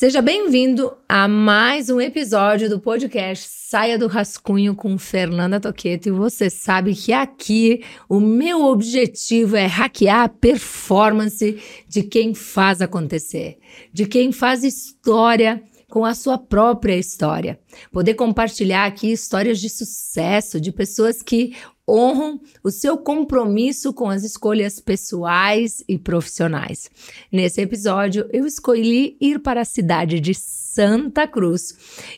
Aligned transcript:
Seja 0.00 0.22
bem-vindo 0.22 0.96
a 1.06 1.28
mais 1.28 1.90
um 1.90 2.00
episódio 2.00 2.70
do 2.70 2.80
podcast 2.80 3.46
Saia 3.46 3.98
do 3.98 4.06
Rascunho 4.06 4.74
com 4.74 4.96
Fernanda 4.96 5.60
Toqueto. 5.60 6.08
E 6.08 6.10
você 6.10 6.48
sabe 6.48 6.94
que 6.94 7.12
aqui 7.12 7.84
o 8.08 8.18
meu 8.18 8.64
objetivo 8.64 9.56
é 9.56 9.66
hackear 9.66 10.22
a 10.22 10.28
performance 10.30 11.62
de 11.86 12.02
quem 12.02 12.32
faz 12.34 12.80
acontecer, 12.80 13.58
de 13.92 14.06
quem 14.06 14.32
faz 14.32 14.64
história 14.64 15.62
com 15.90 16.04
a 16.04 16.14
sua 16.14 16.38
própria 16.38 16.96
história. 16.96 17.58
Poder 17.92 18.14
compartilhar 18.14 18.86
aqui 18.86 19.12
histórias 19.12 19.60
de 19.60 19.68
sucesso 19.68 20.60
de 20.60 20.72
pessoas 20.72 21.22
que 21.22 21.54
honram 21.88 22.40
o 22.62 22.70
seu 22.70 22.96
compromisso 22.96 23.92
com 23.92 24.08
as 24.08 24.22
escolhas 24.22 24.78
pessoais 24.78 25.82
e 25.88 25.98
profissionais. 25.98 26.88
Nesse 27.30 27.60
episódio, 27.60 28.28
eu 28.32 28.46
escolhi 28.46 29.16
ir 29.20 29.40
para 29.40 29.62
a 29.62 29.64
cidade 29.64 30.20
de 30.20 30.32
Santa 30.32 31.26
Cruz 31.26 31.74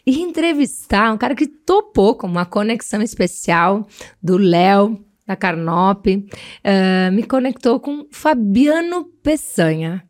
e 0.06 0.20
entrevistar 0.20 1.12
um 1.12 1.18
cara 1.18 1.34
que 1.34 1.46
topou 1.46 2.14
com 2.14 2.26
uma 2.26 2.44
conexão 2.44 3.00
especial 3.00 3.86
do 4.22 4.36
Léo 4.36 5.02
da 5.26 5.36
Carnop, 5.36 6.06
uh, 6.06 7.12
me 7.12 7.22
conectou 7.22 7.80
com 7.80 8.06
Fabiano 8.10 9.04
Peçanha. 9.22 10.04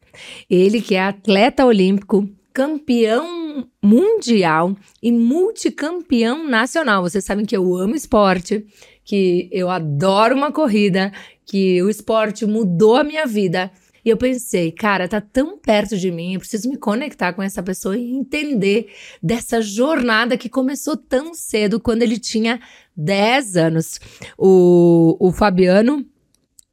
Ele 0.48 0.80
que 0.80 0.94
é 0.94 1.02
atleta 1.02 1.64
olímpico, 1.64 2.28
campeão 2.52 3.66
mundial 3.82 4.76
e 5.02 5.10
multicampeão 5.10 6.46
nacional. 6.48 7.02
Vocês 7.02 7.24
sabem 7.24 7.44
que 7.44 7.56
eu 7.56 7.74
amo 7.76 7.94
esporte, 7.94 8.64
que 9.04 9.48
eu 9.52 9.70
adoro 9.70 10.34
uma 10.34 10.52
corrida, 10.52 11.12
que 11.44 11.82
o 11.82 11.88
esporte 11.88 12.46
mudou 12.46 12.96
a 12.96 13.04
minha 13.04 13.26
vida. 13.26 13.70
E 14.04 14.08
eu 14.08 14.16
pensei, 14.16 14.72
cara, 14.72 15.06
tá 15.06 15.20
tão 15.20 15.56
perto 15.56 15.96
de 15.96 16.10
mim, 16.10 16.34
eu 16.34 16.40
preciso 16.40 16.68
me 16.68 16.76
conectar 16.76 17.32
com 17.32 17.42
essa 17.42 17.62
pessoa 17.62 17.96
e 17.96 18.10
entender 18.10 18.88
dessa 19.22 19.62
jornada 19.62 20.36
que 20.36 20.48
começou 20.48 20.96
tão 20.96 21.32
cedo, 21.34 21.78
quando 21.78 22.02
ele 22.02 22.18
tinha 22.18 22.60
10 22.96 23.56
anos. 23.56 24.00
O, 24.36 25.16
o 25.20 25.30
Fabiano 25.30 26.04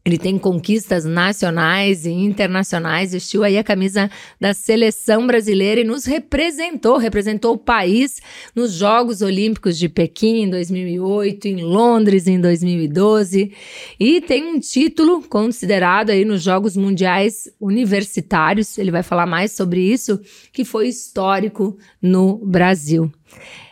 ele 0.05 0.17
tem 0.17 0.37
conquistas 0.37 1.03
nacionais 1.03 2.05
e 2.05 2.11
internacionais, 2.11 3.11
vestiu 3.11 3.43
aí 3.43 3.57
a 3.57 3.63
camisa 3.63 4.09
da 4.39 4.53
seleção 4.53 5.27
brasileira 5.27 5.81
e 5.81 5.83
nos 5.83 6.05
representou, 6.05 6.97
representou 6.97 7.53
o 7.53 7.57
país 7.57 8.21
nos 8.55 8.73
Jogos 8.73 9.21
Olímpicos 9.21 9.77
de 9.77 9.89
Pequim 9.89 10.43
em 10.43 10.49
2008, 10.49 11.47
em 11.47 11.63
Londres 11.63 12.27
em 12.27 12.39
2012 12.39 13.53
e 13.99 14.21
tem 14.21 14.45
um 14.45 14.59
título 14.59 15.21
considerado 15.21 16.11
aí 16.11 16.23
nos 16.23 16.41
Jogos 16.41 16.77
Mundiais 16.77 17.49
Universitários, 17.59 18.77
ele 18.77 18.91
vai 18.91 19.03
falar 19.03 19.25
mais 19.25 19.51
sobre 19.51 19.81
isso, 19.81 20.19
que 20.53 20.63
foi 20.63 20.87
histórico 20.87 21.77
no 22.01 22.37
Brasil. 22.37 23.11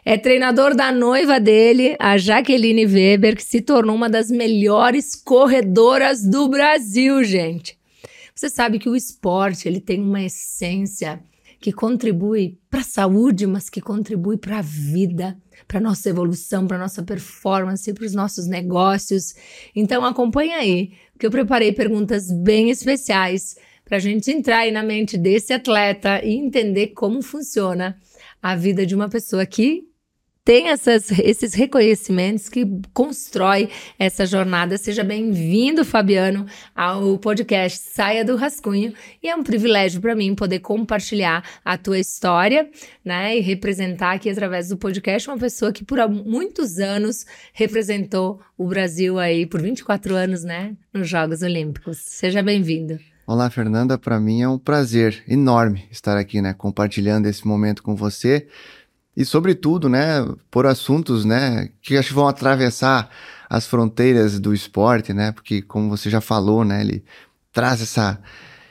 É 0.06 0.18
treinador 0.18 0.76
da 0.76 0.92
noiva 0.92 1.40
dele, 1.40 1.96
a 2.00 2.18
Jaqueline 2.18 2.86
Weber, 2.86 3.36
que 3.36 3.44
se 3.44 3.62
tornou 3.62 3.96
uma 3.96 4.10
das 4.10 4.32
melhores 4.32 5.16
corredoras 5.16 6.24
do 6.24 6.48
Brasil, 6.48 7.24
gente. 7.24 7.78
Você 8.34 8.50
sabe 8.50 8.80
que 8.80 8.88
o 8.88 8.96
esporte, 8.96 9.68
ele 9.68 9.82
tem 9.82 10.02
uma 10.02 10.24
essência 10.24 11.20
que 11.60 11.72
contribui 11.72 12.58
para 12.70 12.82
a 12.82 12.84
saúde, 12.84 13.48
mas 13.48 13.70
que 13.70 13.82
contribui 13.82 14.38
para 14.38 14.60
a 14.60 14.62
vida, 14.62 15.38
para 15.68 15.80
nossa 15.80 16.10
evolução, 16.10 16.68
para 16.68 16.78
nossa 16.78 17.02
performance, 17.04 17.92
para 17.94 18.06
os 18.06 18.14
nossos 18.14 18.48
negócios. 18.48 19.34
Então 19.76 20.06
acompanha 20.06 20.58
aí, 20.58 20.94
que 21.20 21.26
eu 21.26 21.32
preparei 21.32 21.72
perguntas 21.72 22.32
bem 22.32 22.70
especiais 22.70 23.58
para 23.84 23.98
a 23.98 24.00
gente 24.00 24.30
entrar 24.30 24.60
aí 24.60 24.72
na 24.72 24.84
mente 24.84 25.18
desse 25.18 25.52
atleta 25.54 26.24
e 26.24 26.34
entender 26.36 26.88
como 26.88 27.22
funciona 27.22 27.98
a 28.42 28.56
vida 28.56 28.86
de 28.86 28.96
uma 28.96 29.10
pessoa 29.10 29.46
que 29.46 29.88
tem 30.48 30.70
essas, 30.70 31.12
esses 31.20 31.54
reconhecimentos 31.54 32.48
que 32.48 32.66
constrói 32.94 33.70
essa 34.00 34.26
jornada. 34.26 34.78
Seja 34.78 35.04
bem-vindo, 35.04 35.84
Fabiano, 35.84 36.46
ao 36.74 37.18
podcast 37.18 37.78
Saia 37.80 38.24
do 38.24 38.38
Rascunho. 38.38 38.94
E 39.22 39.28
é 39.28 39.36
um 39.36 39.44
privilégio 39.44 40.00
para 40.00 40.16
mim 40.16 40.34
poder 40.34 40.60
compartilhar 40.60 41.44
a 41.66 41.78
tua 41.78 42.00
história, 42.00 42.70
né? 43.04 43.38
E 43.38 43.42
representar 43.42 44.14
aqui 44.14 44.30
através 44.30 44.70
do 44.70 44.78
podcast 44.78 45.30
uma 45.30 45.38
pessoa 45.38 45.74
que 45.74 45.84
por 45.84 46.00
muitos 46.10 46.80
anos 46.80 47.26
representou 47.52 48.40
o 48.58 48.68
Brasil 48.68 49.20
aí 49.20 49.46
por 49.46 49.62
24 49.62 50.16
anos, 50.16 50.46
né? 50.46 50.78
Nos 50.94 51.10
Jogos 51.10 51.42
Olímpicos. 51.42 51.98
Seja 51.98 52.42
bem-vindo. 52.42 52.98
Olá, 53.30 53.50
Fernanda. 53.50 53.98
Para 53.98 54.22
mim 54.22 54.42
é 54.42 54.48
um 54.48 54.58
prazer 54.58 55.22
enorme 55.28 55.84
estar 55.92 56.16
aqui, 56.18 56.42
né, 56.42 56.54
compartilhando 56.54 57.26
esse 57.26 57.46
momento 57.46 57.84
com 57.84 57.94
você 57.94 58.48
e, 59.18 59.26
sobretudo, 59.26 59.90
né, 59.90 60.26
por 60.50 60.66
assuntos, 60.66 61.26
né, 61.26 61.68
que 61.82 61.98
acho 61.98 62.08
que 62.08 62.14
vão 62.14 62.30
atravessar 62.30 63.10
as 63.50 63.68
fronteiras 63.68 64.40
do 64.40 64.54
esporte, 64.54 65.12
né, 65.12 65.34
porque 65.34 65.62
como 65.62 65.90
você 65.90 66.10
já 66.10 66.22
falou, 66.22 66.64
né, 66.64 66.80
ele 66.80 67.04
traz 67.52 67.82
essa, 67.82 68.18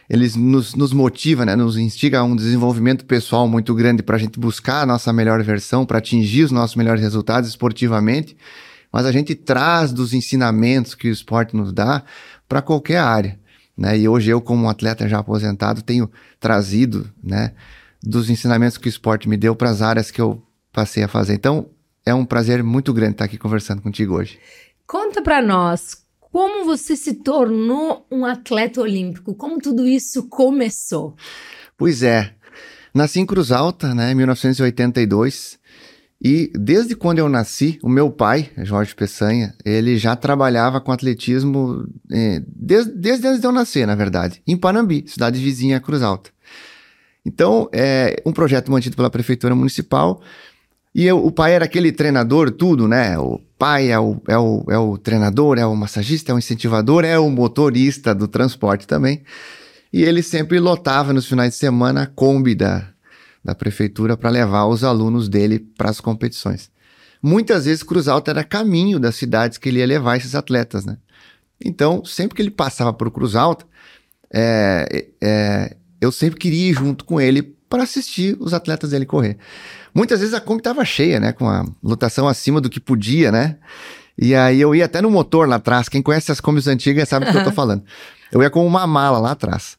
ele 0.08 0.26
nos, 0.38 0.74
nos 0.74 0.94
motiva, 0.94 1.44
né, 1.44 1.54
nos 1.54 1.76
instiga 1.76 2.20
a 2.20 2.24
um 2.24 2.34
desenvolvimento 2.34 3.04
pessoal 3.04 3.46
muito 3.46 3.74
grande 3.74 4.02
para 4.02 4.16
a 4.16 4.18
gente 4.18 4.40
buscar 4.40 4.80
a 4.80 4.86
nossa 4.86 5.12
melhor 5.12 5.42
versão, 5.42 5.84
para 5.84 5.98
atingir 5.98 6.44
os 6.44 6.50
nossos 6.50 6.76
melhores 6.76 7.02
resultados 7.02 7.50
esportivamente, 7.50 8.34
mas 8.90 9.04
a 9.04 9.12
gente 9.12 9.34
traz 9.34 9.92
dos 9.92 10.14
ensinamentos 10.14 10.94
que 10.94 11.08
o 11.08 11.12
esporte 11.12 11.54
nos 11.54 11.74
dá 11.74 12.02
para 12.48 12.62
qualquer 12.62 13.00
área. 13.00 13.38
Né? 13.76 13.98
E 13.98 14.08
hoje 14.08 14.30
eu, 14.30 14.40
como 14.40 14.68
atleta 14.68 15.08
já 15.08 15.18
aposentado, 15.18 15.82
tenho 15.82 16.10
trazido 16.40 17.10
né, 17.22 17.52
dos 18.02 18.30
ensinamentos 18.30 18.78
que 18.78 18.88
o 18.88 18.90
esporte 18.90 19.28
me 19.28 19.36
deu 19.36 19.54
para 19.54 19.70
as 19.70 19.82
áreas 19.82 20.10
que 20.10 20.20
eu 20.20 20.42
passei 20.72 21.02
a 21.02 21.08
fazer. 21.08 21.34
Então, 21.34 21.68
é 22.04 22.14
um 22.14 22.24
prazer 22.24 22.62
muito 22.62 22.92
grande 22.92 23.12
estar 23.12 23.24
aqui 23.24 23.36
conversando 23.36 23.82
contigo 23.82 24.14
hoje. 24.14 24.38
Conta 24.86 25.20
para 25.20 25.42
nós 25.42 26.06
como 26.20 26.64
você 26.64 26.94
se 26.94 27.14
tornou 27.14 28.06
um 28.10 28.24
atleta 28.24 28.80
olímpico, 28.80 29.34
como 29.34 29.58
tudo 29.58 29.86
isso 29.86 30.28
começou. 30.28 31.16
Pois 31.76 32.02
é, 32.02 32.34
nasci 32.94 33.20
em 33.20 33.26
Cruz 33.26 33.50
Alta, 33.50 33.94
né, 33.94 34.12
em 34.12 34.14
1982. 34.14 35.58
E 36.22 36.50
desde 36.54 36.96
quando 36.96 37.18
eu 37.18 37.28
nasci, 37.28 37.78
o 37.82 37.88
meu 37.88 38.10
pai, 38.10 38.50
Jorge 38.58 38.94
Peçanha, 38.94 39.54
ele 39.64 39.98
já 39.98 40.16
trabalhava 40.16 40.80
com 40.80 40.90
atletismo 40.90 41.86
eh, 42.10 42.42
desde, 42.46 42.92
desde 42.92 43.26
antes 43.26 43.40
de 43.40 43.46
eu 43.46 43.52
nascer, 43.52 43.86
na 43.86 43.94
verdade, 43.94 44.40
em 44.46 44.56
Panambi, 44.56 45.04
cidade 45.06 45.38
vizinha 45.38 45.78
Cruz 45.78 46.02
Alta. 46.02 46.30
Então, 47.24 47.68
é 47.72 48.22
um 48.24 48.32
projeto 48.32 48.70
mantido 48.70 48.96
pela 48.96 49.10
prefeitura 49.10 49.54
municipal. 49.54 50.22
E 50.94 51.04
eu, 51.04 51.22
o 51.22 51.30
pai 51.30 51.52
era 51.52 51.64
aquele 51.64 51.92
treinador, 51.92 52.50
tudo, 52.50 52.88
né? 52.88 53.18
O 53.18 53.38
pai 53.58 53.90
é 53.90 53.98
o, 53.98 54.20
é, 54.28 54.38
o, 54.38 54.64
é 54.68 54.78
o 54.78 54.96
treinador, 54.96 55.58
é 55.58 55.66
o 55.66 55.76
massagista, 55.76 56.32
é 56.32 56.34
o 56.34 56.38
incentivador, 56.38 57.04
é 57.04 57.18
o 57.18 57.28
motorista 57.28 58.14
do 58.14 58.26
transporte 58.26 58.86
também. 58.86 59.22
E 59.92 60.02
ele 60.02 60.22
sempre 60.22 60.58
lotava 60.60 61.12
nos 61.12 61.26
finais 61.26 61.50
de 61.50 61.56
semana 61.56 62.04
a 62.04 62.06
Kombi 62.06 62.54
da, 62.54 62.88
da 63.46 63.54
prefeitura 63.54 64.16
para 64.16 64.28
levar 64.28 64.66
os 64.66 64.82
alunos 64.82 65.28
dele 65.28 65.60
para 65.60 65.88
as 65.88 66.00
competições. 66.00 66.68
Muitas 67.22 67.64
vezes 67.64 67.84
Cruz 67.84 68.08
Alta 68.08 68.32
era 68.32 68.42
caminho 68.42 68.98
das 68.98 69.14
cidades 69.14 69.56
que 69.56 69.68
ele 69.68 69.78
ia 69.78 69.86
levar 69.86 70.16
esses 70.16 70.34
atletas, 70.34 70.84
né? 70.84 70.98
Então, 71.64 72.04
sempre 72.04 72.34
que 72.34 72.42
ele 72.42 72.50
passava 72.50 72.92
por 72.92 73.08
Cruz 73.08 73.36
Alta, 73.36 73.64
é, 74.34 75.06
é, 75.22 75.76
eu 76.00 76.10
sempre 76.10 76.40
queria 76.40 76.70
ir 76.70 76.74
junto 76.74 77.04
com 77.04 77.20
ele 77.20 77.40
para 77.68 77.84
assistir 77.84 78.36
os 78.40 78.52
atletas 78.52 78.90
dele 78.90 79.06
correr. 79.06 79.38
Muitas 79.94 80.18
vezes 80.18 80.34
a 80.34 80.40
Kombi 80.40 80.58
estava 80.58 80.84
cheia, 80.84 81.20
né? 81.20 81.32
Com 81.32 81.48
a 81.48 81.64
lotação 81.80 82.26
acima 82.26 82.60
do 82.60 82.68
que 82.68 82.80
podia, 82.80 83.30
né? 83.30 83.56
E 84.18 84.34
aí 84.34 84.60
eu 84.60 84.74
ia 84.74 84.86
até 84.86 85.00
no 85.00 85.10
motor 85.10 85.48
lá 85.48 85.56
atrás. 85.56 85.88
Quem 85.88 86.02
conhece 86.02 86.32
as 86.32 86.40
Kombis 86.40 86.66
antigas 86.66 87.08
sabe 87.08 87.26
do 87.26 87.32
que 87.32 87.38
eu 87.38 87.44
tô 87.44 87.52
falando. 87.52 87.84
Eu 88.32 88.42
ia 88.42 88.50
com 88.50 88.66
uma 88.66 88.86
mala 88.88 89.20
lá 89.20 89.30
atrás. 89.30 89.78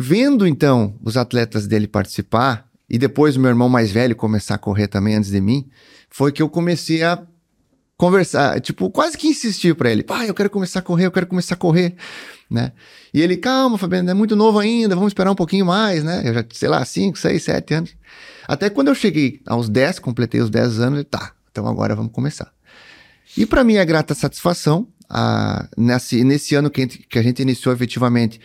Vendo 0.00 0.46
então 0.46 0.94
os 1.02 1.16
atletas 1.16 1.66
dele 1.66 1.88
participar, 1.88 2.67
e 2.88 2.98
depois 2.98 3.36
o 3.36 3.40
meu 3.40 3.50
irmão 3.50 3.68
mais 3.68 3.90
velho 3.90 4.16
começar 4.16 4.54
a 4.54 4.58
correr 4.58 4.88
também 4.88 5.14
antes 5.14 5.30
de 5.30 5.40
mim, 5.40 5.68
foi 6.08 6.32
que 6.32 6.42
eu 6.42 6.48
comecei 6.48 7.02
a 7.02 7.22
conversar, 7.96 8.60
tipo, 8.60 8.88
quase 8.90 9.18
que 9.18 9.26
insistir 9.26 9.74
para 9.74 9.90
ele, 9.90 10.04
pai, 10.04 10.30
eu 10.30 10.34
quero 10.34 10.48
começar 10.48 10.78
a 10.78 10.82
correr, 10.82 11.06
eu 11.06 11.10
quero 11.10 11.26
começar 11.26 11.54
a 11.54 11.58
correr, 11.58 11.96
né? 12.48 12.72
E 13.12 13.20
ele, 13.20 13.36
calma, 13.36 13.76
Fabiano, 13.76 14.08
é 14.08 14.14
muito 14.14 14.36
novo 14.36 14.58
ainda, 14.58 14.94
vamos 14.94 15.10
esperar 15.10 15.32
um 15.32 15.34
pouquinho 15.34 15.66
mais, 15.66 16.04
né? 16.04 16.22
Eu 16.24 16.32
já, 16.32 16.44
sei 16.52 16.68
lá, 16.68 16.84
5, 16.84 17.18
6, 17.18 17.42
7 17.42 17.74
anos. 17.74 17.96
Até 18.46 18.70
quando 18.70 18.88
eu 18.88 18.94
cheguei 18.94 19.42
aos 19.46 19.68
10, 19.68 19.98
completei 19.98 20.40
os 20.40 20.48
10 20.48 20.80
anos, 20.80 20.98
ele, 21.00 21.04
tá, 21.04 21.32
então 21.50 21.66
agora 21.66 21.96
vamos 21.96 22.12
começar. 22.12 22.52
E 23.36 23.44
para 23.44 23.64
mim 23.64 23.74
é 23.74 23.84
grata 23.84 24.14
satisfação, 24.14 24.86
a, 25.10 25.68
nesse, 25.76 26.22
nesse 26.22 26.54
ano 26.54 26.70
que, 26.70 26.86
que 26.86 27.18
a 27.18 27.22
gente 27.22 27.42
iniciou 27.42 27.74
efetivamente, 27.74 28.40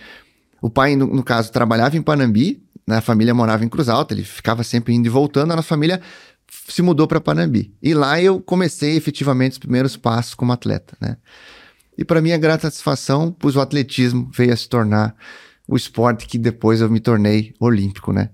o 0.62 0.70
pai, 0.70 0.96
no, 0.96 1.06
no 1.06 1.24
caso, 1.24 1.52
trabalhava 1.52 1.96
em 1.96 2.02
Panambi, 2.02 2.64
né, 2.88 2.98
a 2.98 3.02
família 3.02 3.34
morava 3.34 3.64
em 3.64 3.70
Cruz 3.70 3.90
Alta, 3.90 4.14
ele 4.14 4.24
ficava 4.24 4.64
sempre 4.64 4.94
indo 4.94 5.06
e 5.06 5.10
voltando, 5.10 5.52
a 5.52 5.56
nossa 5.56 5.68
família 5.68 6.02
se 6.68 6.82
mudou 6.82 7.08
para 7.08 7.22
Panambi. 7.22 7.74
E 7.82 7.94
lá 7.94 8.22
eu 8.22 8.40
comecei 8.40 8.96
efetivamente 8.96 9.54
os 9.54 9.58
primeiros 9.58 9.98
passos 9.98 10.34
como 10.34 10.52
atleta, 10.52 10.96
né? 11.02 11.18
E 11.98 12.04
para 12.04 12.22
minha 12.22 12.38
grata 12.38 12.64
satisfação, 12.64 13.32
pois 13.32 13.56
o 13.56 13.62
atletismo 13.62 14.30
veio 14.34 14.54
a 14.54 14.58
se 14.58 14.68
tornar 14.68 15.16
o 15.68 15.76
esporte 15.76 16.26
que 16.26 16.38
depois 16.38 16.82
eu 16.82 16.90
me 16.90 17.00
tornei 17.00 17.54
olímpico, 17.60 18.12
né? 18.12 18.30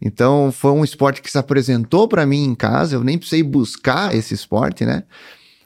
Então 0.00 0.50
foi 0.52 0.72
um 0.72 0.84
esporte 0.84 1.22
que 1.22 1.30
se 1.30 1.38
apresentou 1.38 2.08
para 2.08 2.26
mim 2.26 2.44
em 2.44 2.54
casa, 2.54 2.96
eu 2.96 3.04
nem 3.04 3.18
precisei 3.18 3.42
buscar 3.42 4.14
esse 4.14 4.34
esporte, 4.34 4.84
né? 4.84 5.04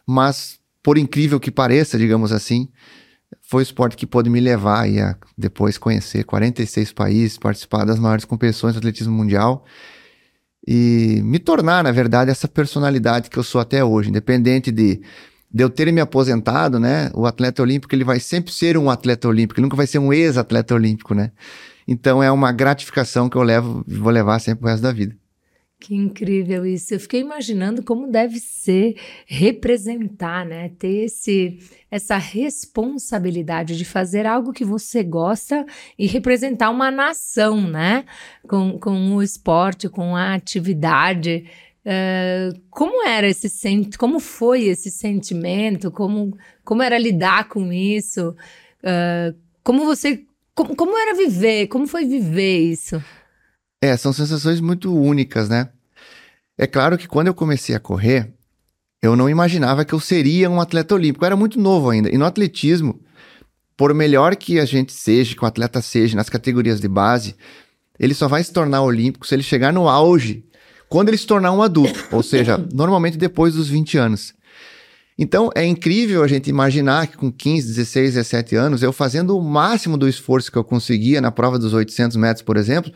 Mas 0.07 0.59
por 0.83 0.97
incrível 0.97 1.41
que 1.41 1.51
pareça, 1.51 1.99
digamos 1.99 2.33
assim, 2.33 2.69
foi 3.43 3.63
o 3.63 3.65
esporte 3.65 3.97
que 3.97 4.07
pôde 4.07 4.31
me 4.31 4.41
levar 4.41 4.87
a 4.87 5.17
depois 5.37 5.79
conhecer 5.79 6.25
46 6.25 6.93
países, 6.93 7.39
participar 7.39 7.85
das 7.85 7.99
maiores 7.99 8.25
competições 8.25 8.75
do 8.75 8.79
atletismo 8.79 9.15
mundial 9.15 9.65
e 10.67 11.21
me 11.25 11.39
tornar, 11.39 11.83
na 11.83 11.91
verdade, 11.91 12.31
essa 12.31 12.47
personalidade 12.47 13.31
que 13.31 13.39
eu 13.39 13.43
sou 13.43 13.59
até 13.61 13.83
hoje, 13.83 14.11
independente 14.11 14.71
de, 14.71 15.01
de 15.51 15.65
eu 15.65 15.71
ter 15.71 15.91
me 15.93 16.01
aposentado, 16.01 16.79
né? 16.79 17.11
O 17.15 17.25
atleta 17.27 17.63
olímpico 17.63 17.95
ele 17.95 18.05
vai 18.05 18.21
sempre 18.21 18.53
ser 18.53 18.77
um 18.77 18.91
atleta 18.91 19.27
olímpico, 19.29 19.59
ele 19.59 19.65
nunca 19.65 19.77
vai 19.77 19.87
ser 19.87 19.99
um 19.99 20.13
ex-atleta 20.13 20.75
olímpico, 20.75 21.15
né? 21.15 21.33
Então 21.87 22.23
é 22.23 22.31
uma 22.31 22.53
gratificação 22.53 23.31
que 23.31 23.37
eu 23.37 23.43
levo, 23.43 23.83
vou 23.89 24.13
levar 24.13 24.39
sempre 24.41 24.67
o 24.67 24.69
resto 24.69 24.83
da 24.83 24.93
vida. 24.93 25.17
Que 25.81 25.95
incrível 25.95 26.67
isso. 26.67 26.93
Eu 26.93 27.01
fiquei 27.01 27.21
imaginando 27.21 27.85
como 27.85 28.11
deve 28.11 28.41
ser 28.41 28.97
representar, 29.27 30.45
né? 30.45 30.71
Ter 30.77 31.05
esse, 31.05 31.61
essa 31.89 32.17
responsabilidade 32.17 33.79
de 33.79 33.85
fazer 33.85 34.27
algo 34.27 34.53
que 34.53 34.65
você 34.65 35.05
gosta 35.05 35.65
e 35.97 36.09
representar 36.09 36.71
uma 36.71 36.91
nação, 36.91 37.61
né? 37.61 38.05
Com, 38.49 38.77
com 38.77 39.15
o 39.15 39.23
esporte, 39.23 39.89
com 39.89 40.17
a 40.17 40.35
atividade. 40.35 41.49
Uh, 41.87 42.61
como 42.71 43.07
era 43.07 43.29
esse 43.29 43.49
sentimento? 43.49 43.99
Como 44.01 44.19
foi 44.19 44.65
esse 44.65 44.91
sentimento? 44.91 45.93
Como, 45.93 46.37
como 46.65 46.83
era 46.83 46.99
lidar 46.99 47.49
com 47.49 47.73
isso? 47.73 48.35
Uh, 48.83 49.33
como 49.63 49.85
você. 49.85 50.25
Como, 50.57 50.75
como 50.75 50.99
era 50.99 51.15
viver? 51.15 51.69
Como 51.69 51.87
foi 51.87 52.05
viver 52.05 52.59
isso? 52.59 53.01
É, 53.81 53.97
são 53.97 54.13
sensações 54.13 54.61
muito 54.61 54.95
únicas, 54.95 55.49
né? 55.49 55.69
É 56.57 56.67
claro 56.67 56.99
que 56.99 57.07
quando 57.07 57.29
eu 57.29 57.35
comecei 57.35 57.75
a 57.75 57.81
correr, 57.81 58.33
eu 59.01 59.15
não 59.15 59.29
imaginava 59.29 59.85
que 59.85 59.93
eu 59.93 60.01
seria 60.01 60.51
um 60.51 60.61
atleta 60.61 60.95
olímpico. 60.95 61.25
Eu 61.25 61.27
era 61.27 61.37
muito 61.37 61.61
novo 61.61 61.91
ainda. 61.91 62.13
E 62.13 62.19
no 62.19 62.25
atletismo, 62.25 63.01
por 63.77 63.95
melhor 63.95 64.35
que 64.35 64.59
a 64.59 64.65
gente 64.65 64.93
seja, 64.93 65.37
que 65.37 65.45
o 65.45 65.47
atleta 65.47 65.81
seja 65.81 66.17
nas 66.17 66.29
categorias 66.29 66.81
de 66.81 66.89
base, 66.89 67.37
ele 67.99 68.15
só 68.15 68.27
vai 68.27 68.43
se 68.43 68.53
tornar 68.53 68.83
olímpico 68.83 69.27
se 69.27 69.35
ele 69.35 69.43
chegar 69.43 69.73
no 69.73 69.89
auge 69.89 70.45
quando 70.89 71.09
ele 71.09 71.19
se 71.19 71.27
tornar 71.27 71.53
um 71.53 71.63
adulto, 71.63 72.03
ou 72.11 72.23
seja, 72.23 72.57
normalmente 72.73 73.19
depois 73.19 73.55
dos 73.55 73.69
20 73.69 73.99
anos. 73.99 74.35
Então 75.19 75.51
é 75.55 75.65
incrível 75.65 76.23
a 76.23 76.29
gente 76.29 76.49
imaginar 76.49 77.09
que 77.09 77.17
com 77.17 77.31
15, 77.31 77.67
16, 77.67 78.15
17 78.15 78.57
anos, 78.57 78.83
eu 78.83 78.93
fazendo 78.93 79.37
o 79.37 79.43
máximo 79.43 79.97
do 79.99 80.09
esforço 80.09 80.51
que 80.51 80.57
eu 80.57 80.65
conseguia 80.65 81.21
na 81.21 81.31
prova 81.31 81.59
dos 81.59 81.75
800 81.75 82.17
metros, 82.17 82.43
por 82.43 82.57
exemplo, 82.57 82.93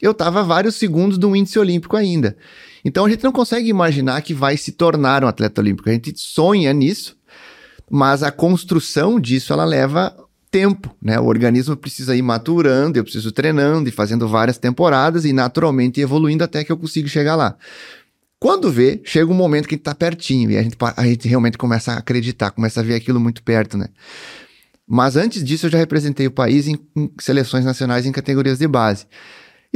eu 0.00 0.12
estava 0.12 0.42
vários 0.42 0.74
segundos 0.74 1.18
do 1.18 1.34
índice 1.34 1.58
olímpico 1.58 1.96
ainda. 1.96 2.36
Então 2.84 3.04
a 3.04 3.10
gente 3.10 3.24
não 3.24 3.32
consegue 3.32 3.68
imaginar 3.68 4.20
que 4.22 4.34
vai 4.34 4.56
se 4.56 4.72
tornar 4.72 5.24
um 5.24 5.28
atleta 5.28 5.60
olímpico. 5.60 5.88
A 5.88 5.92
gente 5.92 6.12
sonha 6.16 6.72
nisso, 6.72 7.16
mas 7.90 8.22
a 8.22 8.30
construção 8.30 9.18
disso 9.18 9.52
ela 9.52 9.64
leva 9.64 10.14
tempo, 10.50 10.94
né? 11.02 11.18
O 11.18 11.24
organismo 11.24 11.76
precisa 11.76 12.14
ir 12.16 12.22
maturando, 12.22 12.98
eu 12.98 13.04
preciso 13.04 13.32
treinando 13.32 13.88
e 13.88 13.92
fazendo 13.92 14.28
várias 14.28 14.58
temporadas 14.58 15.24
e 15.24 15.32
naturalmente 15.32 16.00
evoluindo 16.00 16.44
até 16.44 16.64
que 16.64 16.70
eu 16.70 16.76
consiga 16.76 17.08
chegar 17.08 17.34
lá. 17.34 17.56
Quando 18.38 18.70
vê, 18.70 19.00
chega 19.04 19.30
um 19.30 19.34
momento 19.34 19.66
que 19.66 19.74
a 19.74 19.76
gente 19.76 19.80
está 19.80 19.94
pertinho 19.94 20.50
e 20.50 20.58
a 20.58 20.62
gente, 20.62 20.76
a 20.96 21.06
gente 21.06 21.26
realmente 21.26 21.56
começa 21.56 21.92
a 21.92 21.98
acreditar, 21.98 22.50
começa 22.50 22.80
a 22.80 22.82
ver 22.82 22.94
aquilo 22.94 23.18
muito 23.18 23.42
perto, 23.42 23.76
né? 23.76 23.88
Mas 24.86 25.16
antes 25.16 25.42
disso 25.42 25.66
eu 25.66 25.70
já 25.70 25.78
representei 25.78 26.26
o 26.26 26.30
país 26.30 26.68
em, 26.68 26.78
em 26.94 27.10
seleções 27.18 27.64
nacionais 27.64 28.06
em 28.06 28.12
categorias 28.12 28.58
de 28.58 28.68
base. 28.68 29.06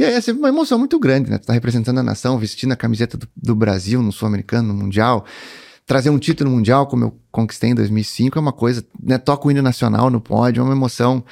E 0.01 0.03
aí 0.03 0.15
é 0.15 0.19
sempre 0.21 0.39
uma 0.41 0.49
emoção 0.49 0.79
muito 0.79 0.97
grande, 0.97 1.29
né? 1.29 1.37
Tu 1.37 1.45
tá 1.45 1.53
representando 1.53 1.99
a 1.99 2.03
nação, 2.03 2.35
vestindo 2.39 2.71
a 2.71 2.75
camiseta 2.75 3.15
do, 3.19 3.27
do 3.37 3.55
Brasil 3.55 4.01
no 4.01 4.11
Sul-Americano, 4.11 4.69
no 4.69 4.73
Mundial. 4.73 5.23
Trazer 5.85 6.09
um 6.09 6.17
título 6.17 6.49
mundial, 6.49 6.87
como 6.87 7.03
eu 7.03 7.19
conquistei 7.31 7.69
em 7.69 7.75
2005, 7.75 8.35
é 8.35 8.41
uma 8.41 8.51
coisa, 8.51 8.83
né? 8.99 9.19
Toca 9.19 9.47
o 9.47 9.51
hino 9.51 9.61
nacional 9.61 10.09
no 10.09 10.19
pódio, 10.19 10.61
é 10.61 10.63
uma 10.63 10.73
emoção 10.73 11.23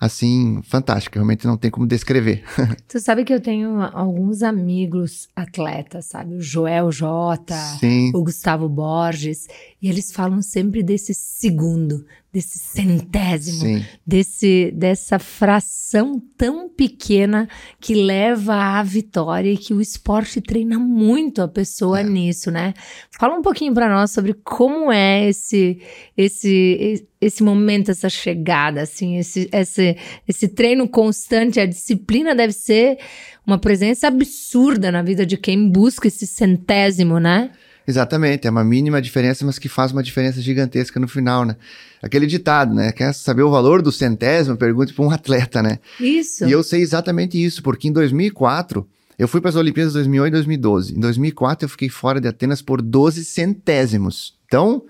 assim, 0.00 0.60
fantástica. 0.64 1.20
Realmente 1.20 1.46
não 1.46 1.56
tem 1.56 1.70
como 1.70 1.86
descrever. 1.86 2.42
Tu 2.88 2.98
sabe 2.98 3.22
que 3.22 3.32
eu 3.32 3.40
tenho 3.40 3.80
alguns 3.80 4.42
amigos 4.42 5.28
atletas, 5.36 6.06
sabe? 6.06 6.34
O 6.34 6.40
Joel 6.40 6.90
Jota, 6.90 7.54
Sim. 7.78 8.10
o 8.12 8.24
Gustavo 8.24 8.68
Borges, 8.68 9.46
e 9.80 9.88
eles 9.88 10.10
falam 10.10 10.42
sempre 10.42 10.82
desse 10.82 11.14
segundo, 11.14 12.04
desse 12.32 12.58
centésimo, 12.58 13.60
Sim. 13.60 13.84
desse 14.06 14.72
dessa 14.74 15.18
fração 15.18 16.18
tão 16.36 16.66
pequena 16.66 17.46
que 17.78 17.94
leva 17.94 18.54
à 18.54 18.82
vitória 18.82 19.52
e 19.52 19.56
que 19.58 19.74
o 19.74 19.82
esporte 19.82 20.40
treina 20.40 20.78
muito 20.78 21.42
a 21.42 21.48
pessoa 21.48 22.00
é. 22.00 22.04
nisso, 22.04 22.50
né? 22.50 22.72
Fala 23.10 23.36
um 23.36 23.42
pouquinho 23.42 23.74
para 23.74 23.86
nós 23.86 24.12
sobre 24.12 24.32
como 24.32 24.90
é 24.90 25.28
esse 25.28 25.78
esse 26.16 27.06
esse 27.20 27.42
momento, 27.42 27.90
essa 27.90 28.08
chegada, 28.08 28.80
assim, 28.80 29.18
esse 29.18 29.48
esse 29.52 29.96
esse 30.26 30.48
treino 30.48 30.88
constante, 30.88 31.60
a 31.60 31.66
disciplina 31.66 32.34
deve 32.34 32.54
ser 32.54 32.98
uma 33.46 33.58
presença 33.58 34.08
absurda 34.08 34.90
na 34.90 35.02
vida 35.02 35.26
de 35.26 35.36
quem 35.36 35.68
busca 35.68 36.08
esse 36.08 36.26
centésimo, 36.26 37.20
né? 37.20 37.50
Exatamente, 37.86 38.46
é 38.46 38.50
uma 38.50 38.64
mínima 38.64 39.02
diferença, 39.02 39.44
mas 39.44 39.58
que 39.58 39.68
faz 39.68 39.92
uma 39.92 40.02
diferença 40.02 40.40
gigantesca 40.40 41.00
no 41.00 41.08
final, 41.08 41.44
né? 41.44 41.56
Aquele 42.00 42.26
ditado, 42.26 42.74
né? 42.74 42.92
Quer 42.92 43.12
saber 43.12 43.42
o 43.42 43.50
valor 43.50 43.82
do 43.82 43.90
centésimo? 43.90 44.56
Pergunte 44.56 44.92
para 44.92 45.04
um 45.04 45.10
atleta, 45.10 45.62
né? 45.62 45.78
Isso. 46.00 46.46
E 46.46 46.52
eu 46.52 46.62
sei 46.62 46.80
exatamente 46.82 47.42
isso, 47.42 47.62
porque 47.62 47.88
em 47.88 47.92
2004 47.92 48.86
eu 49.18 49.28
fui 49.28 49.40
para 49.40 49.50
as 49.50 49.56
Olimpíadas 49.56 49.92
2008 49.92 50.28
e 50.28 50.32
2012. 50.32 50.96
Em 50.96 51.00
2004 51.00 51.64
eu 51.64 51.68
fiquei 51.68 51.88
fora 51.88 52.20
de 52.20 52.28
Atenas 52.28 52.62
por 52.62 52.80
12 52.80 53.24
centésimos. 53.24 54.34
Então, 54.46 54.84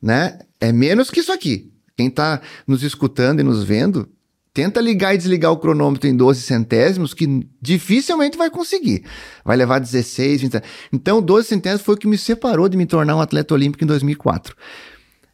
né? 0.00 0.38
É 0.60 0.72
menos 0.72 1.10
que 1.10 1.20
isso 1.20 1.32
aqui. 1.32 1.70
Quem 1.96 2.08
está 2.08 2.40
nos 2.66 2.82
escutando 2.82 3.40
e 3.40 3.42
nos 3.42 3.62
vendo 3.62 4.08
Tenta 4.54 4.82
ligar 4.82 5.14
e 5.14 5.18
desligar 5.18 5.50
o 5.50 5.56
cronômetro 5.56 6.06
em 6.06 6.14
12 6.14 6.42
centésimos, 6.42 7.14
que 7.14 7.48
dificilmente 7.60 8.36
vai 8.36 8.50
conseguir. 8.50 9.02
Vai 9.42 9.56
levar 9.56 9.78
16, 9.78 10.42
20. 10.42 10.62
Então, 10.92 11.22
12 11.22 11.48
centésimos 11.48 11.82
foi 11.82 11.94
o 11.94 11.98
que 11.98 12.06
me 12.06 12.18
separou 12.18 12.68
de 12.68 12.76
me 12.76 12.84
tornar 12.84 13.16
um 13.16 13.20
atleta 13.20 13.54
olímpico 13.54 13.82
em 13.82 13.86
2004. 13.86 14.54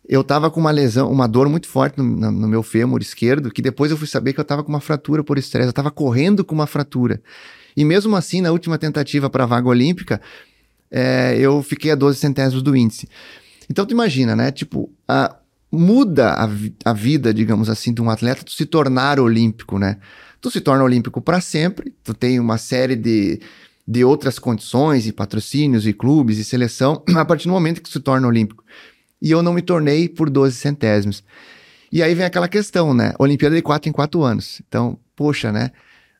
Eu 0.08 0.22
tava 0.22 0.50
com 0.50 0.60
uma 0.60 0.70
lesão, 0.70 1.10
uma 1.10 1.26
dor 1.26 1.48
muito 1.48 1.66
forte 1.66 1.98
no, 1.98 2.04
no 2.04 2.46
meu 2.46 2.62
fêmur 2.62 3.02
esquerdo, 3.02 3.50
que 3.50 3.60
depois 3.60 3.90
eu 3.90 3.96
fui 3.96 4.06
saber 4.06 4.32
que 4.32 4.40
eu 4.40 4.44
tava 4.44 4.62
com 4.62 4.70
uma 4.70 4.80
fratura 4.80 5.24
por 5.24 5.36
estresse. 5.36 5.68
Eu 5.68 5.72
tava 5.72 5.90
correndo 5.90 6.44
com 6.44 6.54
uma 6.54 6.66
fratura. 6.66 7.20
E 7.76 7.84
mesmo 7.84 8.14
assim, 8.14 8.40
na 8.40 8.52
última 8.52 8.78
tentativa 8.78 9.28
para 9.28 9.42
a 9.42 9.46
vaga 9.46 9.68
olímpica, 9.68 10.20
é, 10.90 11.36
eu 11.38 11.60
fiquei 11.62 11.90
a 11.90 11.96
12 11.96 12.18
centésimos 12.18 12.62
do 12.62 12.76
índice. 12.76 13.08
Então, 13.68 13.84
tu 13.84 13.92
imagina, 13.92 14.36
né? 14.36 14.52
Tipo, 14.52 14.90
a, 15.06 15.36
muda 15.70 16.32
a, 16.32 16.48
a 16.84 16.92
vida, 16.92 17.32
digamos 17.32 17.68
assim, 17.68 17.92
de 17.92 18.00
um 18.00 18.10
atleta 18.10 18.44
tu 18.44 18.52
se 18.52 18.66
tornar 18.66 19.20
olímpico, 19.20 19.78
né? 19.78 19.98
Tu 20.40 20.50
se 20.50 20.60
torna 20.60 20.84
olímpico 20.84 21.20
para 21.20 21.40
sempre, 21.40 21.92
tu 22.02 22.14
tem 22.14 22.38
uma 22.38 22.58
série 22.58 22.96
de, 22.96 23.40
de 23.86 24.04
outras 24.04 24.38
condições 24.38 25.06
e 25.06 25.12
patrocínios 25.12 25.86
e 25.86 25.92
clubes 25.92 26.38
e 26.38 26.44
seleção 26.44 27.02
a 27.16 27.24
partir 27.24 27.48
do 27.48 27.52
momento 27.52 27.82
que 27.82 27.88
tu 27.88 27.92
se 27.92 28.00
torna 28.00 28.26
olímpico. 28.26 28.64
E 29.20 29.30
eu 29.30 29.42
não 29.42 29.52
me 29.52 29.62
tornei 29.62 30.08
por 30.08 30.30
12 30.30 30.56
centésimos. 30.56 31.24
E 31.90 32.02
aí 32.02 32.14
vem 32.14 32.24
aquela 32.24 32.48
questão, 32.48 32.94
né? 32.94 33.12
Olimpíada 33.18 33.56
de 33.56 33.62
4 33.62 33.88
em 33.88 33.92
4 33.92 34.22
anos. 34.22 34.62
Então, 34.68 34.98
poxa, 35.16 35.50
né? 35.50 35.72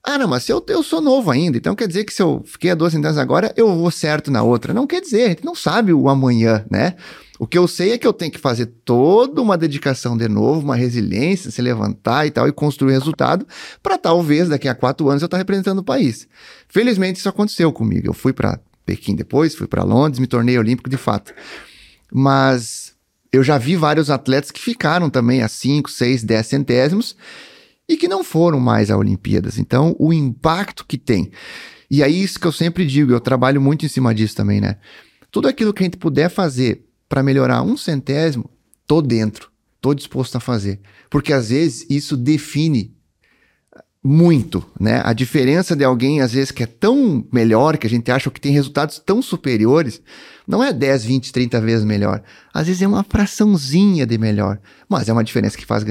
Ah, 0.03 0.17
não, 0.17 0.29
mas 0.29 0.49
eu, 0.49 0.65
eu 0.69 0.83
sou 0.83 1.01
novo 1.01 1.31
ainda, 1.31 1.59
então 1.59 1.75
quer 1.75 1.89
dizer 1.89 2.05
que 2.05 2.15
se 2.15 2.23
eu 2.23 2.43
fiquei 2.47 2.71
a 2.71 2.75
12 2.75 2.97
centésimos 2.97 3.19
agora, 3.19 3.53
eu 3.57 3.77
vou 3.77 3.91
certo 3.91 4.31
na 4.31 4.43
outra. 4.43 4.73
Não 4.73 4.87
quer 4.87 5.01
dizer, 5.01 5.25
a 5.25 5.29
gente 5.31 5.45
não 5.45 5.55
sabe 5.55 5.93
o 5.93 6.09
amanhã, 6.09 6.65
né? 6.71 6.95
O 7.39 7.47
que 7.47 7.57
eu 7.57 7.69
sei 7.69 7.93
é 7.93 7.99
que 7.99 8.07
eu 8.07 8.13
tenho 8.13 8.33
que 8.33 8.39
fazer 8.39 8.67
toda 8.85 9.41
uma 9.41 9.57
dedicação 9.57 10.17
de 10.17 10.29
novo, 10.29 10.61
uma 10.61 10.75
resiliência, 10.75 11.51
se 11.51 11.63
levantar 11.63 12.27
e 12.27 12.31
tal, 12.31 12.49
e 12.49 12.53
construir 12.53 12.93
resultado, 12.93 13.47
para 13.81 13.97
talvez 13.97 14.49
daqui 14.49 14.69
a 14.69 14.75
quatro 14.75 15.09
anos 15.09 15.23
eu 15.23 15.27
estar 15.27 15.37
tá 15.37 15.39
representando 15.39 15.79
o 15.79 15.85
país. 15.85 16.27
Felizmente 16.69 17.19
isso 17.19 17.29
aconteceu 17.29 17.73
comigo. 17.73 18.09
Eu 18.09 18.15
fui 18.15 18.33
para 18.33 18.59
Pequim 18.85 19.15
depois, 19.15 19.55
fui 19.55 19.69
para 19.69 19.85
Londres, 19.85 20.19
me 20.19 20.27
tornei 20.27 20.59
olímpico 20.59 20.91
de 20.91 20.97
fato. 20.97 21.33
Mas 22.11 22.95
eu 23.31 23.45
já 23.45 23.59
vi 23.59 23.77
vários 23.77 24.11
atletas 24.11 24.51
que 24.51 24.61
ficaram 24.61 25.11
também 25.11 25.43
a 25.43 25.49
5, 25.49 25.91
6, 25.91 26.25
10 26.25 26.47
centésimos 26.47 27.17
e 27.89 27.97
que 27.97 28.07
não 28.07 28.23
foram 28.23 28.61
mais 28.61 28.91
a 28.91 28.97
Olimpíadas. 28.97 29.59
Então, 29.59 29.97
o 29.99 30.13
impacto 30.13 30.85
que 30.87 30.99
tem. 30.99 31.31
E 31.91 32.03
é 32.03 32.09
isso 32.09 32.39
que 32.39 32.47
eu 32.47 32.53
sempre 32.53 32.87
digo, 32.87 33.13
eu 33.13 33.21
trabalho 33.21 33.61
muito 33.61 33.87
em 33.87 33.89
cima 33.89 34.15
disso 34.15 34.37
também, 34.37 34.61
né? 34.61 34.77
Tudo 35.31 35.49
aquilo 35.49 35.73
que 35.73 35.83
a 35.83 35.87
gente 35.87 35.97
puder 35.97 36.29
fazer 36.29 36.85
para 37.09 37.23
melhorar 37.23 37.63
um 37.63 37.77
centésimo, 37.77 38.51
tô 38.87 39.01
dentro, 39.01 39.51
tô 39.81 39.95
disposto 39.95 40.37
a 40.37 40.41
fazer. 40.41 40.81
Porque 41.09 41.33
às 41.33 41.49
vezes 41.49 41.87
isso 41.89 42.17
define 42.17 42.95
muito, 44.03 44.65
né? 44.79 45.03
A 45.05 45.13
diferença 45.13 45.75
de 45.75 45.85
alguém, 45.85 46.21
às 46.21 46.33
vezes, 46.33 46.51
que 46.51 46.63
é 46.63 46.67
tão 46.67 47.27
melhor, 47.33 47.77
que 47.77 47.87
a 47.87 47.91
gente 47.91 48.11
acha 48.11 48.31
que 48.31 48.41
tem 48.41 48.53
resultados 48.53 48.99
tão 48.99 49.21
superiores, 49.21 50.01
não 50.47 50.63
é 50.63 50.73
10, 50.73 51.05
20, 51.05 51.33
30 51.33 51.61
vezes 51.61 51.85
melhor. 51.85 52.23
Às 52.53 52.67
vezes 52.67 52.83
é 52.83 52.87
uma 52.87 53.03
fraçãozinha 53.03 54.07
de 54.07 54.17
melhor. 54.17 54.61
Mas 54.89 55.09
é 55.09 55.13
uma 55.13 55.25
diferença 55.25 55.57
que 55.57 55.67
faz, 55.67 55.85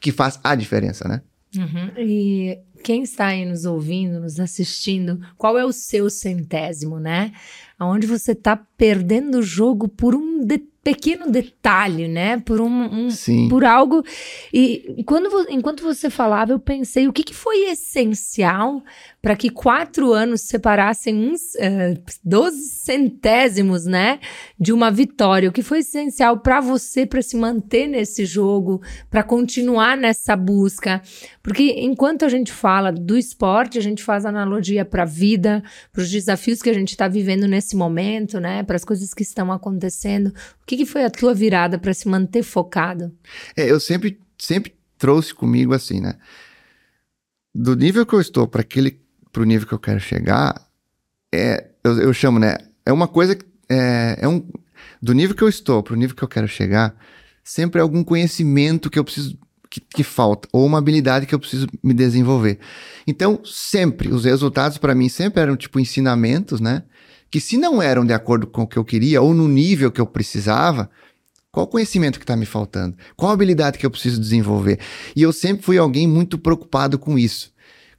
que 0.00 0.12
faz 0.12 0.38
a 0.42 0.54
diferença, 0.54 1.06
né? 1.06 1.22
Uhum. 1.56 1.90
E 1.98 2.58
quem 2.82 3.02
está 3.02 3.26
aí 3.28 3.44
nos 3.44 3.64
ouvindo, 3.64 4.20
nos 4.20 4.38
assistindo, 4.38 5.20
qual 5.36 5.58
é 5.58 5.64
o 5.64 5.72
seu 5.72 6.10
centésimo, 6.10 6.98
né? 6.98 7.32
Onde 7.80 8.06
você 8.06 8.32
está 8.32 8.56
perdendo 8.56 9.38
o 9.38 9.42
jogo 9.42 9.88
por 9.88 10.14
um 10.14 10.44
detalhe 10.44 10.74
pequeno 10.84 11.30
detalhe, 11.30 12.06
né? 12.06 12.38
Por 12.38 12.60
um, 12.60 13.06
um 13.06 13.10
Sim. 13.10 13.48
por 13.48 13.64
algo. 13.64 14.04
E, 14.52 14.94
e 14.98 15.02
quando 15.02 15.28
enquanto 15.48 15.82
você 15.82 16.10
falava, 16.10 16.52
eu 16.52 16.58
pensei 16.58 17.08
o 17.08 17.12
que, 17.12 17.24
que 17.24 17.34
foi 17.34 17.70
essencial 17.70 18.82
para 19.24 19.34
que 19.34 19.48
quatro 19.48 20.12
anos 20.12 20.42
separassem 20.42 21.16
uns 21.16 21.40
uh, 21.54 21.98
doze 22.22 22.68
centésimos, 22.68 23.86
né, 23.86 24.20
de 24.60 24.70
uma 24.70 24.90
vitória. 24.90 25.48
O 25.48 25.52
que 25.52 25.62
foi 25.62 25.78
essencial 25.78 26.40
para 26.40 26.60
você 26.60 27.06
para 27.06 27.22
se 27.22 27.34
manter 27.34 27.86
nesse 27.86 28.26
jogo, 28.26 28.82
para 29.10 29.22
continuar 29.22 29.96
nessa 29.96 30.36
busca? 30.36 31.00
Porque 31.42 31.74
enquanto 31.78 32.26
a 32.26 32.28
gente 32.28 32.52
fala 32.52 32.92
do 32.92 33.16
esporte, 33.16 33.78
a 33.78 33.80
gente 33.80 34.02
faz 34.02 34.26
analogia 34.26 34.84
para 34.84 35.04
a 35.04 35.06
vida, 35.06 35.64
para 35.90 36.02
os 36.02 36.10
desafios 36.10 36.60
que 36.60 36.68
a 36.68 36.74
gente 36.74 36.90
está 36.90 37.08
vivendo 37.08 37.48
nesse 37.48 37.74
momento, 37.74 38.38
né, 38.38 38.62
para 38.62 38.76
as 38.76 38.84
coisas 38.84 39.14
que 39.14 39.22
estão 39.22 39.50
acontecendo. 39.50 40.26
O 40.28 40.66
que, 40.66 40.76
que 40.76 40.84
foi 40.84 41.02
a 41.02 41.08
tua 41.10 41.32
virada 41.32 41.78
para 41.78 41.94
se 41.94 42.06
manter 42.06 42.42
focado? 42.42 43.10
É, 43.56 43.70
eu 43.70 43.80
sempre, 43.80 44.20
sempre 44.36 44.74
trouxe 44.98 45.32
comigo 45.32 45.72
assim, 45.72 45.98
né? 45.98 46.18
Do 47.54 47.74
nível 47.74 48.04
que 48.04 48.14
eu 48.14 48.20
estou 48.20 48.48
para 48.48 48.60
aquele, 48.60 49.00
para 49.34 49.42
o 49.42 49.44
nível 49.44 49.66
que 49.66 49.74
eu 49.74 49.78
quero 49.80 49.98
chegar, 49.98 50.54
é, 51.34 51.66
eu, 51.82 51.98
eu 51.98 52.14
chamo, 52.14 52.38
né? 52.38 52.56
É 52.86 52.92
uma 52.92 53.08
coisa 53.08 53.34
que 53.34 53.44
é, 53.68 54.16
é 54.20 54.28
um 54.28 54.46
do 55.02 55.12
nível 55.12 55.34
que 55.34 55.42
eu 55.42 55.48
estou 55.48 55.82
para 55.82 55.92
o 55.92 55.96
nível 55.96 56.14
que 56.14 56.22
eu 56.22 56.28
quero 56.28 56.46
chegar, 56.46 56.94
sempre 57.42 57.80
é 57.80 57.82
algum 57.82 58.04
conhecimento 58.04 58.88
que 58.88 58.98
eu 58.98 59.04
preciso 59.04 59.36
que, 59.68 59.80
que, 59.80 60.04
falta, 60.04 60.48
ou 60.52 60.64
uma 60.64 60.78
habilidade 60.78 61.26
que 61.26 61.34
eu 61.34 61.38
preciso 61.38 61.66
me 61.82 61.92
desenvolver. 61.92 62.60
Então, 63.08 63.40
sempre, 63.44 64.08
os 64.08 64.24
resultados 64.24 64.78
para 64.78 64.94
mim 64.94 65.08
sempre 65.08 65.42
eram 65.42 65.56
tipo 65.56 65.80
ensinamentos, 65.80 66.60
né? 66.60 66.84
Que 67.28 67.40
se 67.40 67.56
não 67.56 67.82
eram 67.82 68.06
de 68.06 68.12
acordo 68.12 68.46
com 68.46 68.62
o 68.62 68.66
que 68.68 68.76
eu 68.76 68.84
queria, 68.84 69.20
ou 69.20 69.34
no 69.34 69.48
nível 69.48 69.90
que 69.90 70.00
eu 70.00 70.06
precisava, 70.06 70.88
qual 71.50 71.66
conhecimento 71.66 72.20
que 72.20 72.24
está 72.24 72.36
me 72.36 72.46
faltando? 72.46 72.96
Qual 73.16 73.32
habilidade 73.32 73.76
que 73.76 73.84
eu 73.84 73.90
preciso 73.90 74.20
desenvolver? 74.20 74.78
E 75.16 75.22
eu 75.22 75.32
sempre 75.32 75.64
fui 75.64 75.76
alguém 75.76 76.06
muito 76.06 76.38
preocupado 76.38 76.98
com 76.98 77.18
isso. 77.18 77.52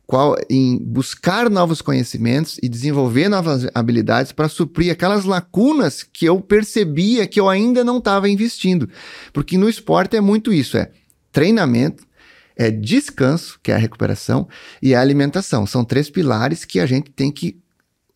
Qual, 0.07 0.35
em 0.49 0.77
buscar 0.77 1.49
novos 1.49 1.81
conhecimentos 1.81 2.59
e 2.61 2.69
desenvolver 2.69 3.27
novas 3.27 3.67
habilidades 3.73 4.31
para 4.31 4.47
suprir 4.47 4.91
aquelas 4.91 5.25
lacunas 5.25 6.03
que 6.03 6.25
eu 6.25 6.39
percebia 6.39 7.25
que 7.25 7.39
eu 7.39 7.49
ainda 7.49 7.83
não 7.83 7.97
estava 7.97 8.29
investindo. 8.29 8.87
Porque 9.33 9.57
no 9.57 9.67
esporte 9.67 10.15
é 10.15 10.21
muito 10.21 10.53
isso, 10.53 10.77
é 10.77 10.91
treinamento, 11.31 12.05
é 12.55 12.71
descanso, 12.71 13.59
que 13.61 13.71
é 13.71 13.75
a 13.75 13.79
recuperação, 13.79 14.47
e 14.81 14.93
a 14.95 15.01
alimentação. 15.01 15.65
São 15.65 15.83
três 15.83 16.09
pilares 16.09 16.63
que 16.63 16.79
a 16.79 16.85
gente 16.85 17.11
tem 17.11 17.31
que 17.31 17.57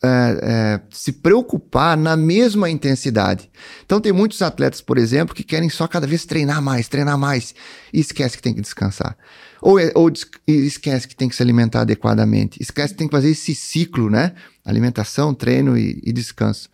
é, 0.02 0.40
é, 0.42 0.82
se 0.90 1.12
preocupar 1.12 1.98
na 1.98 2.16
mesma 2.16 2.70
intensidade. 2.70 3.50
Então 3.86 4.00
tem 4.00 4.14
muitos 4.14 4.42
atletas, 4.42 4.82
por 4.82 4.98
exemplo, 4.98 5.36
que 5.36 5.44
querem 5.44 5.70
só 5.70 5.88
cada 5.88 6.08
vez 6.08 6.26
treinar 6.26 6.62
mais, 6.62 6.88
treinar 6.88 7.18
mais, 7.18 7.54
e 7.94 8.00
esquece 8.00 8.38
que 8.38 8.44
tem 8.44 8.54
que 8.54 8.62
descansar. 8.62 9.18
Ou, 9.62 9.78
é, 9.78 9.92
ou 9.94 10.10
esquece 10.48 11.08
que 11.08 11.16
tem 11.16 11.28
que 11.28 11.36
se 11.36 11.44
alimentar 11.44 11.82
adequadamente. 11.82 12.62
Esquece 12.62 12.94
que 12.94 13.00
tem 13.00 13.08
que 13.08 13.16
fazer 13.16 13.32
esse 13.32 13.54
ciclo, 13.54 14.10
né? 14.10 14.34
Alimentação, 14.64 15.34
treino 15.34 15.78
e, 15.78 16.02
e 16.02 16.14
descanso. 16.14 16.70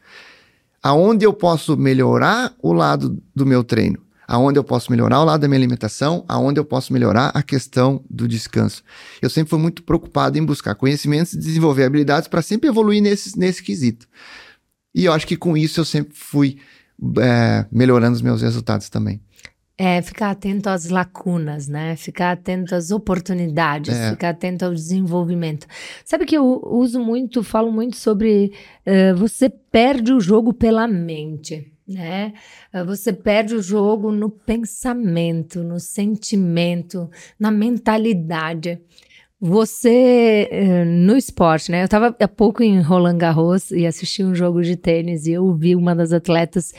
Aonde 0.84 1.26
eu 1.26 1.34
posso 1.34 1.76
melhorar 1.76 2.54
o 2.62 2.72
lado 2.72 3.20
do 3.36 3.44
meu 3.44 3.64
treino? 3.64 4.05
Aonde 4.28 4.58
eu 4.58 4.64
posso 4.64 4.92
melhorar 4.92 5.22
o 5.22 5.26
lado 5.26 5.42
da 5.42 5.48
minha 5.48 5.60
alimentação, 5.60 6.26
aonde 6.28 6.60
eu 6.60 6.66
posso 6.66 6.92
melhorar 6.92 7.32
a 7.34 7.44
questão 7.44 8.04
do 8.10 8.28
descanso. 8.28 8.84
Eu 9.22 9.30
sempre 9.30 9.50
fui 9.50 9.60
muito 9.60 9.84
preocupado 9.84 10.38
em 10.38 10.46
buscar 10.46 10.76
conhecimentos 10.76 11.34
e 11.34 11.40
desenvolver 11.40 11.84
habilidades 11.84 12.28
para 12.28 12.42
sempre 12.42 12.70
evoluir 12.70 13.02
nesse, 13.02 13.38
nesse 13.38 13.62
quesito. 13.64 14.08
E 14.94 15.06
eu 15.06 15.14
acho 15.14 15.28
que 15.28 15.38
com 15.38 15.56
isso 15.56 15.80
eu 15.80 15.86
sempre 15.86 16.14
fui 16.16 16.58
é, 17.20 17.66
melhorando 17.72 18.16
os 18.16 18.22
meus 18.22 18.42
resultados 18.42 18.90
também. 18.90 19.22
É, 19.78 20.02
ficar 20.02 20.32
atento 20.32 20.70
às 20.70 20.88
lacunas, 20.88 21.68
né? 21.68 21.98
Ficar 21.98 22.32
atento 22.32 22.74
às 22.74 22.92
oportunidades, 22.92 23.94
é. 23.94 24.12
ficar 24.12 24.30
atento 24.30 24.64
ao 24.64 24.74
desenvolvimento. 24.74 25.68
Sabe 26.06 26.26
que 26.26 26.38
eu 26.38 26.62
uso 26.64 26.98
muito, 26.98 27.44
falo 27.44 27.70
muito 27.74 27.98
sobre 27.98 28.54
uh, 28.88 29.14
você 29.18 29.50
perde 29.50 30.14
o 30.14 30.22
jogo 30.22 30.54
pela 30.54 30.88
mente 30.88 31.75
né? 31.88 32.34
Ah, 32.74 32.84
você 32.84 33.14
perde 33.14 33.56
o 33.56 33.62
jogo 33.62 34.12
no 34.12 34.30
pensamento, 34.30 35.64
no 35.64 35.80
sentimento, 35.80 37.10
na 37.40 37.52
mentalidade. 37.52 38.82
Você, 39.40 40.48
eh, 40.50 40.86
no 40.86 41.18
esporte, 41.18 41.70
né? 41.70 41.82
Eu 41.82 41.86
estava 41.86 42.16
há 42.18 42.28
pouco 42.28 42.64
em 42.64 42.80
Roland 42.80 43.18
Garros 43.18 43.70
e 43.70 43.86
assisti 43.86 44.24
um 44.24 44.34
jogo 44.34 44.62
de 44.62 44.78
tênis 44.78 45.28
e 45.28 45.34
eu 45.34 45.54
vi 45.54 45.76
uma 45.76 45.94
das 45.94 46.14
atletas 46.14 46.74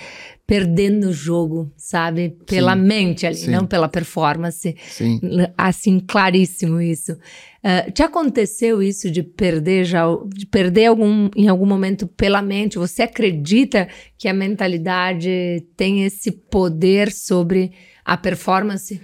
perdendo 0.47 1.09
o 1.09 1.13
jogo, 1.13 1.71
sabe? 1.77 2.37
Pela 2.47 2.75
sim, 2.75 2.83
mente 2.83 3.27
ali, 3.27 3.37
sim. 3.37 3.51
não 3.51 3.67
pela 3.67 3.89
performance. 3.89 4.75
Sim. 4.89 5.21
Assim, 5.57 6.01
claríssimo 6.01 6.81
isso. 6.81 7.13
Uh, 7.13 7.91
te 7.93 8.03
aconteceu 8.03 8.83
isso 8.83 9.11
de 9.11 9.23
perder 9.23 9.85
já, 9.85 10.07
de 10.27 10.47
perder 10.47 10.87
algum, 10.87 11.29
em 11.37 11.49
algum 11.49 11.67
momento 11.67 12.07
pela 12.07 12.41
mente? 12.41 12.79
Você 12.79 13.03
acredita 13.03 13.87
que 14.17 14.29
a 14.29 14.33
mentalidade 14.33 15.67
tem 15.77 16.05
esse 16.05 16.31
poder 16.31 17.13
sobre 17.13 17.73
a 18.05 18.17
performance? 18.17 18.99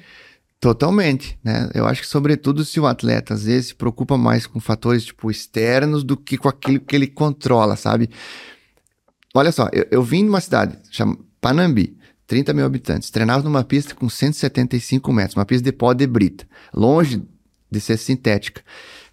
Totalmente, 0.62 1.36
né? 1.42 1.68
Eu 1.74 1.88
acho 1.88 2.02
que, 2.02 2.06
sobretudo, 2.06 2.64
se 2.64 2.78
o 2.78 2.86
atleta 2.86 3.34
às 3.34 3.46
vezes 3.46 3.66
se 3.70 3.74
preocupa 3.74 4.16
mais 4.16 4.46
com 4.46 4.60
fatores 4.60 5.04
tipo 5.04 5.28
externos 5.28 6.04
do 6.04 6.16
que 6.16 6.38
com 6.38 6.48
aquilo 6.48 6.78
que 6.78 6.94
ele 6.94 7.08
controla, 7.08 7.74
sabe? 7.74 8.08
Olha 9.34 9.50
só, 9.50 9.68
eu, 9.72 9.88
eu 9.90 10.04
vim 10.04 10.22
de 10.22 10.28
uma 10.28 10.40
cidade 10.40 10.78
chamada 10.88 11.18
Panambi, 11.40 11.98
30 12.28 12.54
mil 12.54 12.64
habitantes, 12.64 13.10
treinava 13.10 13.42
numa 13.42 13.64
pista 13.64 13.92
com 13.92 14.08
175 14.08 15.12
metros, 15.12 15.34
uma 15.34 15.44
pista 15.44 15.64
de 15.64 15.72
pó 15.72 15.92
de 15.92 16.06
brita, 16.06 16.46
longe 16.72 17.20
de 17.68 17.80
ser 17.80 17.96
sintética. 17.96 18.62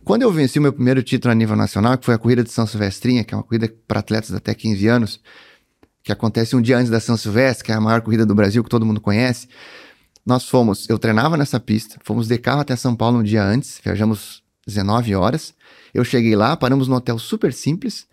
Quando 0.06 0.22
eu 0.22 0.32
venci 0.32 0.60
o 0.60 0.62
meu 0.62 0.72
primeiro 0.72 1.02
título 1.02 1.32
a 1.32 1.36
nível 1.36 1.56
nacional, 1.56 1.98
que 1.98 2.06
foi 2.06 2.14
a 2.14 2.20
corrida 2.20 2.44
de 2.44 2.52
São 2.52 2.68
Silvestrinha, 2.68 3.24
que 3.24 3.34
é 3.34 3.38
uma 3.38 3.44
corrida 3.44 3.74
para 3.88 4.02
atletas 4.02 4.36
até 4.36 4.54
15 4.54 4.88
anos, 4.88 5.20
que 6.04 6.12
acontece 6.12 6.56
um 6.56 6.62
dia 6.62 6.78
antes 6.78 6.92
da 6.92 7.00
São 7.00 7.18
Silvestre, 7.18 7.66
que 7.66 7.72
é 7.72 7.76
a 7.76 7.82
maior 7.82 8.02
corrida 8.02 8.24
do 8.24 8.36
Brasil, 8.36 8.64
que 8.64 8.70
todo 8.70 8.86
mundo 8.86 9.02
conhece. 9.02 9.48
Nós 10.26 10.48
fomos, 10.48 10.88
eu 10.90 11.00
treinava 11.00 11.38
nessa 11.38 11.60
pista, 11.60 11.98
fomos 12.04 12.28
de 12.28 12.38
carro 12.38 12.62
até 12.62 12.76
São 12.76 12.96
Paulo 12.96 13.20
um 13.20 13.24
dia 13.24 13.44
antes, 13.44 13.80
viajamos 13.84 14.44
19 14.68 15.16
horas. 15.16 15.54
Eu 15.94 16.04
cheguei 16.04 16.36
lá, 16.36 16.56
paramos 16.56 16.88
num 16.88 16.96
hotel 16.96 17.18
super 17.18 17.52
simples, 17.52 18.08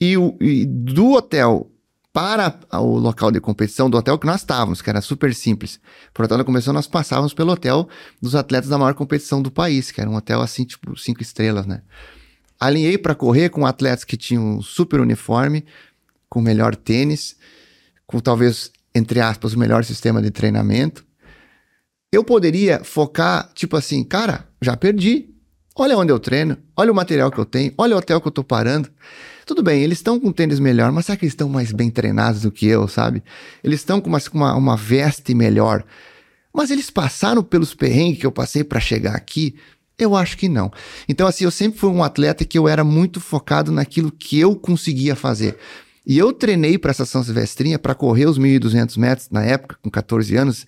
e, 0.00 0.16
o, 0.16 0.36
e 0.40 0.64
do 0.66 1.12
hotel 1.12 1.70
para 2.12 2.58
o 2.72 2.98
local 2.98 3.30
de 3.30 3.40
competição 3.40 3.90
do 3.90 3.98
hotel 3.98 4.18
que 4.18 4.26
nós 4.26 4.40
estávamos, 4.40 4.80
que 4.80 4.88
era 4.88 5.02
super 5.02 5.34
simples. 5.34 5.78
Por 6.14 6.24
hotel 6.24 6.42
competição, 6.44 6.72
nós 6.72 6.86
passávamos 6.86 7.34
pelo 7.34 7.52
hotel 7.52 7.86
dos 8.22 8.34
atletas 8.34 8.70
da 8.70 8.78
maior 8.78 8.94
competição 8.94 9.42
do 9.42 9.50
país, 9.50 9.90
que 9.90 10.00
era 10.00 10.08
um 10.08 10.14
hotel 10.14 10.40
assim, 10.40 10.64
tipo, 10.64 10.96
cinco 10.98 11.20
estrelas, 11.20 11.66
né? 11.66 11.82
Alinhei 12.58 12.96
para 12.96 13.14
correr 13.14 13.50
com 13.50 13.66
atletas 13.66 14.02
que 14.02 14.16
tinham 14.16 14.62
super 14.62 14.98
uniforme, 15.00 15.62
com 16.26 16.40
melhor 16.40 16.74
tênis, 16.74 17.36
com 18.06 18.18
talvez, 18.18 18.72
entre 18.96 19.20
aspas, 19.20 19.52
o 19.52 19.58
melhor 19.58 19.84
sistema 19.84 20.22
de 20.22 20.30
treinamento. 20.30 21.04
Eu 22.10 22.24
poderia 22.24 22.82
focar, 22.82 23.50
tipo 23.54 23.76
assim, 23.76 24.02
cara, 24.02 24.48
já 24.60 24.74
perdi. 24.76 25.28
Olha 25.78 25.98
onde 25.98 26.10
eu 26.10 26.18
treino, 26.18 26.56
olha 26.74 26.90
o 26.90 26.94
material 26.94 27.30
que 27.30 27.38
eu 27.38 27.44
tenho, 27.44 27.74
olha 27.76 27.94
o 27.94 27.98
hotel 27.98 28.18
que 28.18 28.26
eu 28.26 28.32
tô 28.32 28.42
parando. 28.42 28.88
Tudo 29.44 29.62
bem, 29.62 29.82
eles 29.82 29.98
estão 29.98 30.18
com 30.18 30.32
tênis 30.32 30.58
melhor, 30.58 30.90
mas 30.90 31.04
será 31.04 31.18
que 31.18 31.26
eles 31.26 31.34
estão 31.34 31.48
mais 31.50 31.70
bem 31.70 31.90
treinados 31.90 32.40
do 32.40 32.50
que 32.50 32.66
eu, 32.66 32.88
sabe? 32.88 33.22
Eles 33.62 33.80
estão 33.80 34.00
com 34.00 34.08
uma, 34.08 34.18
uma, 34.32 34.54
uma 34.54 34.76
veste 34.76 35.34
melhor. 35.34 35.84
Mas 36.54 36.70
eles 36.70 36.88
passaram 36.88 37.42
pelos 37.42 37.74
perrengues 37.74 38.18
que 38.20 38.26
eu 38.26 38.32
passei 38.32 38.64
para 38.64 38.80
chegar 38.80 39.14
aqui? 39.14 39.54
Eu 39.98 40.16
acho 40.16 40.38
que 40.38 40.48
não. 40.48 40.72
Então, 41.06 41.26
assim, 41.26 41.44
eu 41.44 41.50
sempre 41.50 41.78
fui 41.78 41.90
um 41.90 42.02
atleta 42.02 42.46
que 42.46 42.58
eu 42.58 42.66
era 42.66 42.82
muito 42.82 43.20
focado 43.20 43.70
naquilo 43.70 44.10
que 44.10 44.38
eu 44.38 44.56
conseguia 44.56 45.14
fazer. 45.14 45.58
E 46.06 46.16
eu 46.16 46.32
treinei 46.32 46.78
para 46.78 46.92
essa 46.92 47.04
São 47.04 47.24
Silvestrinha 47.24 47.78
para 47.78 47.94
correr 47.94 48.26
os 48.26 48.38
1.200 48.38 48.96
metros 48.96 49.28
na 49.30 49.42
época, 49.42 49.76
com 49.82 49.90
14 49.90 50.36
anos, 50.36 50.66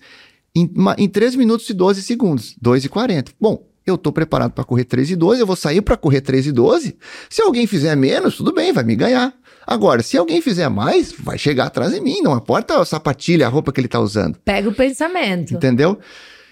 em, 0.53 0.69
em 0.97 1.07
3 1.07 1.35
minutos 1.35 1.69
e 1.69 1.73
12 1.73 2.03
segundos, 2.03 2.55
2 2.61 2.85
e 2.85 2.89
40. 2.89 3.31
Bom, 3.39 3.65
eu 3.85 3.95
estou 3.95 4.11
preparado 4.11 4.51
para 4.51 4.63
correr 4.63 4.83
3 4.83 5.11
e 5.11 5.15
12, 5.15 5.39
eu 5.39 5.47
vou 5.47 5.55
sair 5.55 5.81
para 5.81 5.95
correr 5.95 6.21
3 6.21 6.47
e 6.47 6.51
12. 6.51 6.97
Se 7.29 7.41
alguém 7.41 7.65
fizer 7.65 7.95
menos, 7.95 8.35
tudo 8.35 8.53
bem, 8.53 8.73
vai 8.73 8.83
me 8.83 8.95
ganhar. 8.95 9.33
Agora, 9.65 10.03
se 10.03 10.17
alguém 10.17 10.41
fizer 10.41 10.67
mais, 10.67 11.13
vai 11.17 11.37
chegar 11.37 11.67
atrás 11.67 11.93
de 11.93 12.01
mim, 12.01 12.21
não 12.21 12.35
importa 12.35 12.79
a 12.79 12.85
sapatilha, 12.85 13.45
a 13.45 13.49
roupa 13.49 13.71
que 13.71 13.79
ele 13.79 13.87
está 13.87 13.99
usando. 13.99 14.37
Pega 14.43 14.67
o 14.67 14.73
pensamento. 14.73 15.53
Entendeu? 15.53 15.97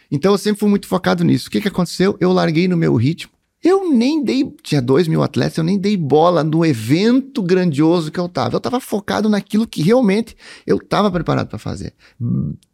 Então 0.09 0.31
eu 0.31 0.37
sempre 0.37 0.59
fui 0.59 0.69
muito 0.69 0.87
focado 0.87 1.23
nisso. 1.23 1.47
O 1.47 1.51
que, 1.51 1.59
que 1.59 1.67
aconteceu? 1.67 2.15
Eu 2.19 2.31
larguei 2.31 2.67
no 2.67 2.77
meu 2.77 2.95
ritmo. 2.95 3.31
Eu 3.67 3.91
nem 3.91 4.23
dei, 4.23 4.49
tinha 4.63 4.81
dois 4.81 5.09
mil 5.09 5.21
atletas, 5.21 5.57
eu 5.57 5.63
nem 5.63 5.77
dei 5.77 5.97
bola 5.97 6.41
no 6.41 6.65
evento 6.65 7.43
grandioso 7.43 8.09
que 8.09 8.17
eu 8.17 8.29
tava. 8.29 8.55
Eu 8.55 8.61
tava 8.61 8.79
focado 8.79 9.27
naquilo 9.27 9.67
que 9.67 9.81
realmente 9.81 10.37
eu 10.65 10.79
tava 10.79 11.11
preparado 11.11 11.49
para 11.49 11.59
fazer. 11.59 11.93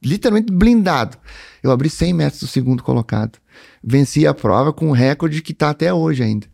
Literalmente 0.03 0.53
blindado. 0.53 1.17
Eu 1.63 1.71
abri 1.71 1.89
100 1.89 2.13
metros 2.13 2.41
do 2.41 2.47
segundo 2.47 2.83
colocado. 2.83 3.39
Venci 3.83 4.27
a 4.27 4.35
prova 4.35 4.71
com 4.71 4.89
um 4.89 4.91
recorde 4.91 5.41
que 5.41 5.51
tá 5.51 5.71
até 5.71 5.91
hoje 5.91 6.21
ainda. 6.21 6.45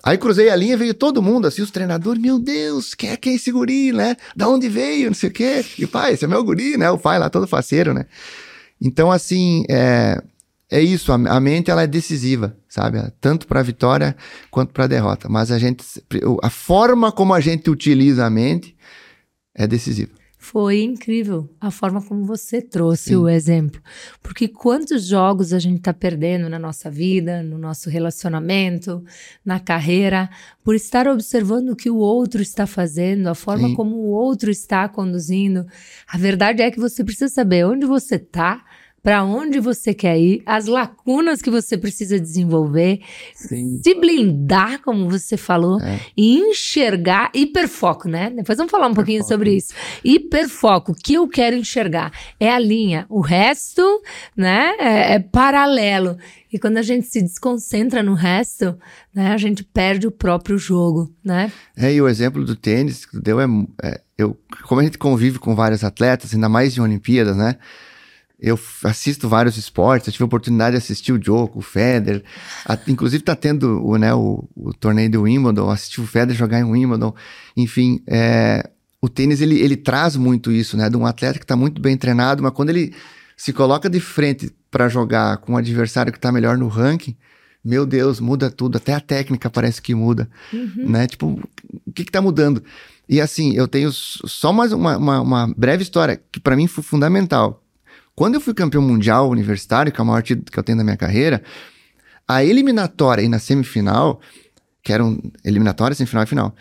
Aí 0.00 0.16
cruzei 0.16 0.48
a 0.48 0.54
linha, 0.54 0.76
veio 0.76 0.94
todo 0.94 1.20
mundo, 1.20 1.48
assim, 1.48 1.60
os 1.62 1.72
treinadores, 1.72 2.22
meu 2.22 2.38
Deus, 2.38 2.94
quem 2.94 3.10
é, 3.10 3.16
quem 3.16 3.32
é 3.32 3.36
esse 3.36 3.50
guri, 3.50 3.90
né? 3.90 4.16
Da 4.36 4.48
onde 4.48 4.68
veio, 4.68 5.06
não 5.06 5.14
sei 5.14 5.28
o 5.28 5.32
quê. 5.32 5.64
E 5.76 5.88
pai, 5.88 6.12
esse 6.12 6.24
é 6.24 6.28
meu 6.28 6.44
guri, 6.44 6.76
né? 6.76 6.88
O 6.92 6.98
pai 6.98 7.18
lá 7.18 7.28
todo 7.28 7.48
faceiro, 7.48 7.92
né? 7.92 8.06
Então, 8.80 9.10
assim, 9.10 9.64
é, 9.68 10.22
é 10.72 10.80
isso, 10.80 11.12
a, 11.12 11.40
mente 11.40 11.70
ela 11.70 11.82
é 11.82 11.86
decisiva, 11.86 12.56
sabe? 12.66 12.98
Tanto 13.20 13.46
para 13.46 13.60
a 13.60 13.62
vitória 13.62 14.16
quanto 14.50 14.72
para 14.72 14.84
a 14.84 14.86
derrota. 14.88 15.28
Mas 15.28 15.50
a 15.50 15.58
gente, 15.58 15.84
a 16.42 16.48
forma 16.48 17.12
como 17.12 17.34
a 17.34 17.40
gente 17.40 17.68
utiliza 17.68 18.24
a 18.24 18.30
mente 18.30 18.74
é 19.54 19.66
decisiva. 19.66 20.12
Foi 20.38 20.82
incrível 20.82 21.48
a 21.60 21.70
forma 21.70 22.00
como 22.02 22.24
você 22.24 22.62
trouxe 22.62 23.10
Sim. 23.10 23.16
o 23.16 23.28
exemplo. 23.28 23.82
Porque 24.22 24.48
quantos 24.48 25.06
jogos 25.06 25.52
a 25.52 25.58
gente 25.58 25.76
está 25.76 25.92
perdendo 25.92 26.48
na 26.48 26.58
nossa 26.58 26.90
vida, 26.90 27.42
no 27.42 27.58
nosso 27.58 27.90
relacionamento, 27.90 29.04
na 29.44 29.60
carreira, 29.60 30.30
por 30.64 30.74
estar 30.74 31.06
observando 31.06 31.68
o 31.68 31.76
que 31.76 31.90
o 31.90 31.96
outro 31.96 32.40
está 32.40 32.66
fazendo, 32.66 33.26
a 33.28 33.34
forma 33.34 33.68
Sim. 33.68 33.74
como 33.74 33.96
o 33.96 34.08
outro 34.08 34.50
está 34.50 34.88
conduzindo. 34.88 35.66
A 36.08 36.16
verdade 36.16 36.62
é 36.62 36.70
que 36.70 36.80
você 36.80 37.04
precisa 37.04 37.28
saber 37.28 37.66
onde 37.66 37.84
você 37.84 38.14
está 38.14 38.64
para 39.02 39.24
onde 39.24 39.58
você 39.58 39.92
quer 39.92 40.16
ir, 40.18 40.42
as 40.46 40.66
lacunas 40.66 41.42
que 41.42 41.50
você 41.50 41.76
precisa 41.76 42.20
desenvolver, 42.20 43.00
Sim. 43.34 43.80
se 43.82 43.94
blindar, 43.94 44.80
como 44.80 45.10
você 45.10 45.36
falou, 45.36 45.80
é. 45.80 45.98
e 46.16 46.38
enxergar 46.38 47.30
hiperfoco, 47.34 48.08
né? 48.08 48.30
Depois 48.30 48.56
vamos 48.56 48.70
falar 48.70 48.86
um 48.86 48.90
hiperfoco. 48.92 49.06
pouquinho 49.06 49.24
sobre 49.24 49.56
isso. 49.56 49.74
Hiperfoco, 50.04 50.92
o 50.92 50.94
que 50.94 51.14
eu 51.14 51.26
quero 51.26 51.56
enxergar 51.56 52.12
é 52.38 52.48
a 52.48 52.60
linha, 52.60 53.04
o 53.08 53.20
resto, 53.20 53.82
né, 54.36 54.76
é, 54.78 55.14
é 55.14 55.18
paralelo. 55.18 56.16
E 56.52 56.58
quando 56.58 56.76
a 56.76 56.82
gente 56.82 57.06
se 57.06 57.20
desconcentra 57.20 58.02
no 58.02 58.14
resto, 58.14 58.78
né, 59.12 59.32
a 59.32 59.36
gente 59.36 59.64
perde 59.64 60.06
o 60.06 60.12
próprio 60.12 60.58
jogo, 60.58 61.12
né? 61.24 61.50
É, 61.76 61.92
e 61.92 62.00
o 62.00 62.06
exemplo 62.06 62.44
do 62.44 62.54
tênis 62.54 63.04
que 63.04 63.18
deu 63.18 63.40
é, 63.40 63.46
é 63.82 64.00
eu, 64.16 64.38
como 64.64 64.80
a 64.80 64.84
gente 64.84 64.98
convive 64.98 65.38
com 65.38 65.56
vários 65.56 65.82
atletas, 65.82 66.34
ainda 66.34 66.48
mais 66.48 66.76
em 66.76 66.80
Olimpíadas, 66.80 67.36
né? 67.36 67.56
Eu 68.42 68.58
assisto 68.82 69.28
vários 69.28 69.56
esportes, 69.56 70.08
eu 70.08 70.12
tive 70.12 70.24
a 70.24 70.26
oportunidade 70.26 70.72
de 70.72 70.78
assistir 70.78 71.12
o 71.12 71.18
Djokovic, 71.18 71.58
o 71.58 71.62
Federer, 71.62 72.24
a, 72.66 72.76
inclusive 72.88 73.22
tá 73.22 73.36
tendo 73.36 73.80
o, 73.86 73.96
né, 73.96 74.12
o, 74.12 74.48
o 74.56 74.74
torneio 74.74 75.08
do 75.08 75.22
Wimbledon, 75.22 75.70
assisti 75.70 76.00
o 76.00 76.06
Federer 76.06 76.36
jogar 76.36 76.58
em 76.58 76.64
Wimbledon, 76.64 77.14
enfim, 77.56 78.02
é, 78.04 78.68
o 79.00 79.08
tênis 79.08 79.40
ele, 79.40 79.60
ele 79.60 79.76
traz 79.76 80.16
muito 80.16 80.50
isso, 80.50 80.76
né, 80.76 80.90
de 80.90 80.96
um 80.96 81.06
atleta 81.06 81.38
que 81.38 81.44
está 81.44 81.54
muito 81.54 81.80
bem 81.80 81.96
treinado, 81.96 82.42
mas 82.42 82.52
quando 82.52 82.70
ele 82.70 82.92
se 83.36 83.52
coloca 83.52 83.88
de 83.88 84.00
frente 84.00 84.52
para 84.70 84.88
jogar 84.88 85.36
com 85.36 85.52
um 85.52 85.56
adversário 85.56 86.10
que 86.10 86.18
está 86.18 86.32
melhor 86.32 86.58
no 86.58 86.66
ranking, 86.66 87.16
meu 87.64 87.86
Deus, 87.86 88.18
muda 88.18 88.50
tudo, 88.50 88.76
até 88.76 88.92
a 88.92 89.00
técnica 89.00 89.48
parece 89.48 89.80
que 89.80 89.94
muda, 89.94 90.28
uhum. 90.52 90.90
né, 90.90 91.06
tipo, 91.06 91.40
o 91.86 91.92
que 91.92 92.04
que 92.04 92.10
tá 92.10 92.20
mudando? 92.20 92.60
E 93.08 93.20
assim, 93.20 93.52
eu 93.54 93.68
tenho 93.68 93.92
só 93.92 94.52
mais 94.52 94.72
uma, 94.72 94.96
uma, 94.96 95.20
uma 95.20 95.54
breve 95.56 95.82
história 95.82 96.20
que 96.32 96.40
para 96.40 96.56
mim 96.56 96.66
foi 96.66 96.82
fundamental. 96.82 97.61
Quando 98.14 98.34
eu 98.34 98.40
fui 98.40 98.52
campeão 98.52 98.82
mundial 98.82 99.30
universitário, 99.30 99.90
que 99.90 100.00
é 100.00 100.04
o 100.04 100.06
maior 100.06 100.22
título 100.22 100.50
que 100.50 100.58
eu 100.58 100.62
tenho 100.62 100.78
na 100.78 100.84
minha 100.84 100.96
carreira, 100.96 101.42
a 102.28 102.44
eliminatória 102.44 103.22
e 103.22 103.28
na 103.28 103.38
semifinal, 103.38 104.20
que 104.82 104.92
eram 104.92 105.18
eliminatória, 105.44 105.94
semifinal 105.94 106.24
e 106.24 106.26
final, 106.26 106.54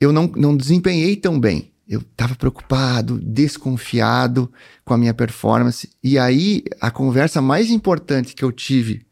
eu 0.00 0.12
não, 0.12 0.26
não 0.36 0.56
desempenhei 0.56 1.16
tão 1.16 1.38
bem. 1.38 1.72
Eu 1.88 2.00
estava 2.00 2.34
preocupado, 2.34 3.18
desconfiado 3.20 4.50
com 4.84 4.94
a 4.94 4.98
minha 4.98 5.12
performance. 5.12 5.90
E 6.02 6.18
aí, 6.18 6.62
a 6.80 6.90
conversa 6.90 7.42
mais 7.42 7.70
importante 7.70 8.34
que 8.34 8.44
eu 8.44 8.52
tive 8.52 9.04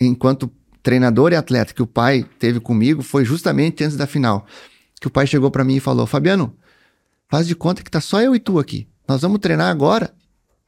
enquanto 0.00 0.50
treinador 0.82 1.32
e 1.32 1.36
atleta 1.36 1.74
que 1.74 1.82
o 1.82 1.86
pai 1.86 2.24
teve 2.38 2.58
comigo 2.58 3.02
foi 3.02 3.24
justamente 3.24 3.84
antes 3.84 3.96
da 3.96 4.06
final. 4.06 4.46
Que 5.00 5.06
o 5.06 5.10
pai 5.10 5.26
chegou 5.26 5.50
para 5.50 5.64
mim 5.64 5.76
e 5.76 5.80
falou: 5.80 6.06
Fabiano, 6.06 6.56
faz 7.28 7.46
de 7.46 7.54
conta 7.54 7.82
que 7.82 7.90
tá 7.90 8.00
só 8.00 8.20
eu 8.20 8.34
e 8.34 8.40
tu 8.40 8.58
aqui. 8.58 8.88
Nós 9.06 9.20
vamos 9.22 9.38
treinar 9.38 9.70
agora 9.70 10.12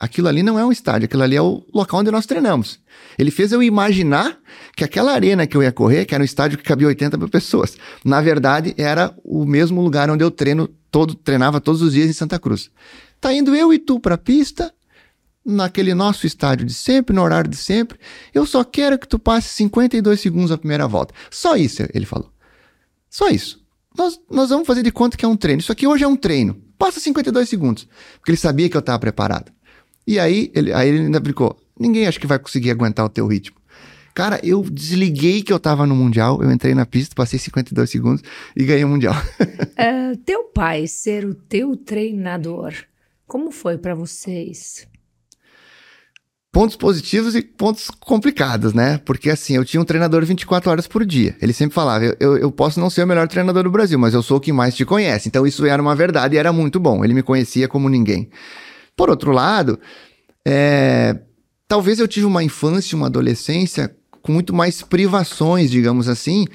Aquilo 0.00 0.28
ali 0.28 0.44
não 0.44 0.58
é 0.58 0.64
um 0.64 0.70
estádio, 0.70 1.06
aquilo 1.06 1.24
ali 1.24 1.34
é 1.34 1.42
o 1.42 1.64
local 1.74 2.00
onde 2.00 2.10
nós 2.10 2.24
treinamos. 2.24 2.78
Ele 3.18 3.32
fez 3.32 3.50
eu 3.50 3.60
imaginar 3.62 4.38
que 4.76 4.84
aquela 4.84 5.12
arena 5.12 5.44
que 5.44 5.56
eu 5.56 5.62
ia 5.62 5.72
correr, 5.72 6.04
que 6.04 6.14
era 6.14 6.22
um 6.22 6.24
estádio 6.24 6.56
que 6.56 6.62
cabia 6.62 6.86
80 6.86 7.16
mil 7.16 7.28
pessoas, 7.28 7.76
na 8.04 8.20
verdade 8.20 8.74
era 8.78 9.12
o 9.24 9.44
mesmo 9.44 9.82
lugar 9.82 10.08
onde 10.08 10.22
eu 10.22 10.30
treino 10.30 10.68
todo, 10.90 11.16
treinava 11.16 11.60
todos 11.60 11.82
os 11.82 11.94
dias 11.94 12.08
em 12.08 12.12
Santa 12.12 12.38
Cruz. 12.38 12.70
Tá 13.20 13.32
indo 13.34 13.56
eu 13.56 13.72
e 13.74 13.78
tu 13.78 13.98
para 13.98 14.14
a 14.14 14.18
pista, 14.18 14.72
naquele 15.44 15.94
nosso 15.94 16.26
estádio 16.26 16.66
de 16.66 16.74
sempre, 16.74 17.14
no 17.14 17.22
horário 17.22 17.50
de 17.50 17.56
sempre. 17.56 17.98
Eu 18.34 18.44
só 18.46 18.62
quero 18.62 18.98
que 18.98 19.08
tu 19.08 19.18
passe 19.18 19.48
52 19.54 20.20
segundos 20.20 20.52
a 20.52 20.58
primeira 20.58 20.86
volta. 20.86 21.14
Só 21.30 21.56
isso, 21.56 21.82
ele 21.92 22.06
falou. 22.06 22.30
Só 23.10 23.28
isso. 23.28 23.60
Nós, 23.96 24.20
nós 24.30 24.50
vamos 24.50 24.66
fazer 24.66 24.82
de 24.82 24.92
conta 24.92 25.16
que 25.16 25.24
é 25.24 25.28
um 25.28 25.36
treino. 25.36 25.60
Isso 25.60 25.72
aqui 25.72 25.86
hoje 25.86 26.04
é 26.04 26.08
um 26.08 26.14
treino. 26.14 26.62
Passa 26.78 27.00
52 27.00 27.48
segundos. 27.48 27.88
Porque 28.18 28.30
ele 28.30 28.38
sabia 28.38 28.68
que 28.68 28.76
eu 28.76 28.80
estava 28.80 28.98
preparado. 28.98 29.50
E 30.08 30.18
aí 30.18 30.50
ele, 30.54 30.72
aí 30.72 30.88
ele 30.88 31.00
ainda 31.00 31.20
brincou: 31.20 31.54
ninguém 31.78 32.06
acha 32.06 32.18
que 32.18 32.26
vai 32.26 32.38
conseguir 32.38 32.70
aguentar 32.70 33.04
o 33.04 33.10
teu 33.10 33.26
ritmo. 33.26 33.58
Cara, 34.14 34.40
eu 34.42 34.62
desliguei 34.62 35.42
que 35.42 35.52
eu 35.52 35.60
tava 35.60 35.86
no 35.86 35.94
Mundial, 35.94 36.42
eu 36.42 36.50
entrei 36.50 36.74
na 36.74 36.86
pista, 36.86 37.14
passei 37.14 37.38
52 37.38 37.88
segundos 37.90 38.22
e 38.56 38.64
ganhei 38.64 38.84
o 38.84 38.88
Mundial. 38.88 39.14
uh, 39.14 40.16
teu 40.24 40.44
pai 40.44 40.86
ser 40.86 41.26
o 41.26 41.34
teu 41.34 41.76
treinador, 41.76 42.72
como 43.26 43.52
foi 43.52 43.76
para 43.76 43.94
vocês? 43.94 44.88
Pontos 46.50 46.74
positivos 46.74 47.36
e 47.36 47.42
pontos 47.42 47.90
complicados, 47.90 48.72
né? 48.72 48.98
Porque 49.04 49.28
assim, 49.28 49.56
eu 49.56 49.64
tinha 49.64 49.80
um 49.80 49.84
treinador 49.84 50.24
24 50.24 50.70
horas 50.70 50.86
por 50.86 51.04
dia. 51.04 51.36
Ele 51.40 51.52
sempre 51.52 51.74
falava: 51.74 52.06
eu, 52.06 52.16
eu, 52.18 52.38
eu 52.38 52.50
posso 52.50 52.80
não 52.80 52.88
ser 52.88 53.04
o 53.04 53.06
melhor 53.06 53.28
treinador 53.28 53.62
do 53.62 53.70
Brasil, 53.70 53.98
mas 53.98 54.14
eu 54.14 54.22
sou 54.22 54.38
o 54.38 54.40
que 54.40 54.54
mais 54.54 54.74
te 54.74 54.86
conhece. 54.86 55.28
Então 55.28 55.46
isso 55.46 55.66
era 55.66 55.80
uma 55.80 55.94
verdade 55.94 56.34
e 56.34 56.38
era 56.38 56.50
muito 56.50 56.80
bom. 56.80 57.04
Ele 57.04 57.12
me 57.12 57.22
conhecia 57.22 57.68
como 57.68 57.90
ninguém. 57.90 58.30
Por 58.98 59.08
outro 59.08 59.30
lado, 59.30 59.78
é, 60.44 61.16
talvez 61.68 62.00
eu 62.00 62.08
tive 62.08 62.26
uma 62.26 62.42
infância, 62.42 62.96
uma 62.96 63.06
adolescência 63.06 63.94
com 64.20 64.32
muito 64.32 64.52
mais 64.52 64.82
privações, 64.82 65.70
digamos 65.70 66.08
assim, 66.08 66.46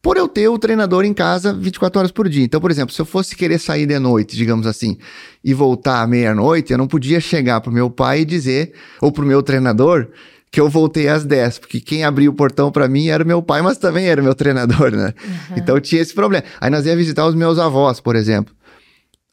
por 0.00 0.16
eu 0.16 0.26
ter 0.26 0.48
o 0.48 0.58
treinador 0.58 1.04
em 1.04 1.12
casa 1.12 1.52
24 1.52 1.98
horas 1.98 2.10
por 2.10 2.26
dia. 2.26 2.42
Então, 2.42 2.58
por 2.58 2.70
exemplo, 2.70 2.94
se 2.94 3.02
eu 3.02 3.04
fosse 3.04 3.36
querer 3.36 3.58
sair 3.58 3.84
de 3.84 3.98
noite, 3.98 4.34
digamos 4.34 4.66
assim, 4.66 4.96
e 5.44 5.52
voltar 5.52 6.00
à 6.00 6.06
meia-noite, 6.06 6.72
eu 6.72 6.78
não 6.78 6.88
podia 6.88 7.20
chegar 7.20 7.60
pro 7.60 7.70
meu 7.70 7.90
pai 7.90 8.22
e 8.22 8.24
dizer, 8.24 8.72
ou 9.02 9.12
pro 9.12 9.26
meu 9.26 9.42
treinador, 9.42 10.08
que 10.50 10.58
eu 10.58 10.70
voltei 10.70 11.06
às 11.06 11.22
10, 11.26 11.58
porque 11.58 11.80
quem 11.82 12.02
abriu 12.02 12.32
o 12.32 12.34
portão 12.34 12.72
para 12.72 12.88
mim 12.88 13.08
era 13.08 13.24
meu 13.24 13.42
pai, 13.42 13.60
mas 13.60 13.76
também 13.76 14.06
era 14.06 14.22
meu 14.22 14.34
treinador, 14.34 14.90
né? 14.90 15.12
Uhum. 15.22 15.56
Então 15.58 15.78
tinha 15.78 16.00
esse 16.00 16.14
problema. 16.14 16.44
Aí 16.58 16.70
nós 16.70 16.86
ia 16.86 16.96
visitar 16.96 17.26
os 17.26 17.34
meus 17.34 17.58
avós, 17.58 18.00
por 18.00 18.16
exemplo. 18.16 18.54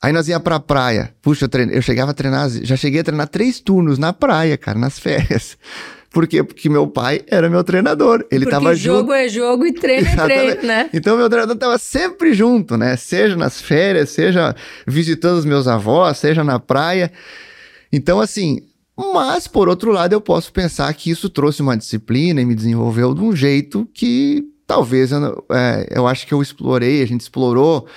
Aí 0.02 0.14
nós 0.14 0.28
ia 0.28 0.40
pra 0.40 0.60
praia. 0.60 1.14
Puxa, 1.22 1.46
eu, 1.46 1.50
treine... 1.50 1.76
eu 1.76 1.82
chegava 1.82 2.12
a 2.12 2.14
treinar, 2.14 2.50
já 2.50 2.76
cheguei 2.76 3.02
a 3.02 3.04
treinar 3.04 3.28
três 3.28 3.60
turnos 3.60 3.98
na 3.98 4.14
praia, 4.14 4.58
cara, 4.58 4.78
nas 4.78 5.00
férias. 5.00 5.58
Por 6.10 6.26
quê? 6.26 6.44
Porque 6.44 6.70
meu 6.70 6.88
pai 6.88 7.22
era 7.28 7.50
meu 7.50 7.64
treinador. 7.64 8.26
Ele 8.32 8.46
Porque 8.46 8.50
tava 8.50 8.74
junto. 8.76 8.98
jogo 8.98 9.14
é 9.14 9.28
jogo 9.28 9.66
e 9.68 9.74
treino 9.74 10.08
é 10.08 10.16
treino, 10.26 10.64
né? 10.64 10.90
Então 10.94 11.18
meu 11.18 11.30
treinador 11.30 11.56
tava 11.58 11.78
sempre 11.78 12.34
junto, 12.34 12.78
né? 12.78 12.96
Seja 12.96 13.36
nas 13.36 13.62
férias, 13.62 14.10
seja 14.12 14.56
visitando 14.88 15.38
os 15.38 15.46
meus 15.46 15.68
avós, 15.68 16.18
seja 16.18 16.44
na 16.44 16.60
praia. 16.60 17.12
Então, 17.92 18.20
assim, 18.20 18.62
mas 18.98 19.48
por 19.48 19.68
outro 19.70 19.92
lado, 19.92 20.14
eu 20.14 20.22
posso 20.22 20.52
pensar 20.52 20.92
que 20.94 21.12
isso 21.12 21.30
trouxe 21.30 21.62
uma 21.62 21.78
disciplina 21.78 22.42
e 22.42 22.46
me 22.46 22.56
desenvolveu 22.56 23.14
de 23.14 23.22
um 23.22 23.36
jeito 23.36 23.88
que 23.94 24.44
talvez 24.66 25.12
eu, 25.12 25.46
é, 25.52 25.88
eu 25.92 26.08
acho 26.08 26.26
que 26.26 26.34
eu 26.34 26.42
explorei, 26.42 27.04
a 27.04 27.08
gente 27.08 27.22
explorou 27.22 27.88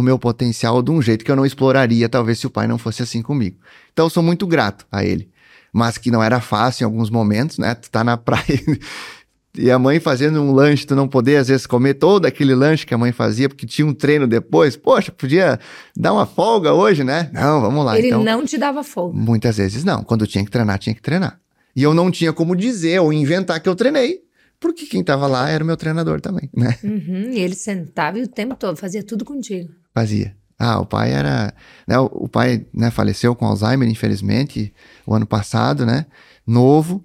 o 0.00 0.02
meu 0.02 0.18
potencial 0.18 0.82
de 0.82 0.90
um 0.90 1.00
jeito 1.00 1.24
que 1.24 1.30
eu 1.30 1.36
não 1.36 1.46
exploraria, 1.46 2.08
talvez 2.08 2.38
se 2.38 2.46
o 2.46 2.50
pai 2.50 2.66
não 2.66 2.78
fosse 2.78 3.02
assim 3.02 3.22
comigo. 3.22 3.56
Então 3.92 4.06
eu 4.06 4.10
sou 4.10 4.22
muito 4.22 4.46
grato 4.46 4.86
a 4.90 5.04
ele. 5.04 5.30
Mas 5.72 5.98
que 5.98 6.10
não 6.10 6.22
era 6.22 6.40
fácil 6.40 6.84
em 6.84 6.86
alguns 6.86 7.10
momentos, 7.10 7.58
né? 7.58 7.74
Tu 7.74 7.90
tá 7.90 8.02
na 8.02 8.16
praia 8.16 8.44
e 9.56 9.70
a 9.70 9.78
mãe 9.78 10.00
fazendo 10.00 10.40
um 10.40 10.52
lanche, 10.52 10.86
tu 10.86 10.94
não 10.94 11.08
poder 11.08 11.36
às 11.36 11.48
vezes 11.48 11.66
comer 11.66 11.94
todo 11.94 12.26
aquele 12.26 12.54
lanche 12.54 12.86
que 12.86 12.94
a 12.94 12.98
mãe 12.98 13.12
fazia, 13.12 13.48
porque 13.48 13.66
tinha 13.66 13.86
um 13.86 13.92
treino 13.92 14.26
depois. 14.26 14.76
Poxa, 14.76 15.12
podia 15.12 15.58
dar 15.96 16.12
uma 16.12 16.26
folga 16.26 16.72
hoje, 16.72 17.04
né? 17.04 17.28
Não, 17.32 17.60
vamos 17.60 17.84
lá. 17.84 17.98
Ele 17.98 18.06
então, 18.06 18.22
não 18.22 18.44
te 18.44 18.56
dava 18.56 18.82
folga. 18.82 19.18
Muitas 19.18 19.56
vezes 19.56 19.84
não. 19.84 20.02
Quando 20.02 20.26
tinha 20.26 20.44
que 20.44 20.50
treinar, 20.50 20.78
tinha 20.78 20.94
que 20.94 21.02
treinar. 21.02 21.38
E 21.74 21.82
eu 21.82 21.92
não 21.92 22.10
tinha 22.10 22.32
como 22.32 22.56
dizer 22.56 23.00
ou 23.00 23.12
inventar 23.12 23.60
que 23.60 23.68
eu 23.68 23.74
treinei, 23.74 24.20
porque 24.60 24.86
quem 24.86 25.00
estava 25.00 25.26
lá 25.26 25.48
era 25.48 25.62
o 25.62 25.66
meu 25.66 25.76
treinador 25.76 26.20
também, 26.20 26.48
né? 26.54 26.76
Uhum, 26.82 27.30
e 27.32 27.38
ele 27.38 27.54
sentava 27.54 28.18
e 28.18 28.22
o 28.22 28.28
tempo 28.28 28.56
todo, 28.56 28.76
fazia 28.76 29.02
tudo 29.02 29.24
contigo. 29.24 29.70
Fazia. 29.98 30.32
Ah, 30.56 30.78
o 30.78 30.86
pai 30.86 31.12
era. 31.12 31.52
Né, 31.86 31.98
o 31.98 32.28
pai 32.28 32.64
né, 32.72 32.88
faleceu 32.88 33.34
com 33.34 33.44
Alzheimer, 33.44 33.88
infelizmente, 33.88 34.72
o 35.04 35.12
ano 35.12 35.26
passado, 35.26 35.84
né? 35.84 36.06
Novo. 36.46 37.02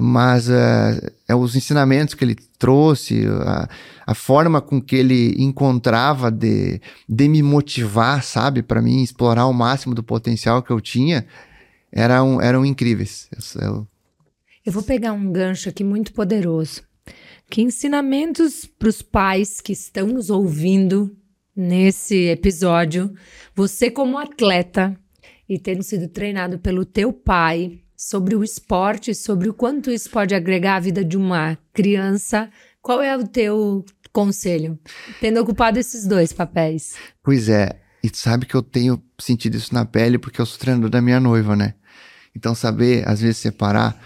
mas 0.00 0.48
uh, 0.48 1.12
é 1.28 1.34
os 1.34 1.54
ensinamentos 1.54 2.14
que 2.14 2.24
ele 2.24 2.34
trouxe, 2.58 3.26
a, 3.26 3.68
a, 4.06 4.14
forma 4.14 4.60
com 4.62 4.80
que 4.80 4.96
ele 4.96 5.34
encontrava 5.38 6.30
de, 6.30 6.80
de 7.06 7.28
me 7.28 7.42
motivar, 7.42 8.22
sabe, 8.24 8.62
para 8.62 8.80
mim 8.80 9.02
explorar 9.02 9.46
o 9.46 9.52
máximo 9.52 9.94
do 9.94 10.02
potencial 10.02 10.62
que 10.62 10.70
eu 10.70 10.80
tinha, 10.80 11.26
eram, 11.92 12.40
eram 12.40 12.64
incríveis. 12.64 13.28
Eu, 13.60 13.86
eu 14.64 14.72
vou 14.72 14.82
pegar 14.82 15.12
um 15.12 15.30
gancho 15.30 15.68
aqui 15.68 15.84
muito 15.84 16.12
poderoso. 16.14 16.82
Que 17.50 17.60
ensinamentos 17.60 18.64
para 18.64 18.88
os 18.88 19.02
pais 19.02 19.60
que 19.60 19.72
estão 19.72 20.06
nos 20.06 20.30
ouvindo 20.30 21.14
nesse 21.56 22.28
episódio, 22.28 23.12
você 23.54 23.90
como 23.90 24.18
atleta 24.18 24.98
e 25.48 25.58
tendo 25.58 25.82
sido 25.82 26.08
treinado 26.08 26.58
pelo 26.58 26.84
teu 26.84 27.12
pai, 27.12 27.80
sobre 27.96 28.34
o 28.34 28.44
esporte, 28.44 29.14
sobre 29.14 29.48
o 29.48 29.54
quanto 29.54 29.90
isso 29.90 30.10
pode 30.10 30.34
agregar 30.34 30.76
à 30.76 30.80
vida 30.80 31.04
de 31.04 31.16
uma 31.16 31.56
criança. 31.72 32.50
Qual 32.82 33.00
é 33.00 33.16
o 33.16 33.26
teu 33.26 33.84
conselho, 34.12 34.78
tendo 35.20 35.40
ocupado 35.40 35.78
esses 35.78 36.06
dois 36.06 36.32
papéis? 36.32 36.94
Pois 37.22 37.48
é, 37.48 37.80
e 38.02 38.10
sabe 38.12 38.46
que 38.46 38.54
eu 38.54 38.62
tenho 38.62 39.02
sentido 39.18 39.56
isso 39.56 39.72
na 39.72 39.84
pele 39.84 40.18
porque 40.18 40.40
eu 40.40 40.46
sou 40.46 40.58
treinador 40.58 40.90
da 40.90 41.00
minha 41.00 41.18
noiva, 41.18 41.56
né? 41.56 41.74
Então, 42.36 42.54
saber, 42.54 43.08
às 43.08 43.20
vezes, 43.20 43.38
separar. 43.38 43.98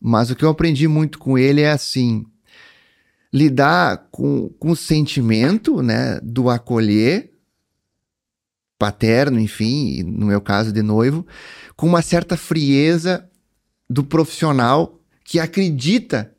Mas 0.00 0.30
o 0.30 0.36
que 0.36 0.44
eu 0.44 0.50
aprendi 0.50 0.86
muito 0.86 1.18
com 1.18 1.38
ele 1.38 1.62
é 1.62 1.70
assim: 1.70 2.24
lidar 3.32 4.08
com, 4.10 4.50
com 4.58 4.70
o 4.72 4.76
sentimento, 4.76 5.82
né, 5.82 6.20
do 6.22 6.50
acolher, 6.50 7.32
paterno, 8.78 9.38
enfim, 9.38 10.02
no 10.02 10.26
meu 10.26 10.40
caso 10.40 10.72
de 10.72 10.82
noivo, 10.82 11.26
com 11.76 11.86
uma 11.86 12.02
certa 12.02 12.36
frieza 12.36 13.28
do 13.88 14.02
profissional 14.02 15.00
que 15.24 15.38
acredita 15.38 16.34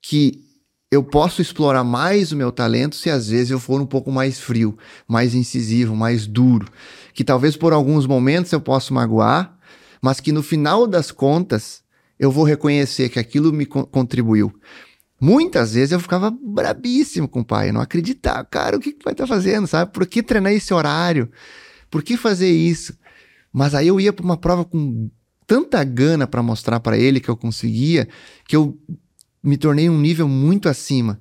que 0.00 0.44
eu 0.90 1.02
posso 1.02 1.42
explorar 1.42 1.84
mais 1.84 2.32
o 2.32 2.36
meu 2.36 2.50
talento 2.50 2.96
se 2.96 3.10
às 3.10 3.28
vezes 3.28 3.50
eu 3.50 3.60
for 3.60 3.80
um 3.80 3.86
pouco 3.86 4.10
mais 4.10 4.38
frio, 4.38 4.78
mais 5.06 5.34
incisivo, 5.34 5.94
mais 5.94 6.26
duro, 6.26 6.66
que 7.12 7.24
talvez 7.24 7.56
por 7.56 7.72
alguns 7.72 8.06
momentos 8.06 8.52
eu 8.52 8.60
possa 8.60 8.94
magoar, 8.94 9.58
mas 10.00 10.20
que 10.20 10.32
no 10.32 10.42
final 10.42 10.86
das 10.86 11.10
contas 11.10 11.82
eu 12.18 12.30
vou 12.30 12.44
reconhecer 12.44 13.08
que 13.08 13.18
aquilo 13.18 13.52
me 13.52 13.66
co 13.66 13.86
contribuiu. 13.86 14.52
Muitas 15.20 15.74
vezes 15.74 15.92
eu 15.92 16.00
ficava 16.00 16.30
brabíssimo 16.30 17.26
com 17.26 17.40
o 17.40 17.44
pai, 17.44 17.72
não 17.72 17.80
acreditava, 17.80 18.44
cara, 18.44 18.76
o 18.76 18.80
que, 18.80 18.92
que 18.92 19.04
vai 19.04 19.12
estar 19.12 19.24
tá 19.24 19.28
fazendo, 19.28 19.66
sabe? 19.66 19.92
Por 19.92 20.06
que 20.06 20.22
treinar 20.22 20.52
esse 20.52 20.72
horário? 20.72 21.28
Por 21.90 22.02
que 22.02 22.16
fazer 22.16 22.50
isso? 22.50 22.96
Mas 23.52 23.74
aí 23.74 23.88
eu 23.88 24.00
ia 24.00 24.12
para 24.12 24.24
uma 24.24 24.36
prova 24.36 24.64
com 24.64 25.10
tanta 25.46 25.82
gana 25.82 26.26
para 26.26 26.42
mostrar 26.42 26.78
para 26.78 26.96
ele 26.96 27.18
que 27.18 27.28
eu 27.28 27.36
conseguia, 27.36 28.08
que 28.46 28.54
eu 28.54 28.78
me 29.42 29.56
tornei 29.56 29.88
um 29.88 29.98
nível 29.98 30.28
muito 30.28 30.68
acima. 30.68 31.20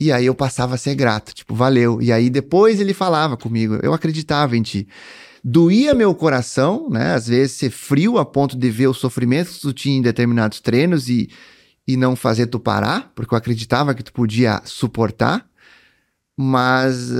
E 0.00 0.10
aí 0.10 0.26
eu 0.26 0.34
passava 0.34 0.74
a 0.74 0.78
ser 0.78 0.94
grato, 0.94 1.32
tipo, 1.32 1.54
valeu. 1.54 2.02
E 2.02 2.10
aí 2.10 2.28
depois 2.28 2.80
ele 2.80 2.92
falava 2.92 3.36
comigo, 3.36 3.78
eu 3.82 3.94
acreditava 3.94 4.56
em 4.56 4.62
ti. 4.62 4.88
Doía 5.42 5.94
meu 5.94 6.14
coração, 6.14 6.88
né? 6.90 7.14
Às 7.14 7.28
vezes 7.28 7.52
ser 7.52 7.70
frio 7.70 8.18
a 8.18 8.24
ponto 8.24 8.56
de 8.56 8.70
ver 8.70 8.88
o 8.88 8.94
sofrimento 8.94 9.52
que 9.52 9.60
tu 9.60 9.72
tinha 9.72 9.98
em 9.98 10.02
determinados 10.02 10.58
treinos 10.58 11.08
e, 11.08 11.28
e 11.86 11.96
não 11.96 12.16
fazer 12.16 12.46
tu 12.46 12.58
parar, 12.58 13.12
porque 13.14 13.34
eu 13.34 13.38
acreditava 13.38 13.94
que 13.94 14.02
tu 14.02 14.12
podia 14.12 14.60
suportar. 14.64 15.46
Mas 16.36 17.10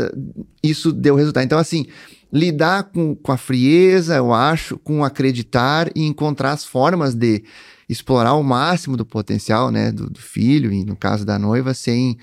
isso 0.62 0.92
deu 0.92 1.14
resultado. 1.14 1.44
Então, 1.44 1.58
assim, 1.58 1.86
lidar 2.32 2.84
com, 2.84 3.14
com 3.14 3.30
a 3.30 3.36
frieza, 3.36 4.16
eu 4.16 4.32
acho, 4.32 4.76
com 4.78 5.04
acreditar 5.04 5.88
e 5.94 6.02
encontrar 6.02 6.50
as 6.50 6.64
formas 6.64 7.14
de 7.14 7.44
explorar 7.88 8.34
o 8.34 8.42
máximo 8.42 8.96
do 8.96 9.06
potencial, 9.06 9.70
né, 9.70 9.92
do, 9.92 10.10
do 10.10 10.20
filho 10.20 10.72
e 10.72 10.84
no 10.84 10.96
caso 10.96 11.24
da 11.24 11.38
noiva, 11.38 11.74
sem, 11.74 12.18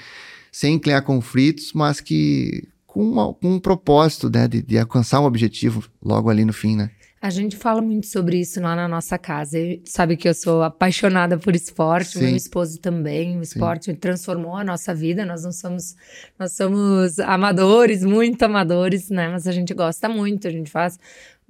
sem 0.51 0.77
criar 0.77 1.04
conflitos, 1.04 1.71
mas 1.73 2.01
que 2.01 2.67
com, 2.86 3.10
uma, 3.10 3.34
com 3.34 3.54
um 3.54 3.60
propósito, 3.60 4.30
né, 4.30 4.49
de, 4.49 4.62
de 4.62 4.77
alcançar 4.77 5.21
um 5.21 5.25
objetivo 5.25 5.84
logo 6.04 6.30
ali 6.30 6.43
no 6.43 6.51
fim, 6.51 6.75
né. 6.75 6.91
A 7.21 7.29
gente 7.29 7.55
fala 7.55 7.84
muito 7.84 8.07
sobre 8.07 8.39
isso 8.39 8.60
lá 8.60 8.75
na 8.75 8.88
nossa 8.88 9.15
casa. 9.15 9.55
Ele 9.55 9.84
sabe 9.86 10.17
que 10.17 10.27
eu 10.27 10.34
sou 10.34 10.63
apaixonada 10.63 11.38
por 11.38 11.55
esporte, 11.55 12.17
Sim. 12.17 12.25
meu 12.25 12.36
esposo 12.36 12.79
também. 12.79 13.38
O 13.38 13.43
esporte 13.43 13.86
Sim. 13.86 13.95
transformou 13.95 14.55
a 14.55 14.63
nossa 14.63 14.91
vida. 14.91 15.23
Nós 15.23 15.43
não 15.43 15.51
somos, 15.51 15.95
nós 16.39 16.53
somos 16.53 17.19
amadores, 17.19 18.03
muito 18.03 18.41
amadores, 18.41 19.12
né? 19.12 19.27
Mas 19.29 19.45
a 19.45 19.51
gente 19.51 19.71
gosta 19.71 20.10
muito, 20.10 20.47
a 20.47 20.51
gente 20.51 20.71
faz 20.71 20.97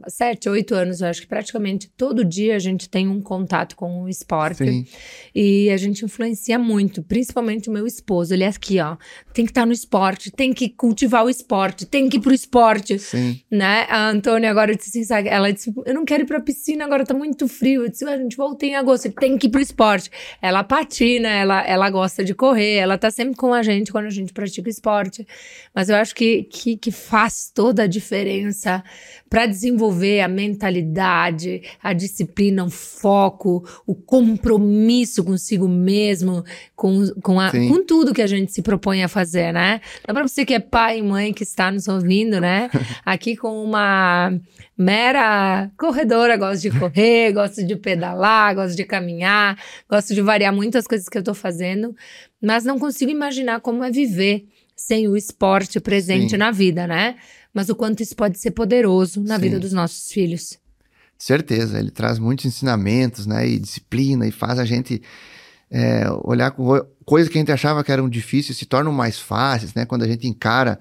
sete, 0.08 0.50
oito 0.50 0.74
anos, 0.74 1.02
eu 1.02 1.08
acho 1.08 1.22
que 1.22 1.28
praticamente 1.28 1.90
todo 1.96 2.26
dia 2.26 2.56
a 2.56 2.60
gente 2.60 2.90
tem 2.90 3.08
um 3.08 3.22
contato 3.22 3.76
com 3.76 4.04
o 4.04 4.10
esporte. 4.10 4.66
Sim. 4.66 4.86
E 5.34 5.70
a 5.70 5.78
gente 5.78 6.04
influencia 6.04 6.58
muito, 6.58 7.04
principalmente 7.04 7.70
o 7.70 7.72
meu 7.72 7.86
esposo. 7.86 8.34
Ele 8.34 8.44
é 8.44 8.48
aqui, 8.48 8.80
ó. 8.80 8.98
Tem 9.34 9.46
que 9.46 9.52
estar 9.52 9.62
tá 9.62 9.66
no 9.66 9.74
esporte, 9.74 10.32
tem 10.32 10.54
que 10.54 10.70
cultivar 10.70 11.24
o 11.26 11.30
esporte, 11.30 11.86
tem 11.86 12.10
que 12.10 12.18
ir 12.18 12.20
pro 12.20 12.34
esporte. 12.34 12.98
Sim. 12.98 13.40
Né? 13.50 13.86
A 13.90 14.10
Antônia 14.10 14.50
agora 14.50 14.76
disse 14.76 14.90
assim, 14.90 15.04
sabe? 15.04 15.30
Ela 15.30 15.52
disse: 15.52 15.72
Eu 15.86 15.94
não 15.94 16.06
quero 16.06 16.24
ir 16.24 16.26
pra 16.26 16.40
piscina, 16.40 16.86
agora 16.86 17.06
tá 17.06 17.14
muito 17.14 17.48
frio. 17.48 17.84
Eu 17.84 17.90
disse: 17.90 18.04
A 18.06 18.18
gente 18.18 18.36
volta 18.36 18.66
em 18.66 18.76
agosto, 18.76 19.06
ele 19.06 19.16
tem 19.16 19.38
que 19.38 19.48
ir 19.48 19.50
pro 19.50 19.62
esporte. 19.62 20.10
Ela 20.42 20.64
patina, 20.64 21.30
ela, 21.30 21.62
ela 21.66 21.90
gosta 21.90 22.24
de 22.24 22.34
correr, 22.34 22.76
ela 22.76 22.98
tá 22.98 23.12
sempre 23.12 23.36
com 23.36 23.54
a 23.54 23.62
gente 23.62 23.92
quando 23.92 24.06
a 24.06 24.10
gente 24.10 24.34
pratica 24.34 24.70
esporte. 24.70 25.28
Mas 25.74 25.90
eu 25.90 25.96
acho 25.96 26.16
que, 26.16 26.44
que, 26.44 26.78
que 26.78 26.92
faz 26.92 27.52
toda 27.54 27.84
a 27.84 27.88
diferença 27.88 28.84
para 29.32 29.46
desenvolver 29.46 30.20
a 30.20 30.28
mentalidade, 30.28 31.62
a 31.82 31.94
disciplina, 31.94 32.66
o 32.66 32.70
foco, 32.70 33.66
o 33.88 33.96
compromisso 33.96 35.24
consigo 35.24 35.70
mesmo, 35.70 36.44
com, 36.76 37.10
com, 37.24 37.40
a, 37.40 37.50
com 37.50 37.86
tudo 37.86 38.14
que 38.14 38.22
a 38.22 38.28
gente 38.28 38.52
se 38.52 38.62
propõe 38.62 39.04
a 39.04 39.08
fazer, 39.08 39.54
né? 39.54 39.80
Dá 40.06 40.14
para 40.14 40.28
você 40.28 40.44
que 40.44 40.54
é 40.54 40.60
pai 40.60 41.00
e 41.00 41.02
mãe 41.02 41.32
que 41.32 41.44
está 41.44 41.72
nos 41.72 41.88
ouvindo, 41.88 42.42
né? 42.42 42.70
Aqui 43.06 43.38
com 43.38 43.64
uma 43.64 44.38
mera 44.78 45.72
corredora, 45.78 46.36
gosto 46.36 46.64
de 46.64 46.78
correr, 46.78 47.32
gosto 47.32 47.66
de 47.66 47.78
pedalar, 47.78 48.54
gosto 48.54 48.76
de 48.76 48.84
caminhar, 48.84 49.58
gosto 49.90 50.14
de 50.14 50.22
variar 50.22 50.54
muitas 50.54 50.86
coisas 50.86 51.08
que 51.08 51.18
eu 51.18 51.24
tô 51.24 51.34
fazendo, 51.34 51.96
mas 52.42 52.66
não 52.66 52.78
consigo 52.78 53.10
imaginar 53.10 53.62
como 53.62 53.82
é 53.82 53.90
viver 53.90 54.46
sem 54.86 55.08
o 55.08 55.16
esporte 55.16 55.80
presente 55.80 56.32
Sim. 56.32 56.38
na 56.38 56.52
vida, 56.52 56.88
né? 56.88 57.16
mas 57.54 57.70
o 57.70 57.76
quanto 57.76 58.02
isso 58.02 58.16
pode 58.16 58.40
ser 58.40 58.52
poderoso 58.52 59.22
na 59.22 59.36
Sim. 59.36 59.42
vida 59.42 59.60
dos 59.60 59.74
nossos 59.74 60.12
filhos. 60.12 60.58
Certeza, 61.18 61.80
ele 61.80 61.92
traz 61.92 62.18
muitos 62.18 62.46
ensinamentos, 62.46 63.28
né, 63.28 63.48
e 63.48 63.60
disciplina, 63.60 64.26
e 64.26 64.32
faz 64.32 64.58
a 64.58 64.66
gente 64.66 65.02
é, 65.70 66.06
olhar 66.24 66.52
com 66.52 66.84
coisas 67.06 67.32
que 67.32 67.38
a 67.38 67.42
gente 67.42 67.52
achava 67.52 67.84
que 67.84 67.92
eram 67.92 68.10
difíceis 68.10 68.58
se 68.58 68.66
tornam 68.66 68.92
mais 68.92 69.20
fáceis, 69.20 69.74
né, 69.74 69.86
quando 69.86 70.04
a 70.04 70.08
gente 70.08 70.28
encara 70.28 70.80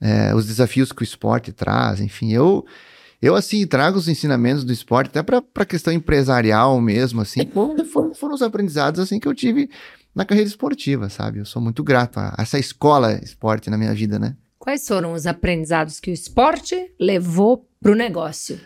é, 0.00 0.34
os 0.34 0.46
desafios 0.46 0.92
que 0.92 1.02
o 1.02 1.04
esporte 1.04 1.52
traz, 1.52 2.00
enfim, 2.00 2.32
eu 2.32 2.64
eu, 3.22 3.34
assim, 3.34 3.66
trago 3.66 3.98
os 3.98 4.08
ensinamentos 4.08 4.64
do 4.64 4.72
esporte 4.72 5.08
até 5.08 5.22
para 5.22 5.42
a 5.56 5.64
questão 5.66 5.92
empresarial 5.92 6.80
mesmo, 6.80 7.20
assim, 7.20 7.46
foram, 7.92 8.14
foram 8.14 8.34
os 8.34 8.40
aprendizados, 8.40 8.98
assim, 8.98 9.20
que 9.20 9.28
eu 9.28 9.34
tive 9.34 9.68
na 10.14 10.24
carreira 10.24 10.48
esportiva, 10.48 11.08
sabe? 11.08 11.38
Eu 11.38 11.44
sou 11.44 11.60
muito 11.62 11.82
grato 11.82 12.18
a 12.18 12.34
essa 12.38 12.58
escola 12.58 13.14
esporte 13.22 13.70
na 13.70 13.78
minha 13.78 13.94
vida, 13.94 14.18
né? 14.18 14.36
Quais 14.58 14.86
foram 14.86 15.12
os 15.12 15.26
aprendizados 15.26 16.00
que 16.00 16.10
o 16.10 16.14
esporte 16.14 16.92
levou 16.98 17.68
para 17.80 17.92
o 17.92 17.94
negócio? 17.94 18.60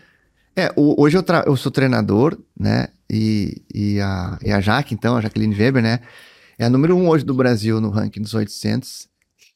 É, 0.57 0.73
hoje 0.77 1.17
eu, 1.17 1.25
eu, 1.47 1.57
sou 1.57 1.71
treinador, 1.71 2.39
né? 2.59 2.89
E, 3.11 3.63
e, 3.73 4.01
a, 4.01 4.39
e 4.43 4.53
a 4.53 4.61
Jaque, 4.61 4.95
então, 4.95 5.17
a 5.17 5.21
Jacqueline 5.21 5.55
Weber, 5.55 5.83
né? 5.83 6.01
É 6.59 6.65
a 6.65 6.71
número 6.71 6.97
um 6.97 7.09
hoje 7.09 7.25
do 7.25 7.35
Brasil 7.35 7.81
no 7.81 7.91
ranking 7.91 8.23
dos 8.23 8.35
800. 8.35 9.09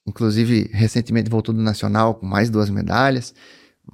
Inclusive, 0.07 0.70
recentemente 0.72 1.31
voltou 1.31 1.55
do 1.55 1.61
Nacional 1.62 2.14
com 2.14 2.27
mais 2.27 2.51
duas 2.51 2.70
medalhas. 2.70 3.35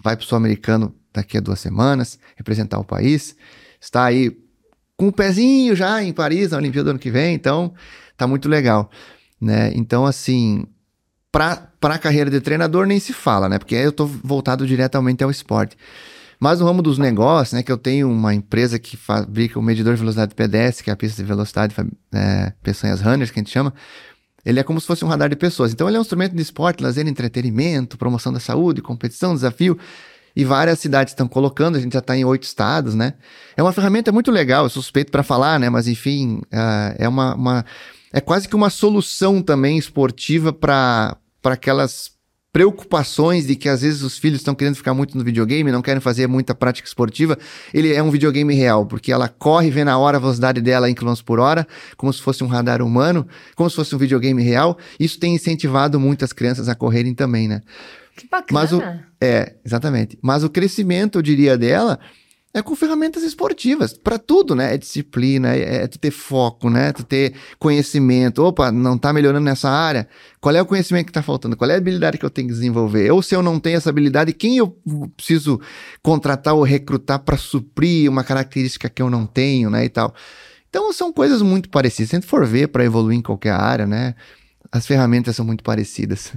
Vai 0.03 0.17
para 0.17 0.25
o 0.25 0.27
Sul-Americano 0.27 0.95
daqui 1.13 1.39
a 1.39 1.41
duas 1.41 1.61
semanas, 1.61 2.19
representar 2.37 2.79
o 2.79 2.85
país. 2.85 3.37
Está 3.81 4.05
aí 4.05 4.37
com 5.05 5.09
o 5.09 5.13
pezinho 5.13 5.77
já 5.77 6.03
em 6.03 6.13
Paris, 6.13 6.51
na 6.51 6.59
Olimpíada 6.59 6.85
do 6.85 6.91
ano 6.91 6.99
que 6.99 7.11
vem. 7.11 7.35
Então, 7.35 7.73
tá 8.17 8.27
muito 8.27 8.49
legal, 8.49 8.91
né? 9.41 9.71
Então, 9.75 10.07
assim, 10.07 10.65
para 11.31 11.69
a 11.83 11.99
carreira 11.99 12.31
de 12.31 12.41
treinador 12.41 12.87
nem 12.87 12.99
se 12.99 13.13
fala, 13.13 13.49
né? 13.49 13.59
Porque 13.59 13.75
eu 13.75 13.91
estou 13.91 14.07
voltado 14.07 14.67
diretamente 14.67 15.23
ao 15.23 15.31
esporte. 15.31 15.77
Mas 16.41 16.61
no 16.61 16.67
ramo 16.67 16.83
dos 16.83 16.99
negócios, 16.99 17.53
né, 17.55 17.63
que 17.63 17.71
eu 17.71 17.79
tenho 17.79 18.11
uma 18.11 18.35
empresa 18.35 18.79
que 18.79 18.97
fabrica 18.97 19.59
o 19.59 19.63
medidor 19.63 19.95
de 19.95 20.01
velocidade 20.01 20.35
pedestre, 20.35 20.85
que 20.85 20.91
é 20.91 20.93
a 20.93 20.97
pista 20.97 21.23
de 21.23 21.27
velocidade 21.27 21.75
é, 22.13 22.53
peçanhas 22.63 23.01
runners, 23.01 23.31
que 23.31 23.39
a 23.39 23.43
gente 23.43 23.53
chama, 23.53 23.73
ele 24.45 24.61
é 24.61 24.63
como 24.63 24.81
se 24.81 24.87
fosse 24.87 25.05
um 25.05 25.09
radar 25.09 25.31
de 25.31 25.37
pessoas. 25.37 25.73
Então 25.73 25.89
ele 25.89 25.97
é 25.97 26.01
um 26.01 26.03
instrumento 26.03 26.35
de 26.35 26.43
esporte, 26.43 26.83
lazer, 26.83 27.07
entretenimento, 27.07 27.97
promoção 27.97 28.33
da 28.33 28.41
saúde, 28.41 28.83
competição, 28.83 29.35
desafio. 29.35 29.79
E 30.37 30.45
várias 30.45 30.79
cidades 30.79 31.13
estão 31.13 31.29
colocando, 31.29 31.77
a 31.77 31.81
gente 31.81 31.93
já 31.93 32.01
está 32.01 32.17
em 32.17 32.25
oito 32.25 32.43
estados, 32.43 32.95
né? 32.95 33.15
É 33.57 33.63
uma 33.63 33.73
ferramenta 33.73 34.11
muito 34.11 34.31
legal, 34.31 34.69
suspeito 34.69 35.13
para 35.13 35.23
falar, 35.23 35.61
né? 35.61 35.71
Mas 35.71 35.87
enfim, 35.87 36.39
uh, 36.53 36.95
é 36.99 37.09
uma, 37.09 37.35
uma, 37.35 37.65
É 38.13 38.21
quase 38.21 38.49
que 38.49 38.57
uma 38.57 38.71
solução 38.71 39.41
também 39.43 39.79
esportiva 39.79 40.53
para 40.53 41.17
para 41.43 41.53
aquelas 41.53 42.15
preocupações 42.55 43.49
de 43.49 43.57
que 43.57 43.69
às 43.69 43.83
vezes 43.83 44.03
os 44.03 44.17
filhos 44.17 44.39
estão 44.39 44.55
querendo 44.55 44.77
ficar 44.77 44.95
muito 44.95 45.19
no 45.19 45.25
videogame, 45.25 45.73
não 45.73 45.83
querem 45.83 46.01
fazer 46.01 46.29
muita 46.29 46.55
prática 46.55 46.87
esportiva, 46.87 47.37
ele 47.75 47.93
é 47.93 48.01
um 48.01 48.13
videogame 48.13 48.55
real, 48.55 48.87
porque 48.87 49.11
ela 49.11 49.29
corre, 49.29 49.73
vê 49.73 49.83
na 49.83 49.99
hora 49.99 50.19
a 50.19 50.21
velocidade 50.21 50.61
dela 50.61 50.89
em 50.89 50.95
quilômetros 50.95 51.21
por 51.21 51.41
hora, 51.41 51.67
como 51.97 52.13
se 52.13 52.23
fosse 52.23 52.45
um 52.45 52.47
radar 52.47 52.81
humano, 52.81 53.27
como 53.57 53.69
se 53.69 53.75
fosse 53.75 53.93
um 53.93 53.99
videogame 53.99 54.41
real. 54.41 54.79
Isso 55.01 55.19
tem 55.19 55.35
incentivado 55.35 55.99
muitas 55.99 56.33
crianças 56.33 56.69
a 56.69 56.77
correrem 56.77 57.13
também, 57.13 57.49
né? 57.49 57.61
Que 58.17 58.29
bacana. 58.29 58.61
Mas 58.61 58.73
o, 58.73 58.83
é, 59.21 59.57
exatamente. 59.65 60.19
Mas 60.23 60.45
o 60.45 60.51
crescimento, 60.51 61.19
eu 61.19 61.23
diria, 61.23 61.57
dela 61.59 61.99
é 62.57 62.63
com 62.63 62.77
ferramentas 62.77 63.25
esportivas, 63.25 63.99
para 63.99 64.17
tudo, 64.17 64.55
né? 64.55 64.75
É 64.75 64.79
disciplina, 64.79 65.57
é, 65.57 65.83
é, 65.83 65.87
tu 65.89 65.99
ter 65.99 66.13
foco, 66.13 66.71
né? 66.71 66.93
Tu 66.93 67.03
ter 67.03 67.35
conhecimento. 67.59 68.45
Opa, 68.45 68.71
não 68.71 68.97
tá 68.97 69.13
melhorando 69.13 69.45
nessa 69.45 69.69
área. 69.69 70.09
Qual 70.41 70.55
é 70.55 70.63
o 70.63 70.65
conhecimento 70.65 71.07
que 71.07 71.13
tá 71.13 71.21
faltando? 71.21 71.57
Qual 71.57 71.69
é 71.69 71.75
a 71.75 71.79
habilidade 71.79 72.17
que 72.17 72.25
eu 72.25 72.31
tenho 72.31 72.47
que 72.47 72.55
desenvolver? 72.55 73.11
Ou 73.11 73.21
se 73.21 73.35
eu 73.35 73.43
não 73.43 73.59
tenho 73.59 73.77
essa 73.77 73.91
habilidade, 73.91 74.33
quem 74.33 74.57
eu 74.59 74.79
preciso 75.17 75.61
contratar 76.01 76.55
ou 76.55 76.63
recrutar 76.63 77.19
para 77.19 77.37
suprir 77.37 78.09
uma 78.09 78.23
característica 78.23 78.89
que 78.89 79.03
eu 79.03 79.11
não 79.11 79.27
tenho, 79.27 79.69
né? 79.69 79.85
E 79.85 79.89
tal. 79.89 80.15
Então 80.71 80.93
são 80.93 81.13
coisas 81.13 81.43
muito 81.43 81.69
parecidas. 81.69 82.11
Se 82.11 82.17
a 82.17 82.21
gente 82.21 82.29
for 82.29 82.47
ver 82.47 82.69
para 82.69 82.85
evoluir 82.85 83.19
em 83.19 83.23
qualquer 83.23 83.53
área, 83.53 83.85
né? 83.85 84.15
As 84.71 84.87
ferramentas 84.87 85.35
são 85.35 85.45
muito 85.45 85.65
parecidas. 85.65 86.33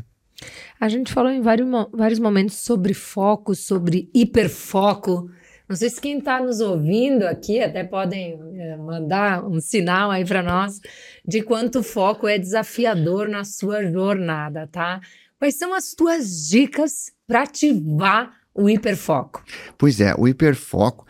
A 0.80 0.88
gente 0.90 1.12
falou 1.12 1.32
em 1.32 1.42
vários, 1.42 1.68
vários 1.92 2.20
momentos 2.20 2.58
sobre 2.58 2.94
foco, 2.94 3.56
sobre 3.56 4.10
hiperfoco. 4.14 5.30
Não 5.68 5.76
sei 5.76 5.90
se 5.90 6.00
quem 6.00 6.20
está 6.20 6.40
nos 6.40 6.62
ouvindo 6.62 7.24
aqui 7.24 7.62
até 7.62 7.84
podem 7.84 8.40
é, 8.56 8.78
mandar 8.78 9.44
um 9.46 9.60
sinal 9.60 10.12
aí 10.12 10.24
para 10.24 10.42
nós 10.42 10.80
de 11.28 11.42
quanto 11.42 11.84
foco 11.84 12.28
é 12.28 12.38
desafiador 12.38 13.28
na 13.28 13.44
sua 13.44 13.84
jornada, 13.84 14.68
tá? 14.68 15.02
Quais 15.38 15.56
são 15.56 15.74
as 15.74 15.94
tuas 15.94 16.48
dicas 16.48 17.12
para 17.28 17.44
ativar 17.44 18.34
o 18.56 18.70
hiperfoco? 18.70 19.44
Pois 19.78 20.00
é, 20.00 20.14
o 20.18 20.28
hiperfoco. 20.28 21.06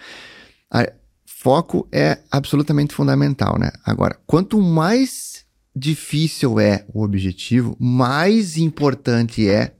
A, 0.72 0.92
foco 1.26 1.88
é 1.94 2.18
absolutamente 2.32 2.94
fundamental, 2.94 3.58
né? 3.60 3.72
Agora, 3.86 4.20
quanto 4.26 4.60
mais 4.60 5.46
difícil 5.78 6.60
é 6.60 6.86
o 6.94 7.04
objetivo, 7.04 7.76
mais 7.80 8.58
importante 8.58 9.48
é 9.48 9.74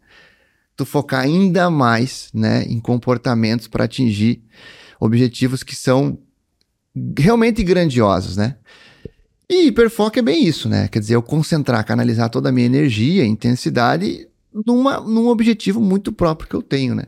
tu 0.76 0.86
focar 0.86 1.22
ainda 1.22 1.70
mais, 1.70 2.30
né, 2.34 2.64
em 2.64 2.80
comportamentos 2.80 3.68
para 3.68 3.86
atingir 3.86 4.44
objetivos 5.00 5.64
que 5.64 5.76
são 5.76 6.20
realmente 7.18 7.64
grandiosos, 7.64 8.38
né? 8.38 8.56
E 9.50 9.68
hiperfoco 9.68 10.20
é 10.20 10.22
bem 10.22 10.46
isso, 10.46 10.68
né? 10.68 10.88
Quer 10.88 11.00
dizer, 11.00 11.16
eu 11.16 11.22
concentrar, 11.22 11.84
canalizar 11.86 12.30
toda 12.30 12.50
a 12.50 12.52
minha 12.52 12.66
energia, 12.66 13.26
intensidade 13.26 14.28
numa, 14.66 15.00
num 15.00 15.28
objetivo 15.28 15.80
muito 15.80 16.12
próprio 16.12 16.50
que 16.50 16.56
eu 16.56 16.62
tenho, 16.62 16.94
né? 16.94 17.06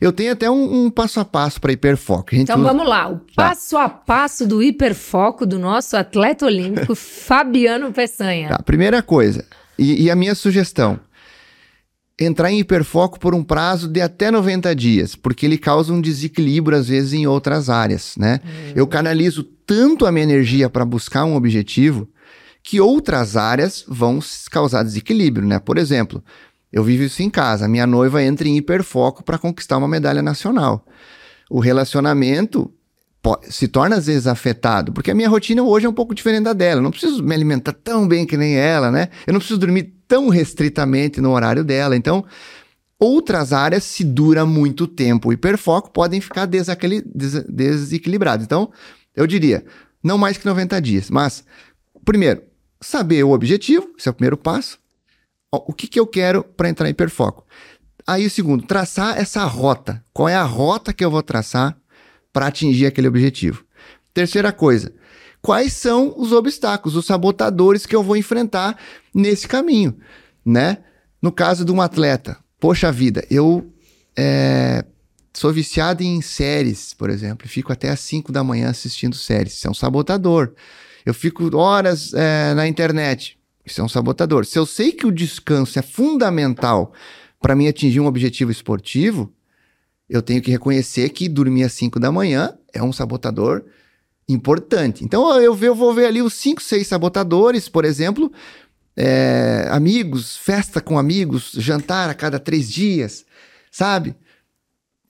Eu 0.00 0.12
tenho 0.12 0.32
até 0.32 0.50
um, 0.50 0.84
um 0.84 0.90
passo 0.90 1.20
a 1.20 1.24
passo 1.24 1.60
para 1.60 1.72
hiperfoco. 1.72 2.34
então 2.34 2.60
usa... 2.60 2.68
vamos 2.68 2.88
lá, 2.88 3.10
o 3.10 3.16
tá. 3.16 3.48
passo 3.48 3.76
a 3.76 3.88
passo 3.88 4.46
do 4.46 4.62
hiperfoco 4.62 5.46
do 5.46 5.58
nosso 5.58 5.96
atleta 5.96 6.46
olímpico 6.46 6.94
Fabiano 6.96 7.92
Peçanha. 7.92 8.48
Tá, 8.48 8.58
primeira 8.62 9.02
coisa, 9.02 9.44
e, 9.78 10.04
e 10.04 10.10
a 10.10 10.16
minha 10.16 10.34
sugestão, 10.34 10.98
entrar 12.18 12.50
em 12.50 12.60
hiperfoco 12.60 13.18
por 13.18 13.34
um 13.34 13.44
prazo 13.44 13.88
de 13.88 14.00
até 14.00 14.30
90 14.30 14.74
dias, 14.74 15.14
porque 15.14 15.44
ele 15.44 15.58
causa 15.58 15.92
um 15.92 16.00
desequilíbrio 16.00 16.76
às 16.76 16.88
vezes 16.88 17.12
em 17.12 17.26
outras 17.26 17.68
áreas, 17.68 18.14
né? 18.16 18.40
Uhum. 18.42 18.72
Eu 18.74 18.86
canalizo 18.86 19.44
tanto 19.44 20.06
a 20.06 20.12
minha 20.12 20.24
energia 20.24 20.70
para 20.70 20.84
buscar 20.84 21.24
um 21.24 21.36
objetivo 21.36 22.08
que 22.62 22.80
outras 22.80 23.36
áreas 23.36 23.84
vão 23.86 24.18
causar 24.50 24.82
desequilíbrio, 24.82 25.46
né? 25.46 25.58
Por 25.58 25.78
exemplo, 25.78 26.22
eu 26.76 26.84
vivo 26.84 27.04
isso 27.04 27.22
em 27.22 27.30
casa, 27.30 27.66
minha 27.66 27.86
noiva 27.86 28.22
entra 28.22 28.46
em 28.46 28.58
hiperfoco 28.58 29.24
para 29.24 29.38
conquistar 29.38 29.78
uma 29.78 29.88
medalha 29.88 30.20
nacional. 30.20 30.84
O 31.48 31.58
relacionamento 31.58 32.70
se 33.48 33.66
torna 33.66 33.96
às 33.96 34.04
vezes 34.04 34.26
afetado, 34.26 34.92
porque 34.92 35.10
a 35.10 35.14
minha 35.14 35.28
rotina 35.30 35.62
hoje 35.62 35.86
é 35.86 35.88
um 35.88 35.94
pouco 35.94 36.14
diferente 36.14 36.44
da 36.44 36.52
dela. 36.52 36.80
Eu 36.80 36.82
não 36.82 36.90
preciso 36.90 37.22
me 37.22 37.34
alimentar 37.34 37.72
tão 37.72 38.06
bem 38.06 38.26
que 38.26 38.36
nem 38.36 38.58
ela, 38.58 38.90
né? 38.90 39.08
Eu 39.26 39.32
não 39.32 39.40
preciso 39.40 39.58
dormir 39.58 39.94
tão 40.06 40.28
restritamente 40.28 41.18
no 41.18 41.30
horário 41.30 41.64
dela. 41.64 41.96
Então, 41.96 42.26
outras 43.00 43.54
áreas, 43.54 43.82
se 43.82 44.04
dura 44.04 44.44
muito 44.44 44.86
tempo 44.86 45.30
o 45.30 45.32
hiperfoco, 45.32 45.90
podem 45.90 46.20
ficar 46.20 46.44
des 46.44 46.66
desequilibradas. 47.48 48.44
Então, 48.44 48.70
eu 49.14 49.26
diria, 49.26 49.64
não 50.04 50.18
mais 50.18 50.36
que 50.36 50.44
90 50.44 50.78
dias. 50.82 51.08
Mas, 51.08 51.42
primeiro, 52.04 52.42
saber 52.82 53.24
o 53.24 53.30
objetivo, 53.30 53.88
esse 53.98 54.08
é 54.08 54.10
o 54.10 54.14
primeiro 54.14 54.36
passo. 54.36 54.78
O 55.66 55.72
que, 55.72 55.86
que 55.86 55.98
eu 55.98 56.06
quero 56.06 56.42
para 56.42 56.68
entrar 56.68 56.88
em 56.88 56.90
hiperfoco? 56.90 57.44
Aí, 58.06 58.24
o 58.24 58.30
segundo, 58.30 58.66
traçar 58.66 59.18
essa 59.18 59.44
rota. 59.44 60.04
Qual 60.12 60.28
é 60.28 60.34
a 60.34 60.44
rota 60.44 60.92
que 60.92 61.04
eu 61.04 61.10
vou 61.10 61.22
traçar 61.22 61.76
para 62.36 62.48
atingir 62.48 62.84
aquele 62.84 63.08
objetivo. 63.08 63.64
Terceira 64.12 64.52
coisa, 64.52 64.92
quais 65.40 65.72
são 65.72 66.12
os 66.18 66.32
obstáculos, 66.32 66.94
os 66.94 67.06
sabotadores 67.06 67.86
que 67.86 67.96
eu 67.96 68.02
vou 68.02 68.14
enfrentar 68.14 68.76
nesse 69.14 69.48
caminho, 69.48 69.96
né? 70.44 70.80
No 71.22 71.32
caso 71.32 71.64
de 71.64 71.72
um 71.72 71.80
atleta, 71.80 72.36
poxa 72.60 72.92
vida, 72.92 73.26
eu 73.30 73.72
é, 74.14 74.84
sou 75.32 75.50
viciado 75.50 76.02
em 76.02 76.20
séries, 76.20 76.92
por 76.92 77.08
exemplo, 77.08 77.48
fico 77.48 77.72
até 77.72 77.88
às 77.88 78.00
5 78.00 78.30
da 78.30 78.44
manhã 78.44 78.68
assistindo 78.68 79.16
séries, 79.16 79.54
isso 79.54 79.66
é 79.66 79.70
um 79.70 79.74
sabotador. 79.74 80.52
Eu 81.06 81.14
fico 81.14 81.56
horas 81.56 82.12
é, 82.12 82.52
na 82.52 82.68
internet, 82.68 83.38
isso 83.66 83.80
é 83.80 83.84
um 83.84 83.88
sabotador. 83.88 84.44
Se 84.44 84.58
eu 84.58 84.64
sei 84.64 84.92
que 84.92 85.06
o 85.06 85.12
descanso 85.12 85.78
é 85.78 85.82
fundamental 85.82 86.92
para 87.40 87.56
mim 87.56 87.66
atingir 87.66 87.98
um 88.00 88.06
objetivo 88.06 88.50
esportivo, 88.50 89.32
eu 90.08 90.22
tenho 90.22 90.40
que 90.40 90.50
reconhecer 90.50 91.08
que 91.10 91.28
dormir 91.28 91.64
às 91.64 91.72
5 91.72 91.98
da 91.98 92.12
manhã 92.12 92.56
é 92.72 92.82
um 92.82 92.92
sabotador 92.92 93.64
importante. 94.28 95.04
Então 95.04 95.28
eu, 95.40 95.56
eu 95.60 95.74
vou 95.74 95.92
ver 95.92 96.06
ali 96.06 96.22
os 96.22 96.34
5, 96.34 96.62
6 96.62 96.86
sabotadores, 96.86 97.68
por 97.68 97.84
exemplo, 97.84 98.32
é, 98.96 99.66
amigos, 99.70 100.36
festa 100.36 100.80
com 100.80 100.98
amigos, 100.98 101.52
jantar 101.56 102.08
a 102.08 102.14
cada 102.14 102.38
três 102.38 102.70
dias, 102.70 103.26
sabe? 103.70 104.14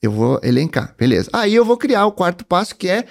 Eu 0.03 0.11
vou 0.11 0.41
elencar, 0.43 0.95
beleza. 0.99 1.31
Aí 1.33 1.55
eu 1.55 1.65
vou 1.65 1.77
criar 1.77 2.07
o 2.07 2.13
quarto 2.13 2.45
passo 2.45 2.75
que 2.75 2.89
é 2.89 3.05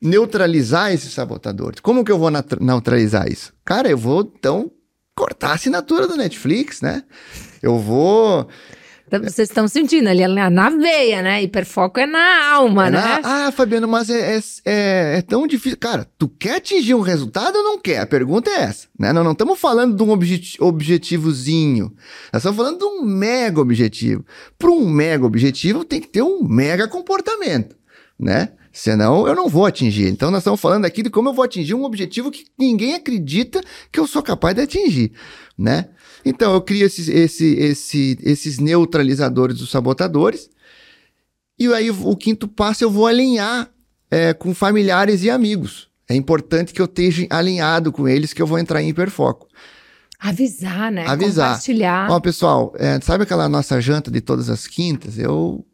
neutralizar 0.00 0.92
esses 0.92 1.12
sabotadores. 1.12 1.80
Como 1.80 2.04
que 2.04 2.12
eu 2.12 2.18
vou 2.18 2.30
neutralizar 2.60 3.30
isso? 3.30 3.52
Cara, 3.64 3.88
eu 3.88 3.98
vou 3.98 4.32
então 4.38 4.70
cortar 5.18 5.50
a 5.50 5.54
assinatura 5.54 6.06
do 6.06 6.16
Netflix, 6.16 6.80
né? 6.80 7.02
Eu 7.60 7.76
vou 7.76 8.48
então, 9.08 9.22
vocês 9.22 9.48
estão 9.48 9.66
sentindo 9.66 10.06
ali 10.06 10.22
na 10.28 10.68
veia, 10.68 11.22
né? 11.22 11.42
Hiperfoco 11.42 11.98
é 11.98 12.06
na 12.06 12.52
alma, 12.52 12.88
é 12.88 12.90
né? 12.90 13.00
Na... 13.00 13.46
Ah, 13.46 13.52
Fabiano, 13.52 13.88
mas 13.88 14.10
é, 14.10 14.36
é, 14.36 14.40
é, 14.66 15.18
é, 15.18 15.22
tão 15.22 15.46
difícil. 15.46 15.78
Cara, 15.78 16.06
tu 16.18 16.28
quer 16.28 16.56
atingir 16.56 16.94
um 16.94 17.00
resultado 17.00 17.56
ou 17.56 17.64
não 17.64 17.78
quer? 17.78 18.00
A 18.00 18.06
pergunta 18.06 18.50
é 18.50 18.64
essa, 18.64 18.86
né? 18.98 19.10
Nós 19.10 19.24
não 19.24 19.32
estamos 19.32 19.58
falando 19.58 19.96
de 19.96 20.02
um 20.02 20.10
objet 20.10 20.58
objetivozinho. 20.60 21.90
Nós 22.30 22.40
estamos 22.40 22.56
falando 22.58 22.78
de 22.80 22.84
um 22.84 23.02
mega 23.02 23.58
objetivo. 23.62 24.26
Para 24.58 24.70
um 24.70 24.86
mega 24.86 25.24
objetivo, 25.24 25.86
tem 25.86 26.02
que 26.02 26.08
ter 26.08 26.22
um 26.22 26.44
mega 26.46 26.86
comportamento, 26.86 27.74
né? 28.18 28.50
Senão 28.72 29.26
eu 29.26 29.34
não 29.34 29.48
vou 29.48 29.66
atingir. 29.66 30.08
Então 30.08 30.30
nós 30.30 30.40
estamos 30.40 30.60
falando 30.60 30.84
aqui 30.84 31.02
de 31.02 31.10
como 31.10 31.30
eu 31.30 31.34
vou 31.34 31.44
atingir 31.44 31.74
um 31.74 31.84
objetivo 31.84 32.30
que 32.30 32.44
ninguém 32.58 32.94
acredita 32.94 33.60
que 33.90 33.98
eu 33.98 34.06
sou 34.06 34.22
capaz 34.22 34.54
de 34.54 34.62
atingir, 34.62 35.12
né? 35.56 35.88
Então, 36.24 36.52
eu 36.52 36.60
crio 36.60 36.86
esses, 36.86 37.08
esse, 37.08 37.54
esse, 37.54 38.18
esses 38.22 38.58
neutralizadores 38.58 39.58
dos 39.58 39.70
sabotadores. 39.70 40.50
E 41.58 41.66
aí, 41.72 41.90
o 41.90 42.16
quinto 42.16 42.46
passo, 42.46 42.84
eu 42.84 42.90
vou 42.90 43.06
alinhar 43.06 43.70
é, 44.10 44.32
com 44.32 44.54
familiares 44.54 45.22
e 45.22 45.30
amigos. 45.30 45.88
É 46.08 46.14
importante 46.14 46.72
que 46.72 46.80
eu 46.80 46.86
esteja 46.86 47.26
alinhado 47.30 47.92
com 47.92 48.08
eles, 48.08 48.32
que 48.32 48.40
eu 48.40 48.46
vou 48.46 48.58
entrar 48.58 48.82
em 48.82 48.88
hiperfoco. 48.88 49.48
Avisar, 50.18 50.90
né? 50.90 51.06
Avisar. 51.06 51.50
Compartilhar. 51.50 52.10
Ó, 52.10 52.20
pessoal, 52.20 52.72
é, 52.76 53.00
sabe 53.00 53.22
aquela 53.22 53.48
nossa 53.48 53.80
janta 53.80 54.10
de 54.10 54.20
todas 54.20 54.50
as 54.50 54.66
quintas? 54.66 55.18
Eu 55.18 55.64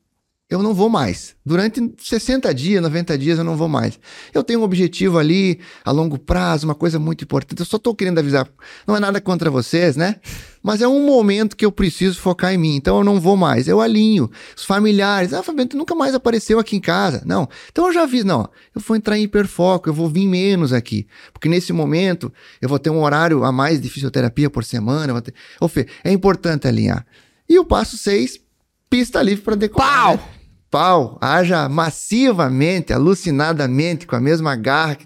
eu 0.55 0.63
não 0.63 0.73
vou 0.73 0.89
mais. 0.89 1.35
Durante 1.45 1.95
60 1.99 2.55
dias, 2.55 2.83
90 2.83 3.19
dias, 3.19 3.39
eu 3.39 3.45
não 3.45 3.57
vou 3.57 3.69
mais. 3.69 3.99
Eu 4.33 4.45
tenho 4.45 4.61
um 4.61 4.63
objetivo 4.63 5.19
ali, 5.19 5.59
a 5.85 5.91
longo 5.91 6.19
prazo, 6.19 6.67
uma 6.67 6.75
coisa 6.75 6.99
muito 6.99 7.25
importante. 7.25 7.61
Eu 7.61 7.67
só 7.67 7.77
estou 7.77 7.95
querendo 7.95 8.19
avisar. 8.19 8.49
Não 8.87 8.97
é 8.97 9.01
nada 9.01 9.21
contra 9.21 9.51
vocês, 9.51 9.97
né? 9.97 10.17
Mas 10.63 10.81
é 10.81 10.89
um 10.89 11.05
momento 11.05 11.57
que 11.57 11.65
eu 11.65 11.71
preciso 11.71 12.19
focar 12.21 12.55
em 12.55 12.57
mim. 12.57 12.77
Então 12.77 12.99
eu 12.99 13.05
não 13.05 13.21
vou 13.21 13.37
mais. 13.37 13.69
Eu 13.69 13.81
alinho. 13.81 14.31
Os 14.57 14.65
familiares. 14.65 15.35
Ah, 15.35 15.43
Fabiano, 15.43 15.69
tu 15.69 15.77
nunca 15.77 15.95
mais 15.95 16.15
apareceu 16.15 16.59
aqui 16.59 16.77
em 16.77 16.81
casa. 16.81 17.23
Não. 17.27 17.49
Então 17.71 17.87
eu 17.89 17.93
já 17.93 18.07
vi. 18.07 18.25
Não, 18.25 18.49
eu 18.75 18.81
vou 18.81 18.97
entrar 18.97 19.19
em 19.19 19.25
hiperfoco. 19.25 19.89
Eu 19.89 19.93
vou 19.93 20.09
vir 20.09 20.27
menos 20.27 20.73
aqui. 20.73 21.07
Porque 21.33 21.49
nesse 21.49 21.73
momento 21.73 22.33
eu 22.63 22.69
vou 22.69 22.79
ter 22.79 22.91
um 22.91 23.03
horário 23.03 23.45
a 23.45 23.53
mais 23.53 23.81
de 23.81 23.91
fisioterapia 23.91 24.49
por 24.49 24.65
semana. 24.65 25.21
Ter... 25.21 25.35
Ô, 25.61 25.69
Fê, 25.69 25.87
é 26.03 26.11
importante 26.11 26.67
alinhar. 26.67 27.05
E 27.47 27.59
o 27.59 27.65
passo 27.65 27.99
6, 27.99 28.41
pista 28.89 29.21
livre 29.21 29.45
para 29.45 29.57
decorar. 29.57 29.87
Pau! 29.87 30.15
Né? 30.15 30.34
Pau, 30.75 31.17
haja 31.21 31.69
massivamente, 31.69 32.93
alucinadamente, 32.93 34.09
com 34.09 34.17
a 34.17 34.21
mesma 34.21 34.57
garra. 34.57 34.99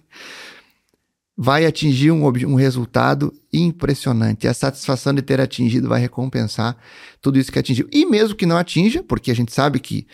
vai 1.37 1.67
atingir 1.67 2.11
um, 2.11 2.25
um 2.25 2.55
resultado 2.55 3.35
impressionante. 3.53 4.45
E 4.45 4.49
a 4.49 4.55
satisfação 4.55 5.13
de 5.13 5.21
ter 5.21 5.43
atingido 5.43 5.87
vai 5.87 6.01
recompensar 6.01 6.75
tudo 7.21 7.39
isso 7.39 7.53
que 7.53 7.59
atingiu. 7.59 7.87
E 7.93 8.07
mesmo 8.07 8.35
que 8.35 8.47
não 8.47 8.57
atinja, 8.57 9.03
porque 9.03 9.31
a 9.31 9.35
gente 9.35 9.53
sabe 9.53 9.79
que 9.79 10.07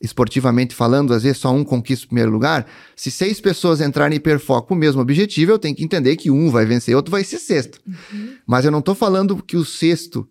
esportivamente 0.00 0.76
falando, 0.76 1.12
às 1.12 1.24
vezes 1.24 1.38
só 1.38 1.52
um 1.52 1.64
conquista 1.64 2.04
o 2.04 2.10
primeiro 2.10 2.30
lugar. 2.30 2.64
Se 2.94 3.10
seis 3.10 3.40
pessoas 3.40 3.80
entrarem 3.80 4.14
em 4.14 4.18
hiperfoco 4.18 4.68
com 4.68 4.74
o 4.74 4.78
mesmo 4.78 5.02
objetivo, 5.02 5.50
eu 5.50 5.58
tenho 5.58 5.74
que 5.74 5.82
entender 5.82 6.14
que 6.14 6.30
um 6.30 6.52
vai 6.52 6.64
vencer, 6.64 6.94
outro 6.94 7.10
vai 7.10 7.24
ser 7.24 7.40
sexto. 7.40 7.80
Uhum. 7.84 8.36
Mas 8.46 8.64
eu 8.64 8.70
não 8.70 8.78
estou 8.78 8.94
falando 8.94 9.42
que 9.42 9.56
o 9.56 9.64
sexto. 9.64 10.28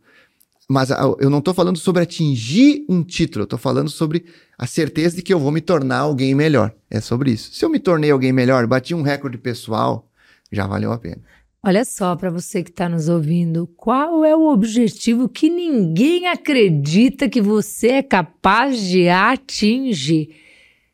Mas 0.72 0.92
eu 0.92 1.32
não 1.32 1.40
estou 1.40 1.52
falando 1.52 1.80
sobre 1.80 2.04
atingir 2.04 2.86
um 2.88 3.02
título, 3.02 3.42
eu 3.42 3.46
estou 3.46 3.58
falando 3.58 3.90
sobre 3.90 4.26
a 4.56 4.68
certeza 4.68 5.16
de 5.16 5.24
que 5.24 5.34
eu 5.34 5.40
vou 5.40 5.52
me 5.52 5.62
tornar 5.62 5.98
alguém 5.98 6.36
melhor. 6.36 6.76
É 6.92 7.02
sobre 7.02 7.32
isso. 7.32 7.52
Se 7.54 7.66
eu 7.66 7.70
me 7.70 7.80
tornei 7.80 8.12
alguém 8.12 8.32
melhor, 8.32 8.68
bati 8.68 8.94
um 8.94 9.02
recorde 9.02 9.40
pessoal, 9.40 10.08
já 10.52 10.68
valeu 10.68 10.92
a 10.92 11.00
pena. 11.00 11.24
Olha 11.64 11.84
só, 11.84 12.16
para 12.16 12.30
você 12.30 12.64
que 12.64 12.70
está 12.70 12.88
nos 12.88 13.10
ouvindo, 13.10 13.68
qual 13.76 14.24
é 14.24 14.36
o 14.36 14.48
objetivo 14.48 15.28
que 15.28 15.50
ninguém 15.50 16.28
acredita 16.28 17.28
que 17.28 17.42
você 17.42 17.88
é 17.88 18.04
capaz 18.04 18.80
de 18.80 19.10
atingir? 19.10 20.36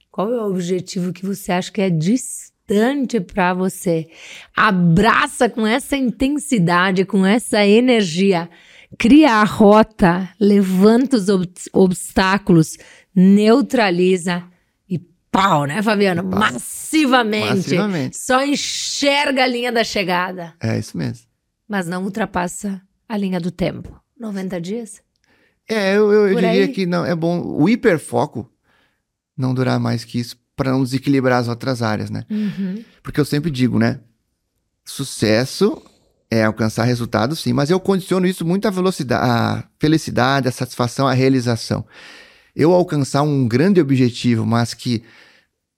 Qual 0.10 0.34
é 0.34 0.42
o 0.42 0.50
objetivo 0.50 1.12
que 1.12 1.26
você 1.26 1.52
acha 1.52 1.70
que 1.70 1.82
é 1.82 1.90
distante 1.90 3.20
para 3.20 3.54
você? 3.54 4.08
Abraça 4.56 5.50
com 5.50 5.68
essa 5.68 5.98
intensidade, 5.98 7.04
com 7.04 7.26
essa 7.26 7.64
energia. 7.68 8.50
Cria 8.98 9.36
a 9.36 9.44
rota, 9.44 10.30
levanta 10.40 11.18
os 11.18 11.30
ob 11.30 11.48
obstáculos, 11.74 12.78
neutraliza 13.14 14.44
pau, 15.36 15.66
né, 15.66 15.82
Fabiano? 15.84 16.24
Pau. 16.24 16.40
Massivamente. 16.40 17.56
Massivamente. 17.56 18.18
Só 18.18 18.42
enxerga 18.46 19.44
a 19.44 19.48
linha 19.48 19.72
da 19.72 19.84
chegada. 19.84 20.54
É 20.62 20.80
isso 20.80 20.98
mesmo. 20.98 21.28
Mas 21.68 21.88
não 21.88 22.04
ultrapassa 22.04 22.82
a 23.08 23.18
linha 23.18 23.40
do 23.40 23.52
tempo. 23.52 24.02
90 24.18 24.62
dias? 24.62 25.02
É, 25.68 25.98
eu, 25.98 26.12
eu, 26.14 26.28
eu 26.30 26.36
diria 26.36 26.50
aí? 26.50 26.68
que 26.70 26.86
não. 26.86 27.06
É 27.06 27.14
bom 27.14 27.42
o 27.42 27.68
hiperfoco 27.68 28.50
não 29.38 29.54
durar 29.54 29.78
mais 29.78 30.06
que 30.06 30.20
isso 30.20 30.38
para 30.56 30.72
não 30.72 30.82
desequilibrar 30.82 31.42
as 31.42 31.50
outras 31.50 31.82
áreas, 31.82 32.10
né? 32.10 32.24
Uhum. 32.30 32.82
Porque 33.04 33.20
eu 33.20 33.26
sempre 33.26 33.52
digo, 33.52 33.78
né? 33.78 34.00
Sucesso 34.86 35.84
é 36.30 36.44
alcançar 36.44 36.84
resultados, 36.84 37.40
sim, 37.40 37.54
mas 37.54 37.70
eu 37.70 37.80
condiciono 37.80 38.26
isso 38.26 38.46
muito 38.46 38.68
à 38.68 38.72
velocidade, 38.72 39.30
à 39.30 39.64
felicidade, 39.80 40.48
à 40.48 40.52
satisfação, 40.52 41.08
à 41.08 41.14
realização. 41.14 41.86
Eu 42.56 42.74
alcançar 42.74 43.22
um 43.22 43.48
grande 43.48 43.80
objetivo, 43.80 44.46
mas 44.46 44.74
que 44.74 45.04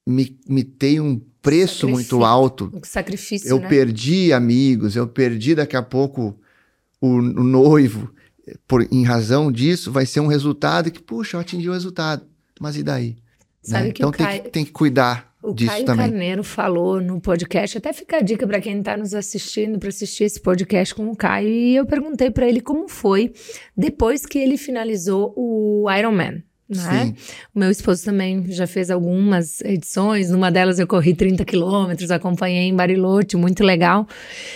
me, 0.08 0.38
me 0.48 0.64
tem 0.64 1.00
um 1.00 1.20
preço 1.42 1.88
muito 1.88 2.24
alto. 2.24 2.72
Um 2.74 2.84
sacrifício. 2.84 3.50
Eu 3.50 3.60
né? 3.60 3.68
perdi 3.68 4.32
amigos, 4.32 4.96
eu 4.96 5.08
perdi 5.08 5.56
daqui 5.56 5.76
a 5.76 5.82
pouco 5.82 6.40
o, 7.02 7.08
o 7.08 7.22
noivo. 7.22 8.14
Por, 8.66 8.88
em 8.92 9.04
razão 9.04 9.52
disso, 9.52 9.92
vai 9.92 10.06
ser 10.06 10.22
um 10.22 10.28
resultado 10.28 10.90
que, 10.90 11.02
puxa, 11.02 11.36
eu 11.36 11.42
atingi 11.42 11.68
o 11.70 11.74
resultado. 11.74 12.26
Mas 12.60 12.78
e 12.78 12.84
daí? 12.84 13.18
Sabe 13.68 13.88
né? 13.88 13.92
que 13.92 14.02
então 14.02 14.12
tem, 14.12 14.26
Caio, 14.26 14.44
que, 14.44 14.50
tem 14.50 14.64
que 14.64 14.72
cuidar 14.72 15.30
o 15.44 15.54
disso 15.54 15.72
Caio 15.72 15.86
também. 15.86 16.10
Carneiro 16.10 16.42
falou 16.42 17.02
no 17.02 17.20
podcast, 17.20 17.78
até 17.78 17.92
fica 17.92 18.18
a 18.18 18.22
dica 18.22 18.48
para 18.48 18.62
quem 18.62 18.80
está 18.80 18.96
nos 18.96 19.14
assistindo, 19.14 19.78
para 19.78 19.90
assistir 19.90 20.24
esse 20.24 20.40
podcast 20.40 20.96
com 20.96 21.10
o 21.10 21.16
Caio. 21.16 21.50
E 21.50 21.76
eu 21.76 21.86
perguntei 21.86 22.32
para 22.32 22.48
ele 22.48 22.62
como 22.62 22.88
foi 22.88 23.34
depois 23.76 24.26
que 24.26 24.40
ele 24.40 24.56
finalizou 24.56 25.34
o 25.36 25.86
Iron 25.92 26.14
Man. 26.14 26.44
Né? 26.70 27.14
O 27.54 27.60
meu 27.60 27.70
esposo 27.70 28.06
também 28.06 28.46
já 28.50 28.66
fez 28.66 28.90
algumas 28.90 29.60
edições, 29.62 30.30
numa 30.30 30.50
delas 30.50 30.80
eu 30.80 30.88
corri 30.88 31.14
30 31.14 31.44
quilômetros, 31.44 32.10
acompanhei 32.10 32.64
em 32.64 32.76
Bariloche, 32.76 33.36
muito 33.36 33.64
legal. 33.66 34.08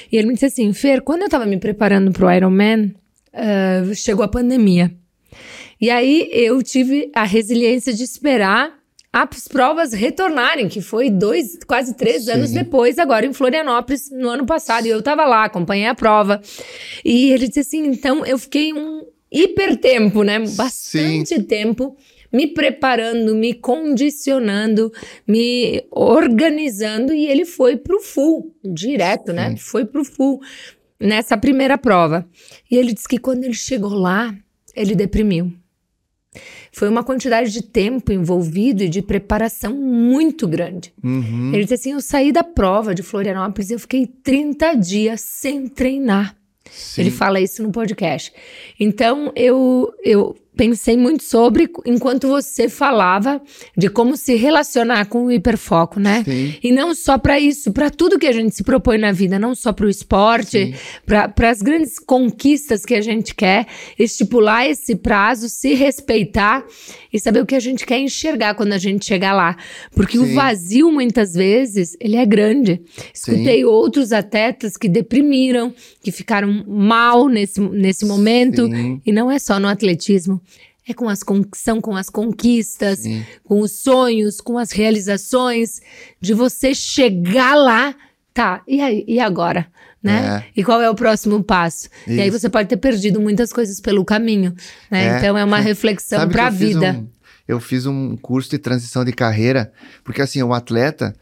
E 0.09 0.17
ele 0.17 0.27
me 0.27 0.33
disse 0.33 0.45
assim: 0.45 0.71
Fer, 0.71 1.01
quando 1.01 1.23
eu 1.23 1.29
tava 1.29 1.45
me 1.45 1.57
preparando 1.57 2.11
pro 2.11 2.31
Ironman, 2.31 2.93
uh, 3.33 3.93
chegou 3.93 4.23
a 4.23 4.27
pandemia. 4.29 4.93
E 5.79 5.89
aí 5.89 6.29
eu 6.31 6.61
tive 6.61 7.09
a 7.15 7.23
resiliência 7.23 7.93
de 7.93 8.03
esperar 8.03 8.80
as 9.13 9.47
provas 9.47 9.91
retornarem, 9.91 10.69
que 10.69 10.81
foi 10.81 11.09
dois, 11.09 11.59
quase 11.67 11.95
três 11.95 12.25
Sim. 12.25 12.31
anos 12.31 12.51
depois, 12.51 12.97
agora 12.97 13.25
em 13.25 13.33
Florianópolis, 13.33 14.09
no 14.09 14.29
ano 14.29 14.45
passado. 14.45 14.85
E 14.85 14.89
eu 14.89 15.01
tava 15.01 15.25
lá, 15.25 15.43
acompanhei 15.43 15.87
a 15.87 15.95
prova. 15.95 16.41
E 17.03 17.31
ele 17.31 17.47
disse 17.47 17.59
assim: 17.59 17.87
então 17.87 18.25
eu 18.25 18.37
fiquei 18.37 18.73
um 18.73 19.05
hipertempo, 19.31 20.23
né? 20.23 20.39
Bastante 20.39 21.35
Sim. 21.35 21.43
tempo 21.43 21.97
me 22.31 22.47
preparando, 22.47 23.35
me 23.35 23.53
condicionando, 23.53 24.91
me 25.27 25.83
organizando 25.91 27.13
e 27.13 27.27
ele 27.27 27.45
foi 27.45 27.75
pro 27.75 27.99
full, 27.99 28.55
direto, 28.63 29.33
né? 29.33 29.49
Sim. 29.51 29.57
Foi 29.57 29.85
pro 29.85 30.05
full 30.05 30.39
nessa 30.99 31.35
primeira 31.37 31.77
prova. 31.77 32.25
E 32.69 32.77
ele 32.77 32.93
disse 32.93 33.07
que 33.07 33.17
quando 33.17 33.43
ele 33.43 33.53
chegou 33.53 33.93
lá, 33.93 34.33
ele 34.73 34.95
deprimiu. 34.95 35.51
Foi 36.71 36.87
uma 36.87 37.03
quantidade 37.03 37.51
de 37.51 37.61
tempo 37.61 38.11
envolvido 38.13 38.83
e 38.83 38.89
de 38.89 39.01
preparação 39.01 39.75
muito 39.75 40.47
grande. 40.47 40.93
Uhum. 41.03 41.51
Ele 41.53 41.63
disse 41.63 41.73
assim: 41.73 41.91
eu 41.91 42.01
saí 42.01 42.31
da 42.31 42.43
prova 42.43 42.95
de 42.95 43.03
Florianópolis 43.03 43.69
e 43.69 43.73
eu 43.73 43.79
fiquei 43.79 44.07
30 44.07 44.75
dias 44.75 45.21
sem 45.21 45.67
treinar. 45.67 46.35
Sim. 46.71 47.01
Ele 47.01 47.11
fala 47.11 47.41
isso 47.41 47.61
no 47.61 47.71
podcast. 47.71 48.31
Então, 48.79 49.33
eu, 49.35 49.93
eu 50.03 50.35
pensei 50.55 50.97
muito 50.97 51.23
sobre 51.23 51.69
enquanto 51.85 52.27
você 52.27 52.67
falava 52.67 53.41
de 53.75 53.89
como 53.89 54.17
se 54.17 54.35
relacionar 54.35 55.05
com 55.05 55.25
o 55.25 55.31
hiperfoco, 55.31 55.99
né? 55.99 56.23
Sim. 56.25 56.55
E 56.61 56.71
não 56.71 56.93
só 56.93 57.17
para 57.17 57.39
isso, 57.39 57.71
para 57.71 57.89
tudo 57.89 58.19
que 58.19 58.27
a 58.27 58.31
gente 58.31 58.53
se 58.55 58.63
propõe 58.63 58.97
na 58.97 59.11
vida, 59.11 59.39
não 59.39 59.55
só 59.55 59.71
para 59.71 59.85
o 59.85 59.89
esporte, 59.89 60.75
para 61.05 61.49
as 61.49 61.61
grandes 61.61 61.97
conquistas 61.97 62.85
que 62.85 62.93
a 62.93 63.01
gente 63.01 63.33
quer, 63.33 63.65
estipular 63.97 64.67
esse 64.67 64.95
prazo, 64.95 65.47
se 65.47 65.73
respeitar 65.73 66.65
e 67.11 67.19
saber 67.19 67.41
o 67.41 67.45
que 67.45 67.55
a 67.55 67.59
gente 67.59 67.85
quer 67.85 67.99
enxergar 67.99 68.55
quando 68.55 68.73
a 68.73 68.77
gente 68.77 69.05
chegar 69.05 69.33
lá, 69.33 69.55
porque 69.95 70.17
Sim. 70.17 70.31
o 70.31 70.35
vazio 70.35 70.91
muitas 70.91 71.33
vezes 71.33 71.95
ele 71.99 72.17
é 72.17 72.25
grande. 72.25 72.81
Escutei 73.13 73.59
Sim. 73.59 73.65
outros 73.65 74.11
atletas 74.11 74.75
que 74.75 74.89
deprimiram, 74.89 75.73
que 76.03 76.11
ficaram 76.11 76.63
mal 76.67 77.27
nesse, 77.27 77.59
nesse 77.61 78.05
momento 78.05 78.69
e 79.05 79.11
não 79.11 79.31
é 79.31 79.39
só 79.39 79.59
no 79.59 79.67
atletismo 79.67 80.40
é 80.87 80.93
com 80.93 81.07
as 81.07 81.19
são 81.55 81.79
com 81.79 81.95
as 81.95 82.09
conquistas, 82.09 82.99
Sim. 82.99 83.25
com 83.43 83.59
os 83.59 83.71
sonhos, 83.71 84.41
com 84.41 84.57
as 84.57 84.71
realizações, 84.71 85.79
de 86.19 86.33
você 86.33 86.73
chegar 86.73 87.55
lá, 87.55 87.95
tá? 88.33 88.61
E 88.67 88.81
aí, 88.81 89.05
e 89.07 89.19
agora, 89.19 89.67
né? 90.01 90.45
É. 90.47 90.59
E 90.59 90.63
qual 90.63 90.81
é 90.81 90.89
o 90.89 90.95
próximo 90.95 91.43
passo? 91.43 91.87
Isso. 92.07 92.17
E 92.17 92.21
aí 92.21 92.29
você 92.29 92.49
pode 92.49 92.67
ter 92.67 92.77
perdido 92.77 93.21
muitas 93.21 93.53
coisas 93.53 93.79
pelo 93.79 94.03
caminho, 94.03 94.55
né? 94.89 95.07
É. 95.07 95.17
Então 95.17 95.37
é 95.37 95.45
uma 95.45 95.59
reflexão 95.61 96.27
para 96.27 96.47
a 96.47 96.49
vida. 96.49 96.93
Um, 96.93 97.07
eu 97.47 97.59
fiz 97.59 97.85
um 97.85 98.17
curso 98.17 98.49
de 98.49 98.57
transição 98.57 99.05
de 99.05 99.11
carreira, 99.11 99.71
porque 100.03 100.21
assim, 100.21 100.41
o 100.41 100.53
atleta 100.53 101.15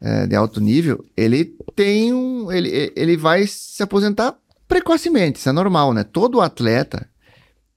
é, 0.00 0.26
de 0.26 0.36
alto 0.36 0.60
nível, 0.60 1.04
ele 1.16 1.56
tem 1.74 2.12
um, 2.12 2.50
ele, 2.52 2.92
ele 2.94 3.16
vai 3.16 3.46
se 3.46 3.82
aposentar 3.82 4.36
precocemente, 4.68 5.40
isso 5.40 5.48
é 5.48 5.52
normal, 5.52 5.92
né? 5.92 6.04
Todo 6.04 6.40
atleta 6.40 7.09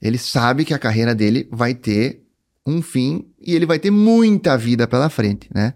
ele 0.03 0.17
sabe 0.17 0.65
que 0.65 0.73
a 0.73 0.77
carreira 0.77 1.15
dele 1.15 1.47
vai 1.49 1.73
ter 1.73 2.21
um 2.67 2.81
fim 2.81 3.25
e 3.39 3.55
ele 3.55 3.65
vai 3.65 3.79
ter 3.79 3.89
muita 3.89 4.57
vida 4.57 4.85
pela 4.85 5.09
frente, 5.09 5.49
né? 5.55 5.73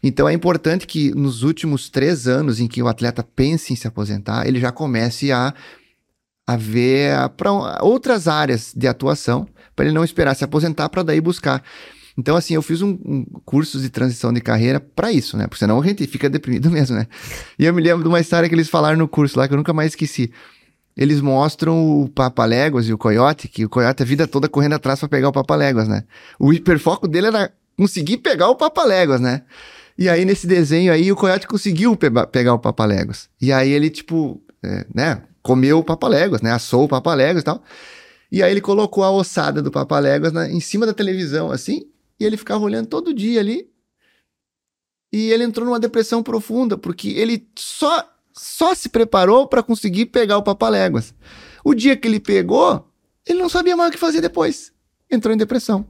Então 0.00 0.28
é 0.28 0.32
importante 0.32 0.86
que 0.86 1.10
nos 1.10 1.42
últimos 1.42 1.90
três 1.90 2.28
anos 2.28 2.60
em 2.60 2.68
que 2.68 2.80
o 2.80 2.86
atleta 2.86 3.20
pense 3.22 3.72
em 3.72 3.76
se 3.76 3.88
aposentar, 3.88 4.46
ele 4.46 4.60
já 4.60 4.70
comece 4.70 5.32
a, 5.32 5.52
a 6.46 6.56
ver 6.56 7.28
para 7.30 7.50
outras 7.82 8.28
áreas 8.28 8.72
de 8.76 8.86
atuação, 8.86 9.48
para 9.74 9.86
ele 9.86 9.94
não 9.94 10.04
esperar 10.04 10.36
se 10.36 10.44
aposentar 10.44 10.88
para 10.88 11.02
daí 11.02 11.20
buscar. 11.20 11.60
Então, 12.16 12.36
assim, 12.36 12.54
eu 12.54 12.62
fiz 12.62 12.80
um, 12.80 12.90
um 13.04 13.24
curso 13.44 13.80
de 13.80 13.90
transição 13.90 14.32
de 14.32 14.40
carreira 14.40 14.78
para 14.78 15.12
isso, 15.12 15.36
né? 15.36 15.48
Porque 15.48 15.58
senão 15.58 15.80
a 15.80 15.84
gente 15.84 16.06
fica 16.06 16.30
deprimido 16.30 16.70
mesmo, 16.70 16.96
né? 16.96 17.08
E 17.58 17.64
eu 17.64 17.74
me 17.74 17.82
lembro 17.82 18.04
de 18.04 18.08
uma 18.08 18.20
história 18.20 18.48
que 18.48 18.54
eles 18.54 18.68
falaram 18.68 18.96
no 18.96 19.08
curso 19.08 19.36
lá, 19.36 19.48
que 19.48 19.54
eu 19.54 19.58
nunca 19.58 19.72
mais 19.72 19.92
esqueci 19.92 20.30
eles 20.98 21.20
mostram 21.20 22.02
o 22.02 22.08
Papaléguas 22.08 22.88
e 22.88 22.92
o 22.92 22.98
Coyote, 22.98 23.46
que 23.46 23.64
o 23.64 23.68
Coyote 23.68 24.02
a 24.02 24.06
vida 24.06 24.26
toda 24.26 24.48
correndo 24.48 24.72
atrás 24.72 24.98
para 24.98 25.08
pegar 25.08 25.28
o 25.28 25.32
Papaléguas, 25.32 25.86
né? 25.86 26.02
O 26.40 26.52
hiperfoco 26.52 27.06
dele 27.06 27.28
era 27.28 27.52
conseguir 27.76 28.16
pegar 28.16 28.48
o 28.48 28.56
Papaléguas, 28.56 29.20
né? 29.20 29.42
E 29.96 30.08
aí, 30.08 30.24
nesse 30.24 30.44
desenho 30.44 30.92
aí, 30.92 31.12
o 31.12 31.16
Coyote 31.16 31.46
conseguiu 31.46 31.96
pe 31.96 32.10
pegar 32.32 32.52
o 32.52 32.58
Papaléguas. 32.58 33.30
E 33.40 33.52
aí 33.52 33.70
ele, 33.70 33.90
tipo, 33.90 34.42
é, 34.60 34.84
né, 34.92 35.22
comeu 35.40 35.78
o 35.78 35.84
Papaléguas, 35.84 36.42
né? 36.42 36.50
Assou 36.50 36.84
o 36.84 36.88
Papaléguas 36.88 37.42
e 37.42 37.44
tal. 37.44 37.62
E 38.32 38.42
aí 38.42 38.50
ele 38.50 38.60
colocou 38.60 39.04
a 39.04 39.10
ossada 39.12 39.62
do 39.62 39.70
Papaléguas 39.70 40.32
na, 40.32 40.50
em 40.50 40.58
cima 40.58 40.84
da 40.84 40.92
televisão, 40.92 41.52
assim, 41.52 41.84
e 42.18 42.24
ele 42.24 42.36
ficava 42.36 42.64
olhando 42.64 42.88
todo 42.88 43.14
dia 43.14 43.38
ali. 43.38 43.70
E 45.12 45.30
ele 45.30 45.44
entrou 45.44 45.64
numa 45.64 45.78
depressão 45.78 46.24
profunda, 46.24 46.76
porque 46.76 47.10
ele 47.10 47.48
só 47.56 48.04
só 48.38 48.74
se 48.74 48.88
preparou 48.88 49.46
para 49.46 49.62
conseguir 49.62 50.06
pegar 50.06 50.38
o 50.38 50.42
Papaléguas. 50.42 51.14
O 51.64 51.74
dia 51.74 51.96
que 51.96 52.06
ele 52.08 52.20
pegou, 52.20 52.88
ele 53.26 53.40
não 53.40 53.48
sabia 53.48 53.76
mais 53.76 53.90
o 53.90 53.92
que 53.92 53.98
fazer 53.98 54.20
depois. 54.20 54.72
Entrou 55.10 55.34
em 55.34 55.38
depressão, 55.38 55.86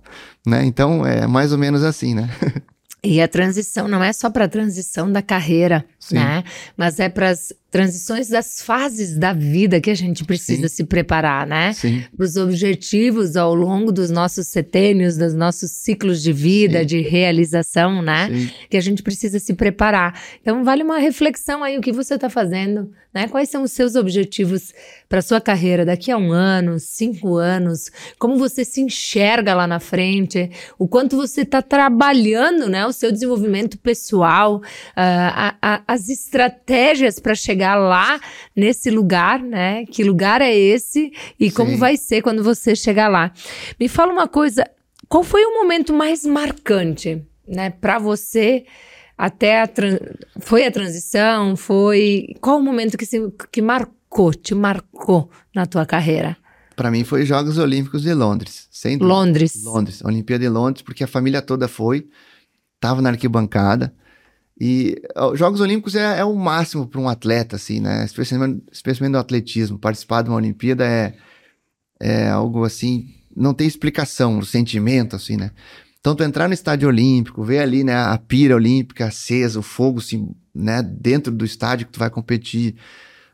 né? 0.46 0.64
Então 0.64 1.04
é 1.04 1.26
mais 1.26 1.52
ou 1.52 1.58
menos 1.58 1.82
assim, 1.82 2.14
né? 2.14 2.28
E 3.02 3.20
a 3.20 3.28
transição 3.28 3.86
não 3.86 4.02
é 4.02 4.12
só 4.12 4.28
para 4.28 4.46
a 4.46 4.48
transição 4.48 5.10
da 5.10 5.22
carreira, 5.22 5.84
né? 6.14 6.44
Mas 6.76 6.98
é 7.00 7.08
para 7.08 7.30
as 7.30 7.52
transições 7.70 8.28
das 8.28 8.62
fases 8.62 9.18
da 9.18 9.34
vida 9.34 9.80
que 9.80 9.90
a 9.90 9.94
gente 9.94 10.24
precisa 10.24 10.68
Sim. 10.68 10.76
se 10.76 10.84
preparar, 10.84 11.46
né? 11.46 11.74
Para 12.16 12.24
os 12.24 12.36
objetivos 12.36 13.36
ao 13.36 13.54
longo 13.54 13.92
dos 13.92 14.10
nossos 14.10 14.46
setênios, 14.46 15.18
dos 15.18 15.34
nossos 15.34 15.70
ciclos 15.70 16.22
de 16.22 16.32
vida, 16.32 16.80
Sim. 16.80 16.86
de 16.86 17.00
realização, 17.02 18.00
né? 18.00 18.28
Sim. 18.30 18.50
Que 18.70 18.76
a 18.76 18.80
gente 18.80 19.02
precisa 19.02 19.38
se 19.38 19.52
preparar. 19.52 20.18
Então, 20.40 20.64
vale 20.64 20.82
uma 20.82 20.98
reflexão 20.98 21.62
aí 21.62 21.76
o 21.76 21.82
que 21.82 21.92
você 21.92 22.14
está 22.14 22.30
fazendo, 22.30 22.90
né? 23.12 23.28
Quais 23.28 23.50
são 23.50 23.62
os 23.62 23.72
seus 23.72 23.96
objetivos 23.96 24.72
para 25.06 25.20
sua 25.20 25.40
carreira 25.40 25.84
daqui 25.84 26.10
a 26.10 26.16
um 26.16 26.32
ano, 26.32 26.78
cinco 26.78 27.36
anos? 27.36 27.90
Como 28.18 28.38
você 28.38 28.64
se 28.64 28.80
enxerga 28.80 29.54
lá 29.54 29.66
na 29.66 29.78
frente? 29.78 30.50
O 30.78 30.88
quanto 30.88 31.16
você 31.18 31.42
está 31.42 31.60
trabalhando, 31.60 32.66
né? 32.66 32.86
O 32.86 32.92
seu 32.92 33.12
desenvolvimento 33.12 33.76
pessoal, 33.76 34.56
uh, 34.56 34.62
a, 34.96 35.56
a, 35.60 35.82
as 35.98 36.08
estratégias 36.08 37.18
para 37.18 37.34
chegar 37.34 37.74
lá 37.74 38.20
nesse 38.54 38.90
lugar, 38.90 39.40
né? 39.40 39.84
Que 39.86 40.04
lugar 40.04 40.40
é 40.40 40.54
esse 40.54 41.12
e 41.38 41.50
Sim. 41.50 41.56
como 41.56 41.76
vai 41.76 41.96
ser 41.96 42.22
quando 42.22 42.42
você 42.42 42.74
chegar 42.76 43.08
lá. 43.08 43.32
Me 43.78 43.88
fala 43.88 44.12
uma 44.12 44.28
coisa, 44.28 44.64
qual 45.08 45.24
foi 45.24 45.44
o 45.44 45.54
momento 45.54 45.92
mais 45.92 46.24
marcante, 46.24 47.22
né, 47.46 47.70
para 47.70 47.98
você? 47.98 48.64
Até 49.16 49.62
a 49.62 49.68
foi 50.38 50.64
a 50.64 50.70
transição, 50.70 51.56
foi 51.56 52.36
qual 52.40 52.58
o 52.58 52.62
momento 52.62 52.96
que 52.96 53.04
se, 53.04 53.20
que 53.50 53.60
marcou, 53.60 54.32
te 54.32 54.54
marcou 54.54 55.28
na 55.52 55.66
tua 55.66 55.84
carreira? 55.84 56.36
Para 56.76 56.92
mim 56.92 57.02
foi 57.02 57.26
Jogos 57.26 57.58
Olímpicos 57.58 58.02
de 58.02 58.14
Londres, 58.14 58.68
sem 58.70 58.96
Londres. 58.96 59.64
Londres, 59.64 60.00
Olimpíada 60.04 60.44
de 60.44 60.48
Londres, 60.48 60.82
porque 60.82 61.02
a 61.02 61.08
família 61.08 61.42
toda 61.42 61.66
foi, 61.66 62.06
tava 62.78 63.02
na 63.02 63.08
arquibancada. 63.08 63.92
E 64.60 65.00
os 65.32 65.38
Jogos 65.38 65.60
Olímpicos 65.60 65.94
é, 65.94 66.18
é 66.18 66.24
o 66.24 66.34
máximo 66.34 66.86
para 66.86 67.00
um 67.00 67.08
atleta, 67.08 67.56
assim, 67.56 67.80
né? 67.80 68.04
Especialmente, 68.04 68.62
especialmente 68.72 69.12
no 69.12 69.18
atletismo. 69.18 69.78
Participar 69.78 70.22
de 70.22 70.30
uma 70.30 70.36
Olimpíada 70.36 70.84
é, 70.84 71.14
é 72.00 72.28
algo 72.28 72.64
assim, 72.64 73.14
não 73.36 73.54
tem 73.54 73.66
explicação, 73.66 74.38
o 74.38 74.44
sentimento, 74.44 75.14
assim, 75.14 75.36
né? 75.36 75.52
Então, 76.00 76.14
tu 76.14 76.24
entrar 76.24 76.48
no 76.48 76.54
estádio 76.54 76.88
olímpico, 76.88 77.44
ver 77.44 77.60
ali, 77.60 77.84
né, 77.84 77.94
a 77.94 78.16
pira 78.18 78.54
olímpica 78.54 79.06
acesa, 79.06 79.58
o 79.58 79.62
fogo, 79.62 79.98
assim, 79.98 80.30
né, 80.54 80.82
dentro 80.82 81.32
do 81.32 81.44
estádio 81.44 81.86
que 81.86 81.92
tu 81.92 81.98
vai 81.98 82.08
competir, 82.08 82.76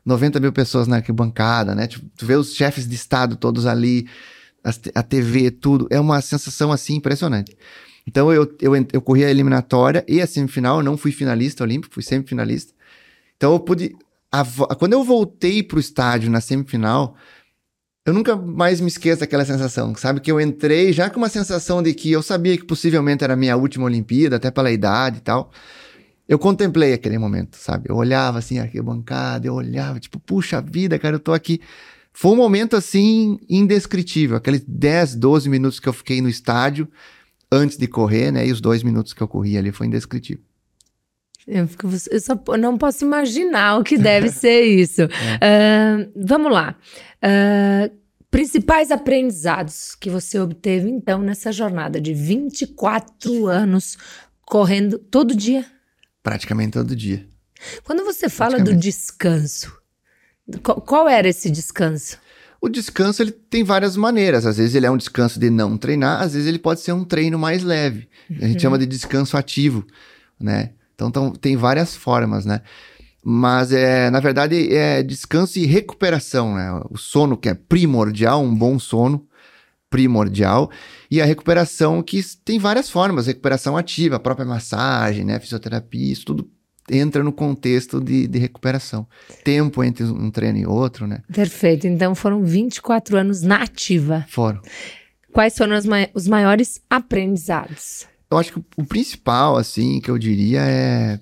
90 0.05 0.41
mil 0.41 0.53
pessoas 0.53 0.87
na 0.87 0.97
arquibancada, 0.97 1.75
né? 1.75 1.87
Tipo, 1.87 2.07
tu 2.17 2.27
vê 2.27 2.35
os 2.37 2.55
chefes 2.55 2.87
de 2.87 2.95
estado 2.95 3.37
todos 3.37 3.65
ali, 3.65 4.07
a, 4.63 4.71
a 5.01 5.03
TV, 5.03 5.51
tudo. 5.51 5.87
É 5.91 5.99
uma 5.99 6.21
sensação, 6.21 6.71
assim, 6.73 6.97
impressionante. 6.97 7.57
Então 8.07 8.33
eu, 8.33 8.55
eu, 8.61 8.73
eu 8.93 9.01
corri 9.01 9.25
a 9.25 9.31
eliminatória 9.31 10.05
e 10.07 10.21
a 10.21 10.27
semifinal, 10.27 10.79
eu 10.79 10.83
não 10.83 10.97
fui 10.97 11.11
finalista 11.11 11.65
olímpico, 11.65 11.95
fui 11.95 12.03
semifinalista. 12.03 12.73
Então 13.37 13.53
eu 13.53 13.61
pude. 13.61 13.97
A, 14.31 14.45
quando 14.77 14.93
eu 14.93 15.05
voltei 15.05 15.63
pro 15.63 15.81
estádio 15.81 16.31
na 16.31 16.41
semifinal, 16.41 17.17
eu 18.05 18.13
nunca 18.13 18.37
mais 18.37 18.81
me 18.81 18.89
esqueço 18.89 19.21
daquela 19.21 19.45
sensação, 19.45 19.95
sabe? 19.95 20.21
Que 20.21 20.31
eu 20.31 20.41
entrei 20.41 20.93
já 20.93 21.09
com 21.09 21.17
uma 21.19 21.29
sensação 21.29 21.83
de 21.83 21.95
que 21.95 22.13
eu 22.13 22.23
sabia 22.23 22.57
que 22.57 22.65
possivelmente 22.65 23.25
era 23.25 23.33
a 23.33 23.37
minha 23.37 23.57
última 23.57 23.87
Olimpíada, 23.87 24.37
até 24.37 24.51
pela 24.51 24.71
idade 24.71 25.19
e 25.19 25.21
tal. 25.23 25.51
Eu 26.29 26.39
contemplei 26.39 26.93
aquele 26.93 27.19
momento, 27.19 27.57
sabe? 27.57 27.89
Eu 27.89 27.97
olhava 27.97 28.39
assim, 28.39 28.59
arquibancada, 28.59 29.47
eu 29.47 29.55
olhava, 29.55 30.01
tipo, 30.01 30.19
puxa 30.19 30.61
vida, 30.61 30.99
cara, 30.99 31.17
eu 31.17 31.21
tô 31.21 31.33
aqui. 31.33 31.61
Foi 32.13 32.33
um 32.33 32.37
momento 32.37 32.77
assim 32.77 33.39
indescritível, 33.49 34.37
aqueles 34.37 34.63
10, 34.67 35.17
12 35.17 35.49
minutos 35.49 35.81
que 35.81 35.89
eu 35.89 35.93
fiquei 35.93 36.21
no 36.21 36.29
estádio 36.29 36.89
antes 37.55 37.77
de 37.77 37.87
correr, 37.87 38.31
né? 38.31 38.47
E 38.47 38.53
os 38.53 38.61
dois 38.61 38.83
minutos 38.83 39.13
que 39.13 39.23
eu 39.23 39.29
corri 39.29 39.57
ali 39.57 39.73
foi 39.73 39.87
indescritível. 39.87 40.45
Eu, 41.47 41.69
fico, 41.69 41.89
eu 42.11 42.21
só 42.21 42.41
não 42.57 42.79
posso 42.79 43.05
imaginar 43.05 43.79
o 43.79 43.85
que 43.85 43.99
deve 43.99 44.29
ser 44.33 44.63
isso. 44.63 45.03
É. 45.03 45.97
Uh, 45.99 46.13
vamos 46.17 46.51
lá. 46.51 46.77
Uh, 47.23 47.95
principais 48.31 48.91
aprendizados 48.91 49.95
que 49.95 50.11
você 50.11 50.39
obteve, 50.39 50.89
então, 50.89 51.21
nessa 51.21 51.53
jornada 51.53 52.01
de 52.01 52.13
24 52.15 53.47
anos 53.47 53.97
correndo 54.43 54.99
todo 54.99 55.35
dia? 55.35 55.65
Praticamente 56.23 56.73
todo 56.73 56.97
dia. 56.97 57.29
Quando 57.85 58.05
você 58.05 58.29
fala 58.29 58.59
do 58.59 58.75
descanso, 58.75 59.73
qual, 60.63 60.81
qual 60.81 61.09
era 61.09 61.29
esse 61.29 61.51
descanso? 61.51 62.19
O 62.65 62.69
descanso 62.71 63.23
ele 63.23 63.31
tem 63.31 63.63
várias 63.63 63.95
maneiras. 63.95 64.47
Às 64.47 64.57
vezes 64.57 64.75
ele 64.75 64.87
é 64.87 64.91
um 64.91 64.97
descanso 64.97 65.39
de 65.39 65.51
não 65.51 65.77
treinar, 65.77 66.23
às 66.23 66.33
vezes 66.33 66.49
ele 66.49 66.59
pode 66.59 66.81
ser 66.81 66.93
um 66.93 67.05
treino 67.05 67.39
mais 67.39 67.63
leve. 67.63 68.09
A 68.31 68.47
gente 68.47 68.55
uhum. 68.55 68.61
chama 68.61 68.79
de 68.79 68.87
descanso 68.87 69.37
ativo, 69.37 69.87
né? 70.41 70.71
Então, 70.95 71.09
então, 71.09 71.31
tem 71.31 71.59
várias 71.59 71.95
formas, 71.95 72.47
né? 72.47 72.63
Mas 73.23 73.71
é, 73.71 74.09
na 74.09 74.19
verdade 74.19 74.75
é 74.75 75.03
descanso 75.03 75.59
e 75.59 75.67
recuperação, 75.67 76.55
né? 76.55 76.81
O 76.89 76.97
sono 76.97 77.37
que 77.37 77.51
é 77.51 77.55
primordial, 77.55 78.43
um 78.43 78.55
bom 78.55 78.79
sono 78.79 79.29
primordial 79.91 80.71
e 81.11 81.21
a 81.21 81.27
recuperação 81.27 82.03
que 82.03 82.23
tem 82.47 82.59
várias 82.59 82.89
formas, 82.89 83.27
recuperação 83.27 83.77
ativa, 83.77 84.17
a 84.17 84.21
própria 84.21 84.47
massagem, 84.47 85.23
né, 85.23 85.39
fisioterapia, 85.39 86.13
isso 86.13 86.25
tudo 86.25 86.51
entra 86.91 87.23
no 87.23 87.33
contexto 87.33 88.01
de, 88.01 88.27
de 88.27 88.39
recuperação. 88.39 89.07
Tempo 89.43 89.83
entre 89.83 90.05
um 90.05 90.31
treino 90.31 90.59
e 90.59 90.67
outro, 90.67 91.07
né? 91.07 91.23
Perfeito. 91.33 91.87
Então 91.87 92.15
foram 92.15 92.45
24 92.45 93.17
anos 93.17 93.43
na 93.43 93.63
ativa. 93.63 94.25
Foram. 94.29 94.61
Quais 95.33 95.57
foram 95.57 95.77
os, 95.77 95.85
ma 95.85 96.09
os 96.15 96.29
maiores 96.29 96.81
aprendizados? 96.89 98.07
Eu 98.31 98.39
acho 98.39 98.53
que 98.53 98.63
o 98.77 98.85
principal, 98.85 99.57
assim, 99.57 100.01
que 100.01 100.11
eu 100.11 100.19
diria 100.19 100.61
é. 100.61 101.21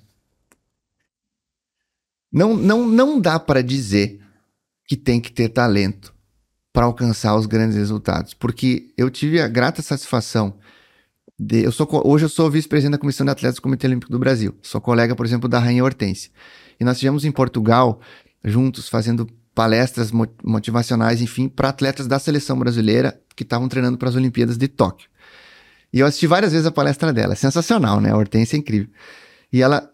Não, 2.32 2.56
não, 2.56 2.86
não 2.86 3.20
dá 3.20 3.38
para 3.38 3.62
dizer 3.62 4.20
que 4.86 4.96
tem 4.96 5.20
que 5.20 5.30
ter 5.30 5.50
talento 5.50 6.14
para 6.72 6.86
alcançar 6.86 7.36
os 7.36 7.44
grandes 7.44 7.76
resultados, 7.76 8.32
porque 8.32 8.92
eu 8.96 9.10
tive 9.10 9.40
a 9.40 9.48
grata 9.48 9.82
satisfação 9.82 10.54
de, 11.38 11.64
eu 11.64 11.72
sou, 11.72 11.88
hoje 12.04 12.24
eu 12.24 12.28
sou 12.28 12.50
vice-presidente 12.50 12.92
da 12.92 12.98
Comissão 12.98 13.24
de 13.24 13.32
Atletas 13.32 13.56
do 13.56 13.62
Comitê 13.62 13.86
Olímpico 13.86 14.12
do 14.12 14.18
Brasil. 14.18 14.54
Sou 14.62 14.80
colega, 14.80 15.14
por 15.16 15.26
exemplo, 15.26 15.48
da 15.48 15.58
Rainha 15.58 15.82
Hortência. 15.82 16.30
E 16.78 16.84
nós 16.84 16.96
estivemos 16.96 17.24
em 17.24 17.32
Portugal, 17.32 18.00
juntos, 18.44 18.88
fazendo 18.88 19.26
palestras 19.54 20.10
motivacionais, 20.42 21.20
enfim, 21.20 21.48
para 21.48 21.68
atletas 21.68 22.06
da 22.06 22.18
seleção 22.18 22.58
brasileira 22.58 23.20
que 23.34 23.42
estavam 23.42 23.68
treinando 23.68 23.98
para 23.98 24.08
as 24.08 24.14
Olimpíadas 24.14 24.56
de 24.56 24.68
Tóquio. 24.68 25.08
E 25.92 26.00
eu 26.00 26.06
assisti 26.06 26.26
várias 26.26 26.52
vezes 26.52 26.66
a 26.66 26.70
palestra 26.70 27.12
dela. 27.12 27.32
É 27.32 27.36
sensacional, 27.36 28.00
né? 28.00 28.10
A 28.10 28.16
Hortência 28.16 28.56
é 28.56 28.58
incrível. 28.58 28.88
E 29.52 29.60
ela 29.60 29.90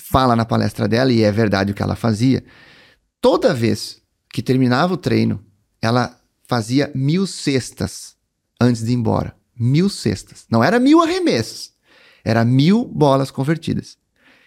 fala 0.00 0.36
na 0.36 0.44
palestra 0.44 0.86
dela, 0.86 1.12
e 1.12 1.22
é 1.22 1.32
verdade 1.32 1.72
o 1.72 1.74
que 1.74 1.82
ela 1.82 1.96
fazia. 1.96 2.44
Toda 3.20 3.54
vez 3.54 4.02
que 4.30 4.42
terminava 4.42 4.92
o 4.92 4.98
treino, 4.98 5.42
ela 5.80 6.18
fazia 6.46 6.90
mil 6.94 7.26
cestas 7.26 8.14
antes 8.60 8.84
de 8.84 8.92
ir 8.92 8.94
embora 8.94 9.35
mil 9.58 9.88
cestas. 9.88 10.46
Não 10.50 10.62
era 10.62 10.78
mil 10.78 11.00
arremessos, 11.00 11.72
era 12.24 12.44
mil 12.44 12.84
bolas 12.84 13.30
convertidas. 13.30 13.96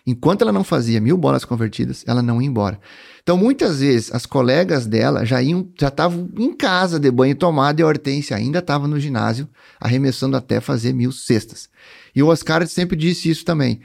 Enquanto 0.05 0.41
ela 0.41 0.51
não 0.51 0.63
fazia 0.63 0.99
mil 0.99 1.17
bolas 1.17 1.45
convertidas, 1.45 2.03
ela 2.07 2.23
não 2.23 2.41
ia 2.41 2.47
embora. 2.47 2.79
Então, 3.21 3.37
muitas 3.37 3.79
vezes, 3.79 4.11
as 4.11 4.25
colegas 4.25 4.87
dela 4.87 5.23
já 5.23 5.39
iam, 5.39 5.69
já 5.79 5.89
estavam 5.89 6.29
em 6.37 6.51
casa 6.51 6.99
de 6.99 7.11
banho 7.11 7.35
tomado 7.35 7.79
e 7.79 7.83
a 7.83 7.85
Hortência 7.85 8.35
ainda 8.35 8.57
estava 8.57 8.87
no 8.87 8.99
ginásio, 8.99 9.47
arremessando 9.79 10.35
até 10.35 10.59
fazer 10.59 10.93
mil 10.93 11.11
cestas. 11.11 11.69
E 12.15 12.23
o 12.23 12.27
Oscar 12.27 12.65
sempre 12.67 12.97
disse 12.97 13.29
isso 13.29 13.45
também. 13.45 13.81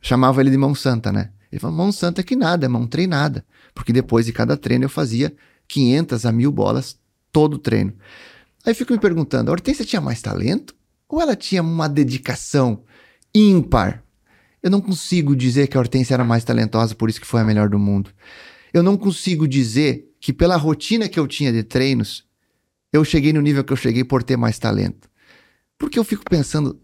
Chamava 0.00 0.40
ele 0.40 0.50
de 0.50 0.56
mão 0.56 0.74
santa, 0.74 1.12
né? 1.12 1.30
Ele 1.52 1.60
falou, 1.60 1.76
mão 1.76 1.92
santa 1.92 2.20
é 2.22 2.24
que 2.24 2.36
nada, 2.36 2.64
é 2.64 2.68
mão 2.68 2.86
treinada. 2.86 3.44
Porque 3.74 3.92
depois 3.92 4.24
de 4.24 4.32
cada 4.32 4.56
treino 4.56 4.84
eu 4.84 4.88
fazia 4.88 5.34
500 5.66 6.24
a 6.24 6.32
mil 6.32 6.50
bolas 6.50 6.96
todo 7.32 7.58
treino. 7.58 7.92
Aí 8.64 8.74
fico 8.74 8.92
me 8.92 8.98
perguntando, 8.98 9.50
a 9.50 9.52
Hortência 9.52 9.84
tinha 9.84 10.00
mais 10.00 10.20
talento? 10.20 10.74
Ou 11.08 11.20
ela 11.20 11.34
tinha 11.34 11.62
uma 11.62 11.88
dedicação 11.88 12.84
ímpar? 13.34 14.02
Eu 14.62 14.70
não 14.70 14.80
consigo 14.80 15.34
dizer 15.36 15.68
que 15.68 15.76
a 15.76 15.80
Hortência 15.80 16.14
era 16.14 16.24
mais 16.24 16.44
talentosa, 16.44 16.94
por 16.94 17.08
isso 17.08 17.20
que 17.20 17.26
foi 17.26 17.40
a 17.40 17.44
melhor 17.44 17.68
do 17.68 17.78
mundo. 17.78 18.10
Eu 18.72 18.82
não 18.82 18.96
consigo 18.96 19.46
dizer 19.46 20.12
que 20.20 20.32
pela 20.32 20.56
rotina 20.56 21.08
que 21.08 21.18
eu 21.18 21.26
tinha 21.26 21.52
de 21.52 21.62
treinos, 21.62 22.26
eu 22.92 23.04
cheguei 23.04 23.32
no 23.32 23.40
nível 23.40 23.64
que 23.64 23.72
eu 23.72 23.76
cheguei 23.76 24.04
por 24.04 24.22
ter 24.22 24.36
mais 24.36 24.58
talento. 24.58 25.08
Porque 25.78 25.98
eu 25.98 26.04
fico 26.04 26.24
pensando, 26.28 26.80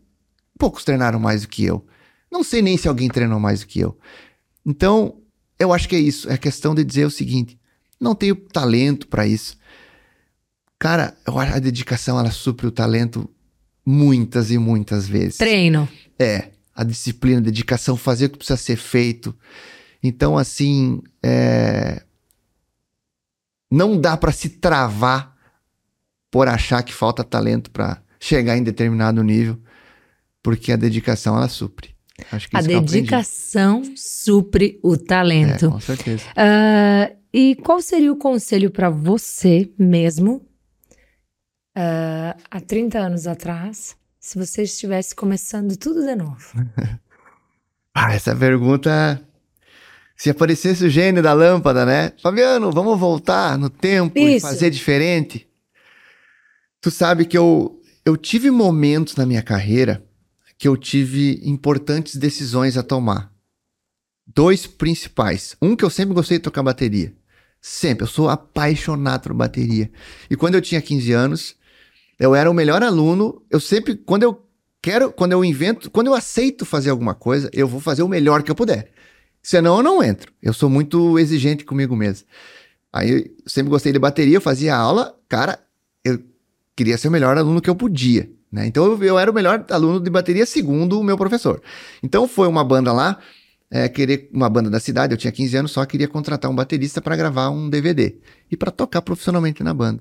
poucos 0.59 0.85
treinaram 0.85 1.18
mais 1.18 1.43
do 1.43 1.49
que 1.49 1.64
eu. 1.64 1.85
Não 2.31 2.43
sei 2.43 2.62
nem 2.62 2.77
se 2.77 2.89
alguém 2.89 3.09
treinou 3.09 3.41
mais 3.41 3.61
do 3.61 3.66
que 3.66 3.81
eu. 3.81 3.99
Então, 4.64 5.20
eu 5.59 5.72
acho 5.72 5.89
que 5.89 5.97
é 5.97 5.99
isso. 5.99 6.31
É 6.31 6.37
questão 6.37 6.75
de 6.75 6.85
dizer 6.85 7.05
o 7.05 7.11
seguinte: 7.11 7.59
não 8.01 8.14
tenho 8.14 8.37
talento 8.37 9.09
para 9.09 9.27
isso. 9.27 9.57
Cara, 10.85 11.16
a 11.26 11.59
dedicação 11.59 12.20
ela 12.20 12.30
supre 12.30 12.66
o 12.66 12.70
talento 12.70 13.26
muitas 13.87 14.51
e 14.51 14.59
muitas 14.59 15.09
vezes. 15.09 15.39
Treino. 15.39 15.89
É, 16.18 16.51
a 16.74 16.85
disciplina, 16.85 17.39
a 17.39 17.43
dedicação, 17.43 17.97
fazer 17.97 18.26
o 18.26 18.28
que 18.28 18.37
precisa 18.37 18.59
ser 18.59 18.76
feito. 18.76 19.35
Então, 20.03 20.37
assim, 20.37 21.03
é... 21.22 22.03
não 23.72 23.99
dá 23.99 24.14
para 24.14 24.30
se 24.30 24.51
travar 24.51 25.35
por 26.30 26.49
achar 26.49 26.82
que 26.82 26.93
falta 26.93 27.24
talento 27.24 27.70
para 27.70 28.03
chegar 28.20 28.55
em 28.59 28.62
determinado 28.62 29.22
nível, 29.22 29.59
porque 30.43 30.70
a 30.70 30.76
dedicação 30.76 31.35
ela 31.35 31.49
supre. 31.49 31.97
Acho 32.30 32.47
que 32.51 32.59
A 32.59 32.61
dedicação 32.61 33.82
supre 33.97 34.78
o 34.82 34.93
É, 34.93 34.99
talento. 34.99 35.70
com 35.70 35.80
certeza. 35.80 36.24
Ah, 36.37 37.11
e 37.32 37.57
qual 37.57 37.80
seria 37.80 38.12
o 38.12 38.16
conselho 38.16 38.70
para 38.70 38.91
você 38.91 39.72
mesmo, 39.78 40.47
ah, 41.75 42.37
há 42.51 42.61
30 42.61 42.99
anos 42.99 43.27
atrás, 43.27 43.97
se 44.20 44.39
você 44.39 44.62
estivesse 44.62 45.14
começando 45.14 45.77
tudo 45.77 46.03
de 46.03 46.14
novo? 46.14 46.53
Ah, 47.97 48.12
essa 48.12 48.35
pergunta. 48.35 49.25
Se 50.16 50.29
aparecesse 50.29 50.85
o 50.85 50.91
gênio 50.91 51.22
da 51.22 51.33
lâmpada, 51.33 51.87
né? 51.87 52.12
Fabiano, 52.20 52.72
vamos 52.72 52.99
voltar 52.99 53.57
no 53.57 53.70
tempo 53.70 54.18
e 54.18 54.35
Isso. 54.35 54.47
fazer 54.49 54.68
diferente? 54.68 55.49
Tu 56.81 56.91
sabe 56.91 57.25
que 57.25 57.39
eu, 57.39 57.81
eu 58.05 58.16
tive 58.16 58.51
momentos 58.51 59.14
na 59.14 59.25
minha 59.25 59.43
carreira 59.43 60.05
que 60.59 60.66
eu 60.66 60.77
tive 60.77 61.41
importantes 61.45 62.16
decisões 62.16 62.77
a 62.77 62.83
tomar. 62.83 63.33
Dois 64.27 64.66
principais. 64.66 65.57
Um 65.62 65.77
que 65.77 65.85
eu 65.85 65.91
sempre 65.91 66.14
gostei 66.14 66.39
de 66.39 66.43
tocar 66.43 66.62
bateria. 66.62 67.14
Sempre. 67.61 68.05
Eu 68.05 68.09
sou 68.09 68.29
apaixonado 68.29 69.22
por 69.22 69.35
bateria. 69.35 69.91
E 70.29 70.37
quando 70.37 70.55
eu 70.55 70.62
tinha 70.62 70.81
15 70.81 71.12
anos, 71.12 71.57
eu 72.19 72.35
era 72.35 72.51
o 72.51 72.55
melhor 72.55 72.83
aluno. 72.83 73.43
Eu 73.51 73.61
sempre, 73.61 73.97
quando 73.97 74.23
eu 74.23 74.45
quero, 74.81 75.12
quando 75.12 75.33
eu 75.33 75.45
invento, 75.45 75.91
quando 75.91 76.09
eu 76.09 76.15
aceito 76.15 76.65
fazer 76.65 76.91
alguma 76.91 77.15
coisa, 77.15 77.51
eu 77.53 77.67
vou 77.67 77.81
fazer 77.81 78.03
o 78.03 78.09
melhor 78.09 78.43
que 78.43 78.51
eu 78.51 78.55
puder. 78.55 78.91
Senão 79.43 79.79
eu 79.79 79.83
não 79.83 80.03
entro. 80.03 80.33
Eu 80.43 80.53
sou 80.53 80.71
muito 80.71 81.19
exigente 81.19 81.65
comigo 81.65 81.95
mesmo. 81.95 82.27
Aí 82.93 83.11
eu 83.11 83.25
sempre 83.47 83.71
gostei 83.71 83.93
de 83.93 83.99
bateria, 83.99 84.37
eu 84.37 84.41
fazia 84.41 84.77
aula, 84.77 85.19
cara, 85.29 85.59
eu 86.05 86.21
queria 86.77 86.97
ser 86.97 87.09
o 87.09 87.11
melhor 87.11 87.37
aluno 87.37 87.61
que 87.61 87.69
eu 87.69 87.75
podia. 87.75 88.31
Né? 88.51 88.67
Então 88.67 88.85
eu, 88.85 89.03
eu 89.03 89.19
era 89.19 89.31
o 89.31 89.35
melhor 89.35 89.65
aluno 89.69 89.99
de 89.99 90.09
bateria 90.09 90.47
segundo 90.47 91.01
o 91.01 91.03
meu 91.03 91.17
professor. 91.17 91.61
Então 92.03 92.29
foi 92.29 92.47
uma 92.47 92.62
banda 92.62 92.93
lá, 92.93 93.19
é, 93.71 93.89
querer 93.89 94.31
uma 94.33 94.49
banda 94.49 94.71
da 94.71 94.79
cidade, 94.79 95.12
eu 95.12 95.19
tinha 95.19 95.33
15 95.33 95.57
anos 95.57 95.73
só, 95.73 95.85
queria 95.85 96.07
contratar 96.07 96.49
um 96.49 96.55
baterista 96.55 97.03
para 97.03 97.17
gravar 97.17 97.51
um 97.51 97.69
DVD 97.69 98.17
e 98.49 98.57
para 98.57 98.71
tocar 98.71 99.03
profissionalmente 99.03 99.62
na 99.65 99.75
banda. 99.75 100.01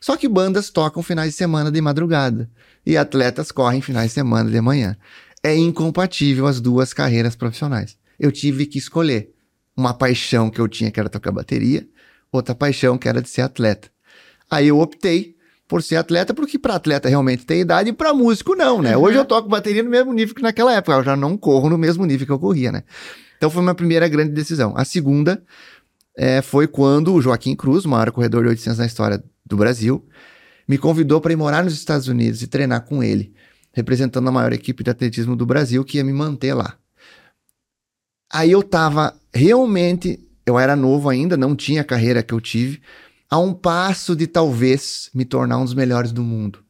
Só 0.00 0.16
que 0.16 0.26
bandas 0.26 0.70
tocam 0.70 1.02
finais 1.02 1.32
de 1.32 1.36
semana 1.36 1.70
de 1.70 1.80
madrugada 1.80 2.50
e 2.86 2.96
atletas 2.96 3.52
correm 3.52 3.82
finais 3.82 4.08
de 4.08 4.14
semana 4.14 4.50
de 4.50 4.60
manhã. 4.60 4.96
É 5.42 5.54
incompatível 5.54 6.46
as 6.46 6.60
duas 6.60 6.92
carreiras 6.92 7.36
profissionais. 7.36 7.98
Eu 8.18 8.32
tive 8.32 8.66
que 8.66 8.78
escolher 8.78 9.34
uma 9.76 9.92
paixão 9.92 10.50
que 10.50 10.60
eu 10.60 10.68
tinha, 10.68 10.90
que 10.90 10.98
era 10.98 11.08
tocar 11.08 11.32
bateria, 11.32 11.86
outra 12.32 12.54
paixão 12.54 12.96
que 12.96 13.08
era 13.08 13.20
de 13.20 13.28
ser 13.28 13.42
atleta. 13.42 13.90
Aí 14.50 14.68
eu 14.68 14.78
optei 14.80 15.36
por 15.68 15.82
ser 15.82 15.96
atleta, 15.96 16.34
porque 16.34 16.58
para 16.58 16.74
atleta 16.74 17.08
realmente 17.08 17.46
tem 17.46 17.60
idade 17.60 17.90
e 17.90 17.92
para 17.92 18.12
músico 18.12 18.56
não, 18.56 18.82
né? 18.82 18.96
Hoje 18.96 19.18
eu 19.18 19.24
toco 19.24 19.48
bateria 19.48 19.82
no 19.82 19.90
mesmo 19.90 20.12
nível 20.12 20.34
que 20.34 20.42
naquela 20.42 20.74
época, 20.74 20.96
eu 20.96 21.04
já 21.04 21.14
não 21.14 21.36
corro 21.36 21.70
no 21.70 21.78
mesmo 21.78 22.04
nível 22.04 22.26
que 22.26 22.32
eu 22.32 22.38
corria, 22.38 22.72
né? 22.72 22.82
Então 23.36 23.48
foi 23.48 23.62
uma 23.62 23.74
primeira 23.74 24.08
grande 24.08 24.32
decisão. 24.32 24.74
A 24.76 24.84
segunda 24.84 25.42
é, 26.16 26.42
foi 26.42 26.66
quando 26.66 27.14
o 27.14 27.22
Joaquim 27.22 27.54
Cruz, 27.54 27.84
o 27.84 27.88
maior 27.88 28.10
corredor 28.10 28.42
de 28.42 28.50
800 28.50 28.78
na 28.78 28.86
história 28.86 29.22
do 29.44 29.56
Brasil, 29.56 30.06
me 30.66 30.78
convidou 30.78 31.20
para 31.20 31.32
ir 31.32 31.36
morar 31.36 31.64
nos 31.64 31.74
Estados 31.74 32.08
Unidos 32.08 32.42
e 32.42 32.46
treinar 32.46 32.84
com 32.84 33.02
ele, 33.02 33.34
representando 33.72 34.28
a 34.28 34.32
maior 34.32 34.52
equipe 34.52 34.84
de 34.84 34.90
atletismo 34.90 35.34
do 35.34 35.46
Brasil, 35.46 35.84
que 35.84 35.98
ia 35.98 36.04
me 36.04 36.12
manter 36.12 36.54
lá. 36.54 36.76
Aí 38.32 38.52
eu 38.52 38.62
tava 38.62 39.18
realmente, 39.34 40.20
eu 40.46 40.58
era 40.58 40.76
novo 40.76 41.08
ainda, 41.08 41.36
não 41.36 41.56
tinha 41.56 41.80
a 41.80 41.84
carreira 41.84 42.22
que 42.22 42.32
eu 42.32 42.40
tive, 42.40 42.80
a 43.28 43.38
um 43.38 43.52
passo 43.52 44.14
de 44.14 44.26
talvez 44.26 45.10
me 45.14 45.24
tornar 45.24 45.58
um 45.58 45.64
dos 45.64 45.74
melhores 45.74 46.12
do 46.12 46.22
mundo. 46.22 46.62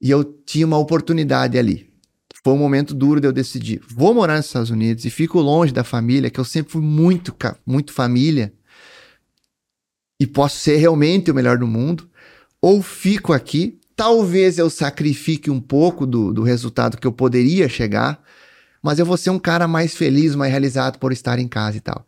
E 0.00 0.10
eu 0.10 0.22
tinha 0.24 0.66
uma 0.66 0.78
oportunidade 0.78 1.58
ali. 1.58 1.85
Foi 2.46 2.54
um 2.54 2.58
momento 2.58 2.94
duro 2.94 3.20
de 3.20 3.26
eu 3.26 3.32
decidir. 3.32 3.82
Vou 3.88 4.14
morar 4.14 4.36
nos 4.36 4.46
Estados 4.46 4.70
Unidos 4.70 5.04
e 5.04 5.10
fico 5.10 5.40
longe 5.40 5.72
da 5.72 5.82
família, 5.82 6.30
que 6.30 6.38
eu 6.38 6.44
sempre 6.44 6.70
fui 6.70 6.80
muito, 6.80 7.34
muito 7.66 7.92
família. 7.92 8.54
E 10.20 10.28
posso 10.28 10.60
ser 10.60 10.76
realmente 10.76 11.28
o 11.28 11.34
melhor 11.34 11.58
do 11.58 11.66
mundo. 11.66 12.08
Ou 12.62 12.80
fico 12.82 13.32
aqui. 13.32 13.80
Talvez 13.96 14.58
eu 14.58 14.70
sacrifique 14.70 15.50
um 15.50 15.60
pouco 15.60 16.06
do, 16.06 16.32
do 16.32 16.44
resultado 16.44 16.98
que 16.98 17.06
eu 17.08 17.10
poderia 17.10 17.68
chegar. 17.68 18.22
Mas 18.80 19.00
eu 19.00 19.06
vou 19.06 19.16
ser 19.16 19.30
um 19.30 19.40
cara 19.40 19.66
mais 19.66 19.96
feliz, 19.96 20.36
mais 20.36 20.52
realizado 20.52 21.00
por 21.00 21.10
estar 21.10 21.40
em 21.40 21.48
casa 21.48 21.78
e 21.78 21.80
tal. 21.80 22.06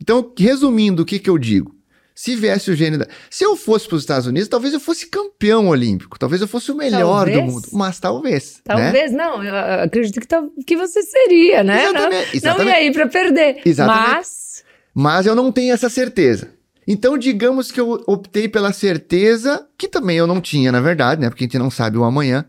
Então, 0.00 0.32
resumindo, 0.38 1.02
o 1.02 1.04
que, 1.04 1.18
que 1.18 1.28
eu 1.28 1.36
digo? 1.36 1.74
Se 2.20 2.36
viesse 2.36 2.70
o 2.70 2.76
gênio 2.76 2.98
da... 2.98 3.06
Se 3.30 3.42
eu 3.42 3.56
fosse 3.56 3.88
para 3.88 3.96
os 3.96 4.02
Estados 4.02 4.26
Unidos, 4.26 4.46
talvez 4.46 4.74
eu 4.74 4.78
fosse 4.78 5.06
campeão 5.06 5.68
olímpico. 5.68 6.18
Talvez 6.18 6.42
eu 6.42 6.46
fosse 6.46 6.70
o 6.70 6.74
melhor 6.74 7.24
do 7.24 7.32
Talvez. 7.32 7.50
mundo. 7.50 7.68
Mas 7.72 7.98
talvez. 7.98 8.60
né? 8.68 8.74
Talvez 8.74 9.10
não, 9.10 9.42
eu 9.42 9.56
acredito 9.56 10.20
que, 10.20 10.64
que 10.66 10.76
você 10.76 11.02
seria, 11.02 11.64
né? 11.64 11.82
Exatamente, 11.82 12.44
Não, 12.44 12.58
não 12.58 12.64
ia 12.66 12.82
ir 12.82 12.92
para 12.92 13.08
perder. 13.08 13.62
Exatamente. 13.64 14.10
Mas 14.10 14.64
Mas 14.94 15.24
eu 15.24 15.34
não 15.34 15.50
tenho 15.50 15.72
essa 15.72 15.88
certeza. 15.88 16.52
Então, 16.86 17.16
digamos 17.16 17.72
que 17.72 17.80
eu 17.80 18.04
optei 18.06 18.50
pela 18.50 18.70
certeza, 18.70 19.66
que 19.78 19.88
também 19.88 20.18
eu 20.18 20.26
não 20.26 20.42
tinha, 20.42 20.70
na 20.70 20.82
verdade, 20.82 21.22
né? 21.22 21.30
Porque 21.30 21.44
a 21.44 21.46
gente 21.46 21.58
não 21.58 21.70
sabe 21.70 21.96
o 21.96 22.04
amanhã. 22.04 22.44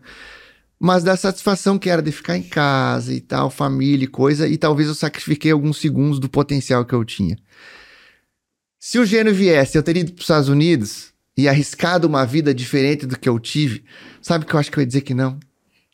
Mas 0.78 1.02
da 1.02 1.16
satisfação 1.16 1.78
que 1.78 1.88
era 1.88 2.02
de 2.02 2.12
ficar 2.12 2.36
em 2.36 2.42
casa 2.42 3.14
e 3.14 3.22
tal, 3.22 3.48
família 3.48 4.04
e 4.04 4.08
coisa, 4.08 4.46
e 4.46 4.58
talvez 4.58 4.86
eu 4.86 4.94
sacrifiquei 4.94 5.50
alguns 5.50 5.78
segundos 5.80 6.18
do 6.18 6.28
potencial 6.28 6.84
que 6.84 6.92
eu 6.92 7.02
tinha. 7.06 7.38
Se 8.84 8.98
o 8.98 9.06
gênio 9.06 9.32
viesse, 9.32 9.78
eu 9.78 9.82
teria 9.84 10.00
ido 10.00 10.10
para 10.10 10.18
os 10.18 10.24
Estados 10.24 10.48
Unidos 10.48 11.12
e 11.36 11.48
arriscado 11.48 12.08
uma 12.08 12.26
vida 12.26 12.52
diferente 12.52 13.06
do 13.06 13.16
que 13.16 13.28
eu 13.28 13.38
tive, 13.38 13.84
sabe 14.20 14.44
que 14.44 14.52
eu 14.52 14.58
acho 14.58 14.72
que 14.72 14.76
eu 14.76 14.82
ia 14.82 14.86
dizer 14.88 15.02
que 15.02 15.14
não. 15.14 15.38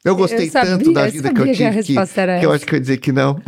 Eu 0.03 0.17
gostei 0.17 0.47
eu 0.47 0.51
sabia, 0.51 0.71
tanto 0.71 0.91
da 0.95 1.07
eu 1.07 1.13
vida 1.13 1.29
que 1.29 1.39
eu 1.39 1.39
sabia 1.41 1.53
tive 1.53 1.65
a 1.67 1.71
que, 1.71 1.77
resposta 1.77 2.21
era 2.23 2.41
que 2.41 2.47
eu 2.47 2.49
essa. 2.49 2.57
acho 2.57 2.67
que 2.67 2.73
eu 2.73 2.77
ia 2.77 2.81
dizer 2.81 2.97
que 2.97 3.13
não. 3.13 3.43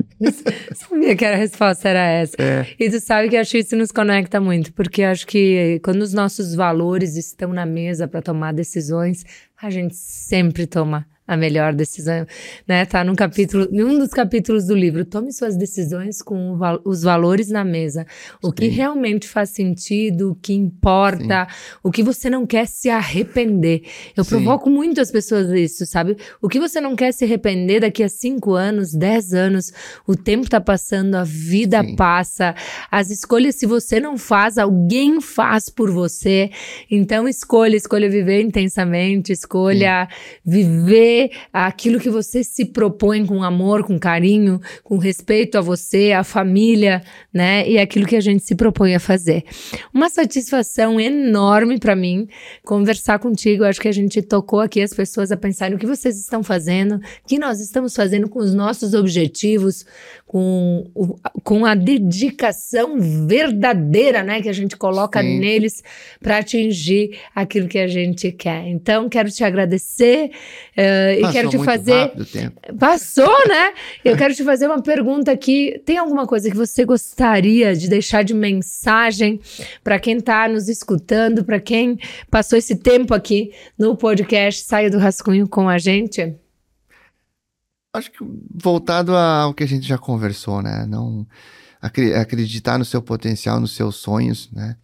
sabia 0.77 1.17
que 1.17 1.25
a 1.25 1.37
resposta 1.37 1.89
era 1.89 2.07
essa. 2.07 2.37
É. 2.39 2.67
E 2.79 2.91
tu 2.91 3.01
sabe 3.01 3.31
que 3.31 3.37
eu 3.37 3.41
acho 3.41 3.53
que 3.53 3.59
isso 3.61 3.75
nos 3.77 3.91
conecta 3.91 4.39
muito, 4.43 4.75
porque 4.75 5.01
eu 5.01 5.09
acho 5.09 5.27
que 5.27 5.81
quando 5.83 6.03
os 6.03 6.13
nossos 6.13 6.55
valores 6.55 7.17
estão 7.17 7.51
na 7.51 7.65
mesa 7.65 8.07
para 8.07 8.21
tomar 8.21 8.53
decisões, 8.53 9.25
a 9.57 9.71
gente 9.71 9.97
sempre 9.97 10.67
toma 10.67 11.07
a 11.31 11.37
melhor 11.37 11.73
decisão, 11.73 12.27
né? 12.67 12.85
Tá 12.85 13.05
num 13.05 13.15
capítulo, 13.15 13.69
em 13.71 13.85
um 13.85 13.97
dos 13.97 14.11
capítulos 14.11 14.67
do 14.67 14.75
livro, 14.75 15.05
tome 15.05 15.33
suas 15.33 15.57
decisões 15.57 16.21
com 16.21 16.59
os 16.85 17.05
valores 17.05 17.49
na 17.49 17.63
mesa, 17.63 18.05
o 18.43 18.51
que 18.51 18.65
Sim. 18.65 18.71
realmente 18.75 19.29
faz 19.29 19.51
sentido, 19.51 20.33
o 20.33 20.35
que 20.35 20.53
importa, 20.53 21.47
o 21.85 21.93
que 21.93 22.03
você 22.03 22.29
não 22.29 22.45
quer 22.45 22.67
se 22.67 22.91
arrepender. 22.91 23.83
Eu 24.17 24.25
Sim. 24.25 24.31
provoco 24.31 24.69
muito 24.69 25.01
as 25.01 25.13
pessoas 25.13 25.49
isso, 25.51 25.87
sabe? 25.87 26.17
O 26.43 26.49
que 26.49 26.59
você 26.59 26.81
não 26.81 26.97
quer 26.97 27.13
se 27.13 27.25
arrepender 27.25 27.83
daqui 27.83 28.03
a 28.03 28.09
cinco 28.09 28.55
anos, 28.55 28.93
dez 28.93 29.33
anos, 29.33 29.73
o 30.09 30.17
tempo 30.17 30.51
tá 30.51 30.61
passando, 30.61 31.15
a 31.15 31.23
vida 31.23 31.81
Sim. 31.81 31.95
passa, 31.95 32.57
as 32.91 33.09
escolhas, 33.09 33.55
se 33.55 33.67
você 33.67 34.01
não 34.01 34.19
faz, 34.19 34.59
alguém 34.59 35.21
faz 35.21 35.69
por 35.69 35.93
você. 35.93 36.51
Então, 36.91 37.29
escolha, 37.29 37.77
escolha 37.77 38.11
viver 38.11 38.43
intensamente, 38.43 39.31
escolha 39.31 40.09
viver 40.45 41.20
aquilo 41.53 41.99
que 42.01 42.09
você 42.11 42.43
se 42.45 42.65
propõe 42.65 43.27
com 43.27 43.43
amor, 43.43 43.85
com 43.85 43.99
carinho, 43.99 44.61
com 44.85 44.97
respeito 44.99 45.59
a 45.59 45.61
você, 45.61 46.13
à 46.13 46.23
família, 46.23 47.03
né? 47.33 47.69
E 47.69 47.79
aquilo 47.79 48.07
que 48.07 48.17
a 48.17 48.21
gente 48.21 48.43
se 48.45 48.55
propõe 48.55 48.95
a 48.95 49.01
fazer. 49.01 49.45
Uma 49.93 50.09
satisfação 50.09 51.01
enorme 51.01 51.79
para 51.79 51.97
mim 51.97 52.29
conversar 52.65 53.19
contigo. 53.19 53.65
Acho 53.65 53.81
que 53.81 53.89
a 53.89 53.93
gente 53.93 54.23
tocou 54.23 54.61
aqui 54.61 54.81
as 54.81 54.93
pessoas 54.95 55.33
a 55.33 55.37
pensarem 55.37 55.77
o 55.77 55.79
que 55.79 55.87
vocês 55.87 56.19
estão 56.19 56.43
fazendo, 56.43 56.97
o 56.97 57.01
que 57.27 57.39
nós 57.39 57.61
estamos 57.61 57.95
fazendo 57.95 58.29
com 58.29 58.39
os 58.39 58.55
nossos 58.55 58.95
objetivos, 58.95 59.85
com, 60.27 60.89
o- 60.95 61.17
com 61.43 61.65
a 61.67 61.75
dedicação 61.75 62.97
verdadeira, 63.27 64.23
né, 64.23 64.41
que 64.41 64.49
a 64.49 64.53
gente 64.53 64.77
coloca 64.77 65.21
Sim. 65.21 65.39
neles 65.41 65.83
para 66.21 66.39
atingir 66.39 67.19
aquilo 67.35 67.67
que 67.67 67.79
a 67.79 67.89
gente 67.89 68.31
quer. 68.31 68.67
Então, 68.69 69.09
quero 69.09 69.31
te 69.31 69.43
agradecer 69.43 70.31
eh, 70.77 71.00
e 71.15 71.21
Passou 71.21 71.33
quero 71.33 71.51
te 71.51 71.59
fazer. 71.65 72.13
Passou, 72.79 73.49
né? 73.49 73.73
Eu 74.05 74.17
quero 74.17 74.35
te 74.35 74.45
fazer 74.45 74.67
uma 74.67 74.83
pergunta 74.83 75.31
aqui. 75.33 75.81
Tem 75.85 75.99
alguma 75.99 76.27
coisa 76.27 76.51
que 76.51 76.57
você 76.57 76.85
gostaria 76.85 77.75
de 77.75 77.89
deixar 77.89 78.23
de 78.23 78.35
mensagem 78.35 79.41
para 79.83 79.99
quem 79.99 80.17
está 80.19 80.49
nos 80.49 80.69
escutando, 80.69 81.45
para 81.45 81.61
quem 81.61 81.99
passou 82.31 82.59
esse 82.59 82.77
tempo 82.77 83.15
aqui 83.15 83.53
no 83.79 83.97
podcast 83.97 84.65
Saia 84.65 84.91
do 84.91 84.99
Rascunho 84.99 85.49
com 85.49 85.69
a 85.69 85.79
gente? 85.79 86.35
Acho 87.93 88.11
que 88.11 88.19
voltado 88.55 89.17
ao 89.17 89.53
que 89.53 89.65
a 89.65 89.69
gente 89.69 89.87
já 89.87 89.99
conversou, 89.99 90.63
né? 90.63 90.87
Não 90.89 91.27
acre- 91.83 92.15
acreditar 92.15 92.79
no 92.79 92.85
seu 92.85 93.03
potencial, 93.03 93.59
nos 93.59 93.75
seus 93.75 93.97
sonhos, 93.97 94.49
né? 94.53 94.77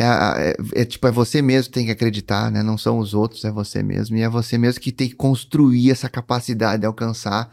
É, 0.00 0.50
é- 0.76 0.82
é 0.82 0.84
tipo, 0.84 1.06
é 1.06 1.10
você 1.10 1.42
mesmo 1.42 1.70
que 1.70 1.74
tem 1.74 1.86
que 1.86 1.92
acreditar, 1.92 2.50
né? 2.52 2.62
Não 2.62 2.78
são 2.78 2.98
os 2.98 3.14
outros, 3.14 3.44
é 3.44 3.50
você 3.50 3.82
mesmo. 3.82 4.16
E 4.16 4.22
é 4.22 4.28
você 4.28 4.56
mesmo 4.56 4.80
que 4.80 4.92
tem 4.92 5.08
que 5.08 5.14
construir 5.16 5.90
essa 5.90 6.08
capacidade 6.08 6.80
de 6.82 6.86
alcançar 6.86 7.50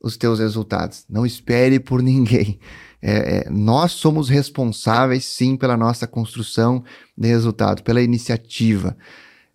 os 0.00 0.16
teus 0.16 0.38
resultados. 0.38 1.04
Não 1.08 1.24
espere 1.26 1.80
por 1.80 2.02
ninguém. 2.02 2.58
É- 3.02 3.46
é, 3.46 3.50
nós 3.50 3.92
somos 3.92 4.28
responsáveis, 4.28 5.24
sim, 5.24 5.56
pela 5.56 5.76
nossa 5.76 6.06
construção 6.06 6.82
de 7.16 7.28
resultado, 7.28 7.82
pela 7.82 8.02
iniciativa. 8.02 8.96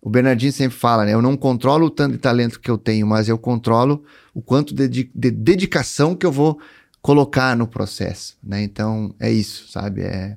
O 0.00 0.10
Bernardinho 0.10 0.52
sempre 0.52 0.76
fala, 0.76 1.04
né? 1.04 1.14
Eu 1.14 1.22
não 1.22 1.36
controlo 1.36 1.86
o 1.86 1.90
tanto 1.90 2.12
de 2.12 2.18
talento 2.18 2.60
que 2.60 2.70
eu 2.70 2.78
tenho, 2.78 3.06
mas 3.06 3.28
eu 3.28 3.38
controlo 3.38 4.04
o 4.34 4.42
quanto 4.42 4.74
de, 4.74 4.88
de 5.14 5.30
dedicação 5.30 6.16
que 6.16 6.26
eu 6.26 6.32
vou 6.32 6.58
colocar 7.00 7.56
no 7.56 7.66
processo, 7.66 8.36
né? 8.42 8.62
Então, 8.62 9.14
é 9.20 9.30
isso, 9.30 9.70
sabe? 9.70 10.02
É, 10.02 10.36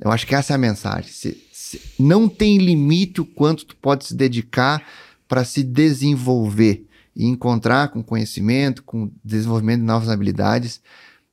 eu 0.00 0.10
acho 0.10 0.26
que 0.26 0.34
essa 0.34 0.54
é 0.54 0.56
a 0.56 0.58
mensagem. 0.58 1.10
Se, 1.10 1.46
se, 1.52 1.80
não 1.98 2.28
tem 2.28 2.58
limite 2.58 3.20
o 3.20 3.24
quanto 3.24 3.66
tu 3.66 3.76
pode 3.76 4.06
se 4.06 4.14
dedicar 4.14 4.82
para 5.28 5.44
se 5.44 5.62
desenvolver 5.62 6.86
e 7.14 7.26
encontrar 7.26 7.88
com 7.88 8.02
conhecimento, 8.02 8.82
com 8.82 9.10
desenvolvimento 9.22 9.80
de 9.80 9.86
novas 9.86 10.08
habilidades, 10.08 10.80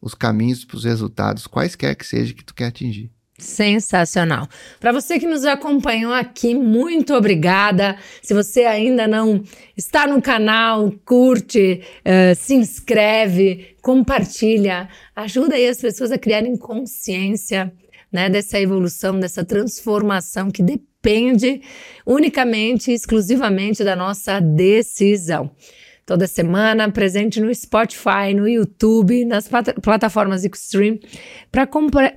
os 0.02 0.14
caminhos 0.14 0.66
para 0.66 0.78
os 0.78 0.84
resultados, 0.84 1.48
quaisquer 1.48 1.96
que 1.96 2.06
seja 2.06 2.34
que 2.34 2.44
tu 2.44 2.54
quer 2.54 2.66
atingir. 2.66 3.10
Sensacional. 3.40 4.50
Para 4.80 4.92
você 4.92 5.20
que 5.20 5.28
nos 5.28 5.46
acompanhou 5.46 6.12
aqui, 6.12 6.56
muito 6.56 7.14
obrigada. 7.14 7.96
Se 8.22 8.34
você 8.34 8.66
ainda 8.66 9.08
não 9.08 9.44
está 9.76 10.08
no 10.08 10.20
canal, 10.20 10.92
curte, 11.06 11.82
uh, 12.00 12.36
se 12.36 12.56
inscreve, 12.56 13.76
compartilha, 13.80 14.90
ajuda 15.16 15.54
aí 15.54 15.68
as 15.68 15.78
pessoas 15.78 16.12
a 16.12 16.18
criarem 16.18 16.58
consciência 16.58 17.72
né, 18.18 18.32
dessa 18.32 18.60
evolução, 18.60 19.20
dessa 19.20 19.46
transformação 19.46 20.50
que 20.50 20.64
depende 20.64 21.62
unicamente, 22.04 22.92
exclusivamente 22.92 23.84
da 23.84 23.96
nossa 23.96 24.40
decisão 24.40 25.52
toda 26.04 26.26
semana, 26.26 26.90
presente 26.90 27.40
no 27.42 27.54
Spotify, 27.54 28.34
no 28.34 28.48
YouTube, 28.48 29.26
nas 29.26 29.48
plataformas 29.84 30.46
Extreme, 30.46 31.02
para 31.52 31.68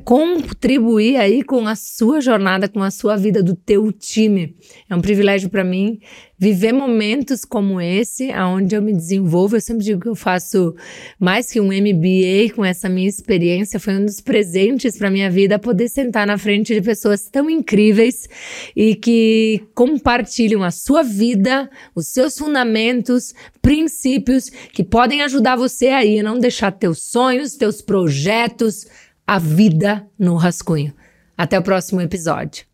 contribuir 0.05 1.17
aí 1.17 1.43
com 1.43 1.67
a 1.67 1.75
sua 1.75 2.21
jornada, 2.21 2.69
com 2.69 2.81
a 2.85 2.91
sua 2.91 3.17
vida 3.17 3.43
do 3.43 3.55
teu 3.57 3.91
time. 3.91 4.57
É 4.89 4.95
um 4.95 5.01
privilégio 5.01 5.51
para 5.51 5.65
mim 5.65 5.99
viver 6.41 6.73
momentos 6.73 7.45
como 7.45 7.79
esse, 7.79 8.33
aonde 8.33 8.75
eu 8.75 8.81
me 8.81 8.95
desenvolvo. 8.95 9.57
Eu 9.57 9.61
sempre 9.61 9.85
digo 9.85 10.01
que 10.01 10.09
eu 10.09 10.15
faço 10.15 10.75
mais 11.19 11.53
que 11.53 11.61
um 11.61 11.67
MBA 11.67 12.55
com 12.57 12.65
essa 12.65 12.89
minha 12.89 13.09
experiência. 13.09 13.79
Foi 13.79 13.95
um 13.95 14.07
dos 14.07 14.23
presentes 14.23 14.97
para 14.97 15.11
minha 15.11 15.31
vida 15.31 15.59
poder 15.59 15.91
sentar 15.91 16.27
na 16.27 16.39
frente 16.39 16.73
de 16.73 16.81
pessoas 16.81 17.29
tão 17.29 17.51
incríveis 17.51 18.27
e 18.75 18.95
que 18.95 19.63
compartilham 19.75 20.65
a 20.65 20.71
sua 20.71 21.03
vida, 21.03 21.69
os 21.95 22.09
seus 22.09 22.39
fundamentos, 22.39 23.35
princípios 23.61 24.49
que 24.49 24.83
podem 24.83 25.21
ajudar 25.21 25.57
você 25.57 25.89
aí 25.89 26.21
a 26.21 26.23
não 26.23 26.39
deixar 26.39 26.73
teus 26.73 27.03
sonhos, 27.03 27.55
teus 27.55 27.83
projetos, 27.83 28.87
a 29.27 29.39
vida 29.39 30.09
no 30.19 30.37
rascunho. 30.37 30.95
Até 31.37 31.59
o 31.59 31.63
próximo 31.63 32.01
episódio. 32.01 32.70